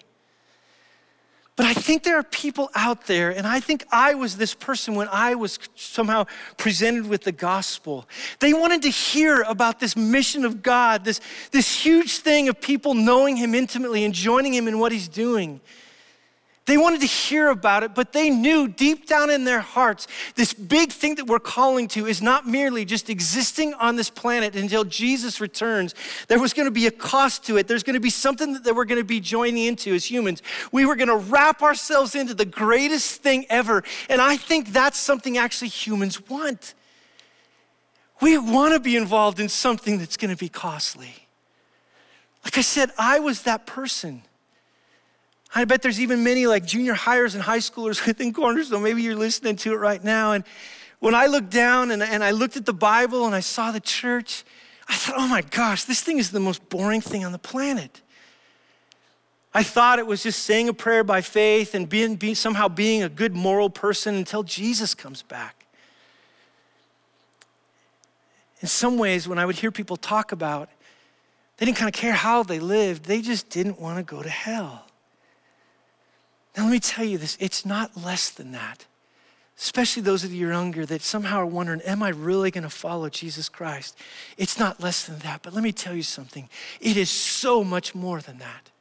But 1.55 1.67
I 1.67 1.73
think 1.73 2.03
there 2.03 2.17
are 2.19 2.23
people 2.23 2.69
out 2.75 3.05
there, 3.05 3.31
and 3.31 3.47
I 3.47 3.61
think 3.61 3.85
I 3.89 4.13
was 4.13 4.35
this 4.35 4.53
person 4.53 4.93
when 4.93 5.07
I 5.09 5.35
was 5.35 5.57
somehow 5.75 6.25
presented 6.57 7.07
with 7.07 7.23
the 7.23 7.31
gospel. 7.31 8.09
They 8.39 8.53
wanted 8.53 8.81
to 8.81 8.89
hear 8.89 9.41
about 9.43 9.79
this 9.79 9.95
mission 9.95 10.43
of 10.43 10.61
God, 10.61 11.05
this, 11.05 11.21
this 11.51 11.85
huge 11.85 12.17
thing 12.17 12.49
of 12.49 12.59
people 12.59 12.93
knowing 12.93 13.37
Him 13.37 13.55
intimately 13.55 14.03
and 14.03 14.13
joining 14.13 14.53
Him 14.53 14.67
in 14.67 14.79
what 14.79 14.91
He's 14.91 15.07
doing. 15.07 15.61
They 16.65 16.77
wanted 16.77 17.01
to 17.01 17.07
hear 17.07 17.49
about 17.49 17.83
it, 17.83 17.93
but 17.93 18.11
they 18.11 18.31
knew 18.31 18.67
deep 18.67 19.05
down 19.07 19.29
in 19.29 19.43
their 19.43 19.59
hearts 19.59 20.07
this 20.33 20.51
big 20.51 20.91
thing 20.91 21.15
that 21.15 21.27
we're 21.27 21.37
calling 21.37 21.87
to 21.89 22.07
is 22.07 22.23
not 22.23 22.47
merely 22.47 22.85
just 22.85 23.07
existing 23.07 23.75
on 23.75 23.95
this 23.95 24.09
planet 24.09 24.55
until 24.55 24.83
Jesus 24.83 25.39
returns. 25.39 25.93
There 26.27 26.39
was 26.39 26.53
going 26.53 26.65
to 26.65 26.71
be 26.71 26.87
a 26.87 26.91
cost 26.91 27.45
to 27.45 27.57
it. 27.57 27.67
There's 27.67 27.83
going 27.83 27.93
to 27.93 27.99
be 27.99 28.09
something 28.09 28.63
that 28.63 28.75
we're 28.75 28.85
going 28.85 28.99
to 28.99 29.05
be 29.05 29.19
joining 29.19 29.65
into 29.65 29.93
as 29.93 30.09
humans. 30.09 30.41
We 30.71 30.87
were 30.87 30.95
going 30.95 31.09
to 31.09 31.17
wrap 31.17 31.61
ourselves 31.61 32.15
into 32.15 32.33
the 32.33 32.45
greatest 32.45 33.21
thing 33.21 33.45
ever. 33.51 33.83
And 34.09 34.19
I 34.19 34.35
think 34.35 34.69
that's 34.69 34.97
something 34.97 35.37
actually 35.37 35.67
humans 35.67 36.27
want. 36.27 36.73
We 38.21 38.39
want 38.39 38.73
to 38.73 38.79
be 38.79 38.95
involved 38.95 39.39
in 39.39 39.49
something 39.49 39.99
that's 39.99 40.17
going 40.17 40.31
to 40.31 40.39
be 40.39 40.49
costly. 40.49 41.13
Like 42.43 42.57
I 42.57 42.61
said, 42.61 42.89
I 42.97 43.19
was 43.19 43.43
that 43.43 43.67
person. 43.67 44.23
I 45.57 45.63
bet 45.63 45.81
there's 45.81 46.01
even 46.01 46.21
many 46.21 46.47
like 46.47 46.65
junior 46.65 46.93
hires 46.93 47.33
and 47.33 47.41
high 47.41 47.59
schoolers 47.59 48.05
within 48.07 48.33
Cornerstone. 48.33 48.83
Maybe 48.83 49.01
you're 49.01 49.15
listening 49.15 49.55
to 49.57 49.73
it 49.73 49.77
right 49.77 50.03
now. 50.03 50.33
And 50.33 50.43
when 50.99 51.15
I 51.15 51.27
looked 51.27 51.49
down 51.49 51.91
and, 51.91 52.03
and 52.03 52.23
I 52.23 52.31
looked 52.31 52.57
at 52.57 52.65
the 52.65 52.73
Bible 52.73 53.25
and 53.25 53.33
I 53.33 53.39
saw 53.39 53.71
the 53.71 53.79
church, 53.79 54.43
I 54.89 54.95
thought, 54.95 55.15
oh 55.17 55.27
my 55.27 55.41
gosh, 55.41 55.85
this 55.85 56.01
thing 56.01 56.17
is 56.17 56.31
the 56.31 56.41
most 56.41 56.67
boring 56.69 57.01
thing 57.01 57.23
on 57.23 57.31
the 57.31 57.39
planet. 57.39 58.01
I 59.53 59.63
thought 59.63 59.99
it 59.99 60.05
was 60.05 60.21
just 60.21 60.43
saying 60.43 60.67
a 60.67 60.73
prayer 60.73 61.03
by 61.03 61.21
faith 61.21 61.73
and 61.73 61.87
being, 61.87 62.17
being, 62.17 62.35
somehow 62.35 62.67
being 62.67 63.03
a 63.03 63.09
good 63.09 63.33
moral 63.33 63.69
person 63.69 64.15
until 64.15 64.43
Jesus 64.43 64.93
comes 64.93 65.21
back. 65.21 65.65
In 68.59 68.67
some 68.67 68.97
ways, 68.97 69.27
when 69.27 69.39
I 69.39 69.45
would 69.45 69.55
hear 69.55 69.71
people 69.71 69.95
talk 69.95 70.33
about, 70.33 70.69
they 71.55 71.65
didn't 71.65 71.77
kind 71.77 71.87
of 71.87 71.97
care 71.99 72.11
how 72.11 72.43
they 72.43 72.59
lived, 72.59 73.05
they 73.05 73.21
just 73.21 73.49
didn't 73.49 73.79
want 73.79 73.97
to 73.97 74.03
go 74.03 74.21
to 74.21 74.29
hell. 74.29 74.84
Now, 76.55 76.63
let 76.63 76.71
me 76.71 76.79
tell 76.79 77.05
you 77.05 77.17
this 77.17 77.37
it's 77.39 77.65
not 77.65 77.95
less 77.97 78.29
than 78.29 78.51
that. 78.53 78.85
Especially 79.57 80.03
those 80.03 80.25
of 80.25 80.33
you 80.33 80.49
younger 80.49 80.85
that 80.85 81.01
somehow 81.01 81.37
are 81.37 81.45
wondering, 81.45 81.79
am 81.81 82.03
I 82.03 82.09
really 82.09 82.51
going 82.51 82.65
to 82.65 82.69
follow 82.69 83.09
Jesus 83.09 83.47
Christ? 83.47 83.97
It's 84.37 84.59
not 84.59 84.81
less 84.81 85.05
than 85.05 85.19
that. 85.19 85.43
But 85.43 85.53
let 85.53 85.63
me 85.63 85.71
tell 85.71 85.95
you 85.95 86.03
something 86.03 86.49
it 86.81 86.97
is 86.97 87.09
so 87.09 87.63
much 87.63 87.95
more 87.95 88.19
than 88.19 88.39
that. 88.39 88.71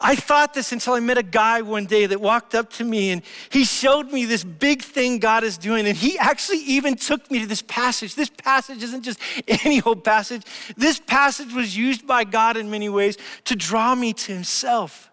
I 0.00 0.14
thought 0.14 0.54
this 0.54 0.70
until 0.70 0.94
I 0.94 1.00
met 1.00 1.18
a 1.18 1.24
guy 1.24 1.62
one 1.62 1.86
day 1.86 2.06
that 2.06 2.20
walked 2.20 2.54
up 2.54 2.70
to 2.74 2.84
me 2.84 3.10
and 3.10 3.20
he 3.50 3.64
showed 3.64 4.12
me 4.12 4.26
this 4.26 4.44
big 4.44 4.82
thing 4.82 5.18
God 5.18 5.42
is 5.42 5.58
doing. 5.58 5.88
And 5.88 5.96
he 5.96 6.16
actually 6.18 6.58
even 6.58 6.94
took 6.94 7.28
me 7.28 7.40
to 7.40 7.46
this 7.46 7.62
passage. 7.62 8.14
This 8.14 8.30
passage 8.30 8.80
isn't 8.84 9.02
just 9.02 9.18
any 9.48 9.82
old 9.82 10.04
passage, 10.04 10.44
this 10.76 11.00
passage 11.00 11.52
was 11.52 11.76
used 11.76 12.06
by 12.06 12.22
God 12.22 12.56
in 12.56 12.70
many 12.70 12.88
ways 12.88 13.18
to 13.46 13.56
draw 13.56 13.92
me 13.96 14.12
to 14.12 14.32
himself. 14.32 15.07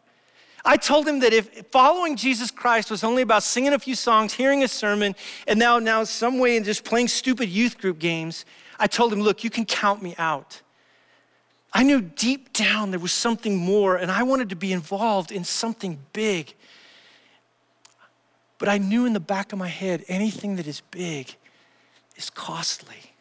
I 0.66 0.78
told 0.78 1.08
him 1.08 1.20
that 1.20 1.32
if 1.32 1.68
following 1.68 2.16
Jesus 2.16 2.50
Christ 2.50 2.90
was 2.90 3.04
only 3.04 3.22
about 3.22 3.44
singing 3.44 3.74
a 3.74 3.80
few 3.80 3.94
songs, 3.94 4.34
hearing 4.34 4.64
a 4.64 4.68
sermon, 4.68 5.16
and 5.48 5.60
now, 5.60 5.78
now 5.78 6.04
some 6.04 6.40
way 6.40 6.58
in 6.58 6.64
just 6.64 6.84
playing 6.84 7.08
stupid 7.08 7.50
youth 7.50 7.78
group 7.78 8.00
games, 8.00 8.46
I 8.80 8.88
told 8.88 9.14
him, 9.14 9.22
look, 9.22 9.44
you 9.44 9.52
can 9.52 9.66
count 9.66 10.02
me 10.02 10.16
out. 10.18 10.62
I 11.72 11.84
knew 11.84 12.02
deep 12.02 12.52
down 12.52 12.92
there 12.92 13.00
was 13.00 13.12
something 13.12 13.58
more, 13.58 13.96
and 13.96 14.10
I 14.10 14.24
wanted 14.24 14.50
to 14.50 14.56
be 14.56 14.74
involved 14.74 15.32
in 15.32 15.44
something 15.44 16.00
big. 16.14 16.56
But 18.58 18.68
I 18.68 18.80
knew 18.80 19.06
in 19.06 19.14
the 19.14 19.20
back 19.20 19.54
of 19.54 19.60
my 19.60 19.68
head 19.68 20.04
anything 20.08 20.56
that 20.56 20.66
is 20.66 20.82
big 20.90 21.36
is 22.16 22.30
costly. 22.30 23.14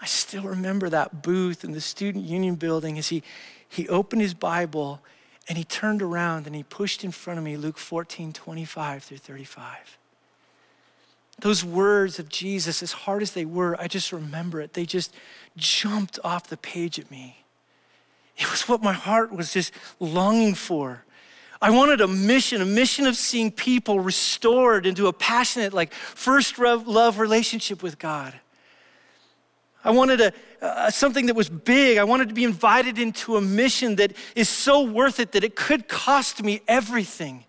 I 0.00 0.06
still 0.06 0.42
remember 0.42 0.90
that 0.90 1.22
booth 1.22 1.64
in 1.64 1.72
the 1.72 1.80
student 1.80 2.24
union 2.24 2.56
building 2.56 2.98
as 2.98 3.08
he, 3.08 3.22
he 3.68 3.88
opened 3.88 4.20
his 4.20 4.34
Bible 4.34 5.00
and 5.48 5.56
he 5.56 5.64
turned 5.64 6.02
around 6.02 6.46
and 6.46 6.56
he 6.56 6.62
pushed 6.62 7.04
in 7.04 7.10
front 7.10 7.38
of 7.38 7.44
me 7.44 7.56
Luke 7.56 7.78
14, 7.78 8.32
25 8.32 9.02
through 9.04 9.18
35. 9.18 9.98
Those 11.38 11.64
words 11.64 12.18
of 12.18 12.28
Jesus, 12.28 12.82
as 12.82 12.92
hard 12.92 13.22
as 13.22 13.32
they 13.32 13.44
were, 13.44 13.76
I 13.78 13.88
just 13.88 14.12
remember 14.12 14.60
it. 14.60 14.72
They 14.72 14.86
just 14.86 15.14
jumped 15.56 16.18
off 16.24 16.48
the 16.48 16.56
page 16.56 16.98
at 16.98 17.10
me. 17.10 17.44
It 18.38 18.50
was 18.50 18.68
what 18.68 18.82
my 18.82 18.92
heart 18.92 19.32
was 19.32 19.52
just 19.52 19.72
longing 20.00 20.54
for. 20.54 21.04
I 21.60 21.70
wanted 21.70 22.00
a 22.00 22.08
mission, 22.08 22.60
a 22.60 22.66
mission 22.66 23.06
of 23.06 23.16
seeing 23.16 23.50
people 23.50 24.00
restored 24.00 24.86
into 24.86 25.06
a 25.06 25.12
passionate, 25.12 25.72
like, 25.72 25.92
first 25.92 26.58
love 26.58 27.18
relationship 27.18 27.82
with 27.82 27.98
God. 27.98 28.34
I 29.84 29.90
wanted 29.90 30.20
a, 30.60 30.90
something 30.90 31.26
that 31.26 31.36
was 31.36 31.48
big. 31.48 31.98
I 31.98 32.04
wanted 32.04 32.28
to 32.28 32.34
be 32.34 32.44
invited 32.44 32.98
into 32.98 33.36
a 33.36 33.40
mission 33.40 33.96
that 33.96 34.12
is 34.34 34.48
so 34.48 34.82
worth 34.82 35.20
it 35.20 35.32
that 35.32 35.44
it 35.44 35.54
could 35.54 35.86
cost 35.86 36.42
me 36.42 36.60
everything. 36.66 37.44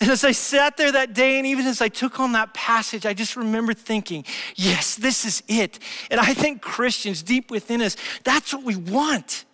And 0.00 0.10
as 0.10 0.24
I 0.24 0.32
sat 0.32 0.76
there 0.76 0.90
that 0.90 1.14
day, 1.14 1.38
and 1.38 1.46
even 1.46 1.64
as 1.66 1.80
I 1.80 1.86
took 1.86 2.18
on 2.18 2.32
that 2.32 2.52
passage, 2.54 3.06
I 3.06 3.14
just 3.14 3.36
remember 3.36 3.72
thinking, 3.72 4.24
yes, 4.56 4.96
this 4.96 5.24
is 5.24 5.44
it. 5.46 5.78
And 6.10 6.18
I 6.18 6.34
think 6.34 6.60
Christians 6.60 7.22
deep 7.22 7.52
within 7.52 7.80
us, 7.80 7.96
that's 8.24 8.52
what 8.52 8.64
we 8.64 8.74
want. 8.74 9.44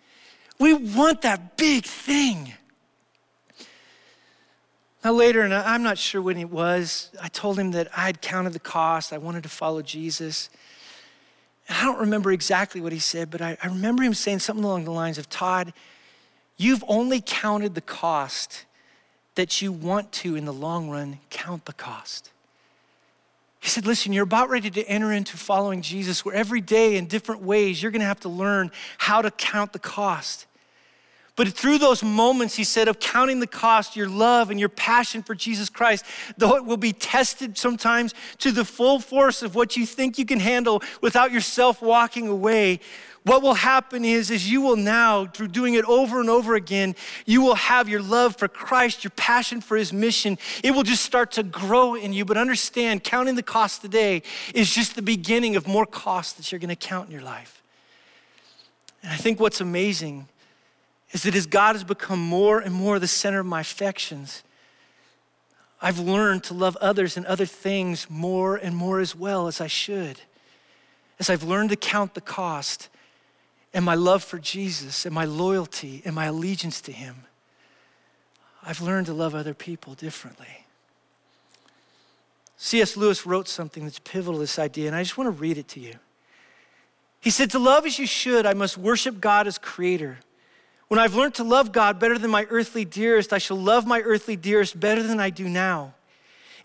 We 0.57 0.73
want 0.73 1.21
that 1.21 1.55
big 1.55 1.85
thing. 1.85 2.53
Now, 5.03 5.13
later, 5.13 5.41
and 5.41 5.53
I'm 5.53 5.83
not 5.83 5.99
sure 5.99 6.21
when 6.21 6.37
it 6.37 6.49
was, 6.49 7.11
I 7.21 7.27
told 7.27 7.59
him 7.59 7.71
that 7.71 7.87
I 7.95 8.01
had 8.01 8.21
counted 8.21 8.53
the 8.53 8.59
cost. 8.59 9.13
I 9.13 9.17
wanted 9.19 9.43
to 9.43 9.49
follow 9.49 9.83
Jesus. 9.83 10.49
I 11.69 11.83
don't 11.83 11.99
remember 11.99 12.31
exactly 12.31 12.81
what 12.81 12.91
he 12.91 12.99
said, 12.99 13.29
but 13.29 13.41
I, 13.41 13.57
I 13.63 13.67
remember 13.67 14.03
him 14.03 14.13
saying 14.13 14.39
something 14.39 14.65
along 14.65 14.85
the 14.85 14.91
lines 14.91 15.17
of 15.17 15.29
Todd, 15.29 15.71
you've 16.57 16.83
only 16.87 17.21
counted 17.23 17.75
the 17.75 17.81
cost 17.81 18.65
that 19.35 19.61
you 19.61 19.71
want 19.71 20.11
to, 20.11 20.35
in 20.35 20.45
the 20.45 20.53
long 20.53 20.89
run, 20.89 21.19
count 21.29 21.65
the 21.65 21.73
cost. 21.73 22.31
He 23.59 23.69
said, 23.69 23.85
Listen, 23.85 24.13
you're 24.13 24.23
about 24.23 24.49
ready 24.49 24.69
to 24.71 24.83
enter 24.85 25.11
into 25.11 25.37
following 25.37 25.81
Jesus, 25.81 26.25
where 26.25 26.33
every 26.35 26.61
day 26.61 26.97
in 26.97 27.05
different 27.05 27.43
ways 27.43 27.81
you're 27.81 27.91
going 27.91 28.01
to 28.01 28.07
have 28.07 28.19
to 28.21 28.29
learn 28.29 28.71
how 28.97 29.21
to 29.21 29.31
count 29.31 29.73
the 29.73 29.79
cost. 29.79 30.47
But 31.39 31.53
through 31.53 31.77
those 31.77 32.03
moments, 32.03 32.57
he 32.57 32.65
said, 32.65 32.89
of 32.89 32.99
counting 32.99 33.39
the 33.39 33.47
cost, 33.47 33.95
your 33.95 34.09
love 34.09 34.51
and 34.51 34.59
your 34.59 34.67
passion 34.67 35.23
for 35.23 35.33
Jesus 35.33 35.69
Christ, 35.69 36.03
though 36.35 36.57
it 36.57 36.65
will 36.65 36.75
be 36.75 36.91
tested 36.91 37.57
sometimes 37.57 38.13
to 38.39 38.51
the 38.51 38.65
full 38.65 38.99
force 38.99 39.41
of 39.41 39.55
what 39.55 39.77
you 39.77 39.85
think 39.85 40.17
you 40.17 40.25
can 40.25 40.41
handle 40.41 40.83
without 40.99 41.31
yourself 41.31 41.81
walking 41.81 42.27
away, 42.27 42.81
what 43.23 43.41
will 43.41 43.53
happen 43.53 44.03
is, 44.03 44.29
is 44.29 44.51
you 44.51 44.59
will 44.59 44.75
now, 44.75 45.27
through 45.27 45.47
doing 45.47 45.75
it 45.75 45.85
over 45.85 46.19
and 46.19 46.29
over 46.29 46.55
again, 46.55 46.93
you 47.25 47.41
will 47.41 47.55
have 47.55 47.87
your 47.87 48.01
love 48.01 48.35
for 48.35 48.49
Christ, 48.49 49.05
your 49.05 49.11
passion 49.11 49.61
for 49.61 49.77
his 49.77 49.93
mission. 49.93 50.37
It 50.61 50.71
will 50.71 50.83
just 50.83 51.05
start 51.05 51.31
to 51.31 51.43
grow 51.43 51.95
in 51.95 52.11
you. 52.11 52.25
But 52.25 52.35
understand, 52.35 53.05
counting 53.05 53.35
the 53.35 53.43
cost 53.43 53.81
today 53.81 54.23
is 54.53 54.69
just 54.69 54.93
the 54.93 55.01
beginning 55.01 55.55
of 55.55 55.69
more 55.69 55.85
costs 55.85 56.33
that 56.33 56.51
you're 56.51 56.59
going 56.59 56.67
to 56.67 56.75
count 56.75 57.07
in 57.07 57.13
your 57.13 57.23
life. 57.23 57.63
And 59.01 59.13
I 59.13 59.15
think 59.15 59.39
what's 59.39 59.61
amazing 59.61 60.27
is 61.11 61.23
that 61.23 61.35
as 61.35 61.45
God 61.45 61.75
has 61.75 61.83
become 61.83 62.19
more 62.19 62.59
and 62.59 62.73
more 62.73 62.99
the 62.99 63.07
center 63.07 63.39
of 63.39 63.45
my 63.45 63.61
affections, 63.61 64.43
I've 65.81 65.99
learned 65.99 66.43
to 66.45 66.53
love 66.53 66.75
others 66.77 67.17
and 67.17 67.25
other 67.25 67.45
things 67.45 68.09
more 68.09 68.55
and 68.55 68.75
more 68.75 68.99
as 68.99 69.15
well 69.15 69.47
as 69.47 69.61
I 69.61 69.67
should. 69.67 70.21
As 71.19 71.29
I've 71.29 71.43
learned 71.43 71.69
to 71.69 71.75
count 71.75 72.13
the 72.13 72.21
cost 72.21 72.89
and 73.73 73.85
my 73.85 73.95
love 73.95 74.23
for 74.23 74.39
Jesus 74.39 75.05
and 75.05 75.15
my 75.15 75.25
loyalty 75.25 76.01
and 76.05 76.13
my 76.13 76.25
allegiance 76.25 76.81
to 76.81 76.91
Him, 76.91 77.15
I've 78.61 78.81
learned 78.81 79.07
to 79.07 79.13
love 79.13 79.35
other 79.35 79.53
people 79.53 79.93
differently. 79.93 80.65
C.S. 82.57 82.97
Lewis 82.97 83.25
wrote 83.25 83.47
something 83.47 83.85
that's 83.85 83.99
pivotal 83.99 84.33
to 84.33 84.39
this 84.41 84.59
idea, 84.59 84.87
and 84.87 84.95
I 84.95 85.01
just 85.01 85.17
want 85.17 85.27
to 85.27 85.31
read 85.31 85.57
it 85.57 85.69
to 85.69 85.79
you. 85.79 85.95
He 87.21 87.29
said, 87.29 87.51
To 87.51 87.59
love 87.59 87.85
as 87.85 87.97
you 87.97 88.05
should, 88.05 88.45
I 88.45 88.53
must 88.53 88.77
worship 88.77 89.21
God 89.21 89.47
as 89.47 89.57
creator. 89.57 90.19
When 90.89 90.99
I've 90.99 91.15
learned 91.15 91.35
to 91.35 91.43
love 91.43 91.71
God 91.71 91.99
better 91.99 92.17
than 92.17 92.31
my 92.31 92.47
earthly 92.49 92.83
dearest, 92.83 93.31
I 93.31 93.37
shall 93.37 93.57
love 93.57 93.85
my 93.85 94.01
earthly 94.01 94.35
dearest 94.35 94.79
better 94.79 95.03
than 95.03 95.19
I 95.19 95.29
do 95.29 95.47
now. 95.47 95.93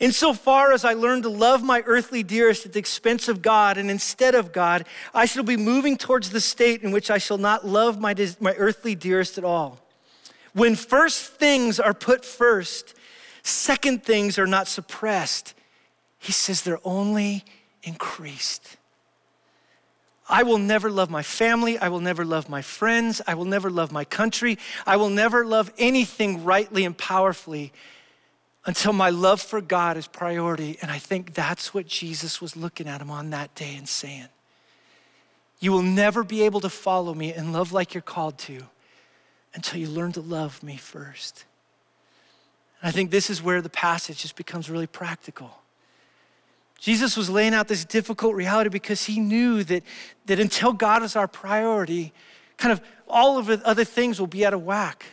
Insofar 0.00 0.72
as 0.72 0.84
I 0.84 0.94
learn 0.94 1.22
to 1.22 1.28
love 1.28 1.62
my 1.62 1.82
earthly 1.86 2.22
dearest 2.22 2.66
at 2.66 2.72
the 2.72 2.78
expense 2.78 3.28
of 3.28 3.42
God 3.42 3.76
and 3.76 3.90
instead 3.90 4.34
of 4.34 4.50
God, 4.50 4.86
I 5.12 5.26
shall 5.26 5.44
be 5.44 5.58
moving 5.58 5.96
towards 5.96 6.30
the 6.30 6.40
state 6.40 6.82
in 6.82 6.90
which 6.90 7.10
I 7.10 7.18
shall 7.18 7.38
not 7.38 7.66
love 7.66 8.00
my, 8.00 8.14
my 8.40 8.54
earthly 8.54 8.94
dearest 8.94 9.36
at 9.36 9.44
all. 9.44 9.78
When 10.54 10.74
first 10.74 11.32
things 11.34 11.78
are 11.78 11.94
put 11.94 12.24
first, 12.24 12.94
second 13.42 14.04
things 14.04 14.38
are 14.38 14.46
not 14.46 14.68
suppressed, 14.68 15.54
he 16.18 16.32
says 16.32 16.62
they're 16.62 16.80
only 16.82 17.44
increased. 17.82 18.78
I 20.28 20.42
will 20.42 20.58
never 20.58 20.90
love 20.90 21.10
my 21.10 21.22
family. 21.22 21.78
I 21.78 21.88
will 21.88 22.00
never 22.00 22.24
love 22.24 22.48
my 22.48 22.62
friends. 22.62 23.20
I 23.26 23.34
will 23.34 23.44
never 23.44 23.70
love 23.70 23.92
my 23.92 24.04
country. 24.04 24.58
I 24.86 24.96
will 24.96 25.10
never 25.10 25.44
love 25.44 25.70
anything 25.76 26.44
rightly 26.44 26.84
and 26.84 26.96
powerfully 26.96 27.72
until 28.66 28.94
my 28.94 29.10
love 29.10 29.42
for 29.42 29.60
God 29.60 29.96
is 29.96 30.06
priority. 30.06 30.78
And 30.80 30.90
I 30.90 30.98
think 30.98 31.34
that's 31.34 31.74
what 31.74 31.86
Jesus 31.86 32.40
was 32.40 32.56
looking 32.56 32.88
at 32.88 33.02
him 33.02 33.10
on 33.10 33.30
that 33.30 33.54
day 33.54 33.74
and 33.76 33.88
saying, 33.88 34.28
You 35.60 35.72
will 35.72 35.82
never 35.82 36.24
be 36.24 36.42
able 36.42 36.60
to 36.60 36.70
follow 36.70 37.12
me 37.12 37.32
and 37.32 37.52
love 37.52 37.72
like 37.72 37.92
you're 37.92 38.00
called 38.02 38.38
to 38.38 38.62
until 39.54 39.78
you 39.78 39.88
learn 39.88 40.12
to 40.12 40.22
love 40.22 40.62
me 40.62 40.76
first. 40.76 41.44
And 42.80 42.88
I 42.88 42.92
think 42.92 43.10
this 43.10 43.28
is 43.28 43.42
where 43.42 43.60
the 43.60 43.68
passage 43.68 44.22
just 44.22 44.36
becomes 44.36 44.70
really 44.70 44.86
practical. 44.86 45.58
Jesus 46.85 47.16
was 47.16 47.30
laying 47.30 47.55
out 47.55 47.66
this 47.66 47.82
difficult 47.82 48.35
reality 48.35 48.68
because 48.68 49.07
he 49.07 49.18
knew 49.18 49.64
that, 49.64 49.82
that 50.26 50.39
until 50.39 50.74
God 50.74 51.03
is 51.03 51.16
our 51.16 51.26
priority, 51.26 52.12
kind 52.59 52.72
of 52.72 52.82
all 53.09 53.39
of 53.39 53.47
the 53.47 53.66
other 53.66 53.85
things 53.85 54.20
will 54.20 54.26
be 54.26 54.45
out 54.45 54.53
of 54.53 54.62
whack. 54.62 55.07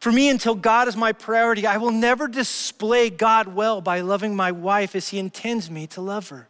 For 0.00 0.10
me, 0.10 0.30
until 0.30 0.54
God 0.54 0.88
is 0.88 0.96
my 0.96 1.12
priority, 1.12 1.66
I 1.66 1.76
will 1.76 1.90
never 1.90 2.26
display 2.26 3.10
God 3.10 3.48
well 3.48 3.82
by 3.82 4.00
loving 4.00 4.34
my 4.34 4.50
wife 4.50 4.96
as 4.96 5.08
he 5.08 5.18
intends 5.18 5.70
me 5.70 5.86
to 5.88 6.00
love 6.00 6.30
her. 6.30 6.48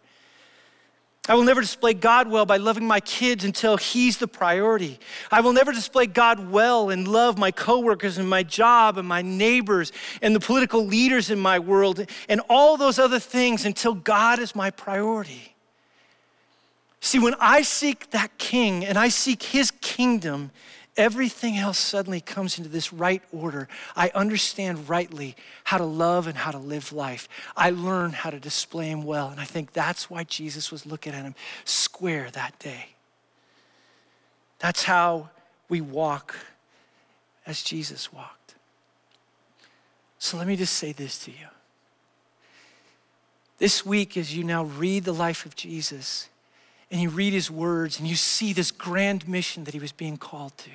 I 1.26 1.34
will 1.34 1.44
never 1.44 1.62
display 1.62 1.94
God 1.94 2.28
well 2.28 2.44
by 2.44 2.58
loving 2.58 2.86
my 2.86 3.00
kids 3.00 3.44
until 3.44 3.78
He's 3.78 4.18
the 4.18 4.28
priority. 4.28 4.98
I 5.30 5.40
will 5.40 5.54
never 5.54 5.72
display 5.72 6.06
God 6.06 6.50
well 6.50 6.90
and 6.90 7.08
love 7.08 7.38
my 7.38 7.50
coworkers 7.50 8.18
and 8.18 8.28
my 8.28 8.42
job 8.42 8.98
and 8.98 9.08
my 9.08 9.22
neighbors 9.22 9.90
and 10.20 10.36
the 10.36 10.40
political 10.40 10.84
leaders 10.84 11.30
in 11.30 11.38
my 11.38 11.58
world 11.58 12.04
and 12.28 12.42
all 12.50 12.76
those 12.76 12.98
other 12.98 13.18
things 13.18 13.64
until 13.64 13.94
God 13.94 14.38
is 14.38 14.54
my 14.54 14.70
priority. 14.70 15.54
See, 17.00 17.18
when 17.18 17.34
I 17.40 17.62
seek 17.62 18.10
that 18.10 18.36
king 18.36 18.84
and 18.84 18.98
I 18.98 19.08
seek 19.08 19.42
His 19.44 19.70
kingdom, 19.70 20.50
everything 20.96 21.56
else 21.56 21.78
suddenly 21.78 22.20
comes 22.20 22.58
into 22.58 22.70
this 22.70 22.92
right 22.92 23.22
order. 23.32 23.68
I 23.96 24.10
understand 24.14 24.88
rightly 24.88 25.36
how 25.64 25.78
to 25.78 25.84
love 25.84 26.26
and 26.26 26.36
how 26.36 26.50
to 26.50 26.58
live 26.58 26.92
life. 26.92 27.28
I 27.56 27.70
learn 27.70 28.12
how 28.12 28.30
to 28.30 28.40
display 28.40 28.88
Him 28.88 29.02
well. 29.02 29.28
And 29.28 29.40
I 29.40 29.44
think 29.44 29.72
that's 29.72 30.08
why 30.08 30.24
Jesus 30.24 30.70
was 30.70 30.86
looking 30.86 31.14
at 31.14 31.24
him 31.24 31.34
square 31.64 32.30
that 32.32 32.58
day. 32.58 32.86
That's 34.58 34.84
how 34.84 35.30
we 35.68 35.80
walk 35.80 36.36
as 37.46 37.62
Jesus 37.62 38.12
walked. 38.12 38.54
So 40.18 40.38
let 40.38 40.46
me 40.46 40.56
just 40.56 40.74
say 40.74 40.92
this 40.92 41.18
to 41.24 41.30
you. 41.30 41.48
This 43.58 43.84
week, 43.84 44.16
as 44.16 44.36
you 44.36 44.42
now 44.42 44.64
read 44.64 45.04
the 45.04 45.12
life 45.12 45.46
of 45.46 45.54
Jesus, 45.54 46.28
and 46.94 47.02
you 47.02 47.08
read 47.08 47.32
his 47.32 47.50
words 47.50 47.98
and 47.98 48.06
you 48.06 48.14
see 48.14 48.52
this 48.52 48.70
grand 48.70 49.26
mission 49.26 49.64
that 49.64 49.74
he 49.74 49.80
was 49.80 49.90
being 49.90 50.16
called 50.16 50.56
to. 50.58 50.70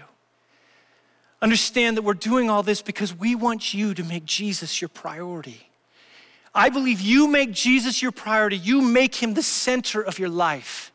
Understand 1.41 1.95
that 1.95 2.01
we're 2.01 2.13
doing 2.13 2.49
all 2.49 2.61
this 2.61 2.81
because 2.81 3.15
we 3.15 3.35
want 3.35 3.73
you 3.73 3.93
to 3.93 4.03
make 4.03 4.25
Jesus 4.25 4.81
your 4.81 4.89
priority. 4.89 5.69
I 6.53 6.67
believe 6.67 6.99
you 6.99 7.29
make 7.29 7.53
Jesus 7.53 8.01
your 8.01 8.11
priority, 8.11 8.57
you 8.57 8.81
make 8.81 9.15
him 9.15 9.33
the 9.33 9.41
center 9.41 10.01
of 10.01 10.19
your 10.19 10.27
life. 10.27 10.91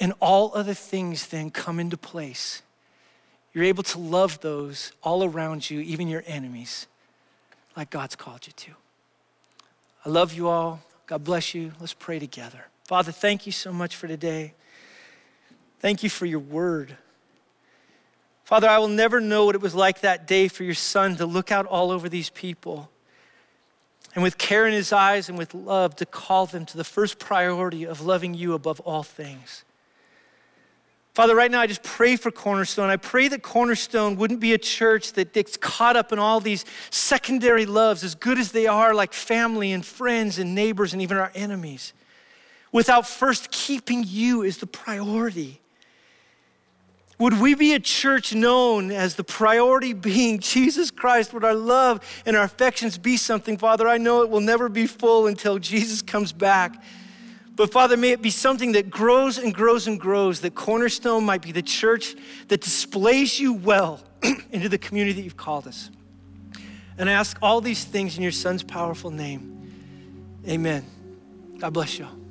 And 0.00 0.14
all 0.20 0.52
other 0.54 0.72
things 0.72 1.26
then 1.26 1.50
come 1.50 1.78
into 1.78 1.98
place. 1.98 2.62
You're 3.52 3.64
able 3.64 3.82
to 3.82 3.98
love 3.98 4.40
those 4.40 4.92
all 5.02 5.22
around 5.22 5.68
you, 5.68 5.80
even 5.80 6.08
your 6.08 6.24
enemies, 6.26 6.86
like 7.76 7.90
God's 7.90 8.16
called 8.16 8.46
you 8.46 8.54
to. 8.54 8.70
I 10.06 10.08
love 10.08 10.32
you 10.32 10.48
all. 10.48 10.80
God 11.06 11.24
bless 11.24 11.54
you. 11.54 11.72
Let's 11.78 11.92
pray 11.92 12.18
together. 12.18 12.64
Father, 12.92 13.10
thank 13.10 13.46
you 13.46 13.52
so 13.52 13.72
much 13.72 13.96
for 13.96 14.06
today. 14.06 14.52
Thank 15.80 16.02
you 16.02 16.10
for 16.10 16.26
your 16.26 16.40
word. 16.40 16.94
Father, 18.44 18.68
I 18.68 18.76
will 18.80 18.88
never 18.88 19.18
know 19.18 19.46
what 19.46 19.54
it 19.54 19.62
was 19.62 19.74
like 19.74 20.02
that 20.02 20.26
day 20.26 20.46
for 20.46 20.62
your 20.62 20.74
son 20.74 21.16
to 21.16 21.24
look 21.24 21.50
out 21.50 21.64
all 21.64 21.90
over 21.90 22.10
these 22.10 22.28
people 22.28 22.90
and 24.14 24.22
with 24.22 24.36
care 24.36 24.66
in 24.66 24.74
his 24.74 24.92
eyes 24.92 25.30
and 25.30 25.38
with 25.38 25.54
love 25.54 25.96
to 25.96 26.04
call 26.04 26.44
them 26.44 26.66
to 26.66 26.76
the 26.76 26.84
first 26.84 27.18
priority 27.18 27.84
of 27.84 28.02
loving 28.02 28.34
you 28.34 28.52
above 28.52 28.78
all 28.80 29.02
things. 29.02 29.64
Father, 31.14 31.34
right 31.34 31.50
now 31.50 31.62
I 31.62 31.66
just 31.66 31.82
pray 31.82 32.16
for 32.16 32.30
Cornerstone. 32.30 32.90
I 32.90 32.98
pray 32.98 33.26
that 33.28 33.42
Cornerstone 33.42 34.16
wouldn't 34.16 34.40
be 34.40 34.52
a 34.52 34.58
church 34.58 35.14
that 35.14 35.32
gets 35.32 35.56
caught 35.56 35.96
up 35.96 36.12
in 36.12 36.18
all 36.18 36.40
these 36.40 36.66
secondary 36.90 37.64
loves, 37.64 38.04
as 38.04 38.14
good 38.14 38.38
as 38.38 38.52
they 38.52 38.66
are, 38.66 38.92
like 38.92 39.14
family 39.14 39.72
and 39.72 39.82
friends 39.82 40.38
and 40.38 40.54
neighbors 40.54 40.92
and 40.92 41.00
even 41.00 41.16
our 41.16 41.32
enemies 41.34 41.94
without 42.72 43.06
first 43.06 43.50
keeping 43.50 44.02
you 44.06 44.42
as 44.42 44.56
the 44.56 44.66
priority? 44.66 45.60
Would 47.18 47.38
we 47.40 47.54
be 47.54 47.74
a 47.74 47.78
church 47.78 48.34
known 48.34 48.90
as 48.90 49.14
the 49.14 49.22
priority 49.22 49.92
being 49.92 50.38
Jesus 50.40 50.90
Christ? 50.90 51.32
Would 51.32 51.44
our 51.44 51.54
love 51.54 52.00
and 52.26 52.36
our 52.36 52.42
affections 52.42 52.98
be 52.98 53.16
something, 53.16 53.58
Father? 53.58 53.86
I 53.86 53.98
know 53.98 54.22
it 54.22 54.30
will 54.30 54.40
never 54.40 54.68
be 54.68 54.88
full 54.88 55.28
until 55.28 55.58
Jesus 55.58 56.02
comes 56.02 56.32
back. 56.32 56.82
But 57.54 57.70
Father, 57.70 57.96
may 57.96 58.10
it 58.10 58.22
be 58.22 58.30
something 58.30 58.72
that 58.72 58.90
grows 58.90 59.38
and 59.38 59.54
grows 59.54 59.86
and 59.86 60.00
grows, 60.00 60.40
that 60.40 60.54
Cornerstone 60.54 61.24
might 61.24 61.42
be 61.42 61.52
the 61.52 61.62
church 61.62 62.16
that 62.48 62.60
displays 62.60 63.38
you 63.38 63.52
well 63.52 64.00
into 64.50 64.68
the 64.68 64.78
community 64.78 65.12
that 65.12 65.22
you've 65.22 65.36
called 65.36 65.66
us. 65.66 65.90
And 66.98 67.08
I 67.08 67.12
ask 67.12 67.36
all 67.42 67.60
these 67.60 67.84
things 67.84 68.16
in 68.16 68.22
your 68.22 68.32
Son's 68.32 68.62
powerful 68.62 69.10
name. 69.10 69.70
Amen. 70.48 70.84
God 71.58 71.72
bless 71.72 71.98
you 71.98 72.06
all. 72.06 72.21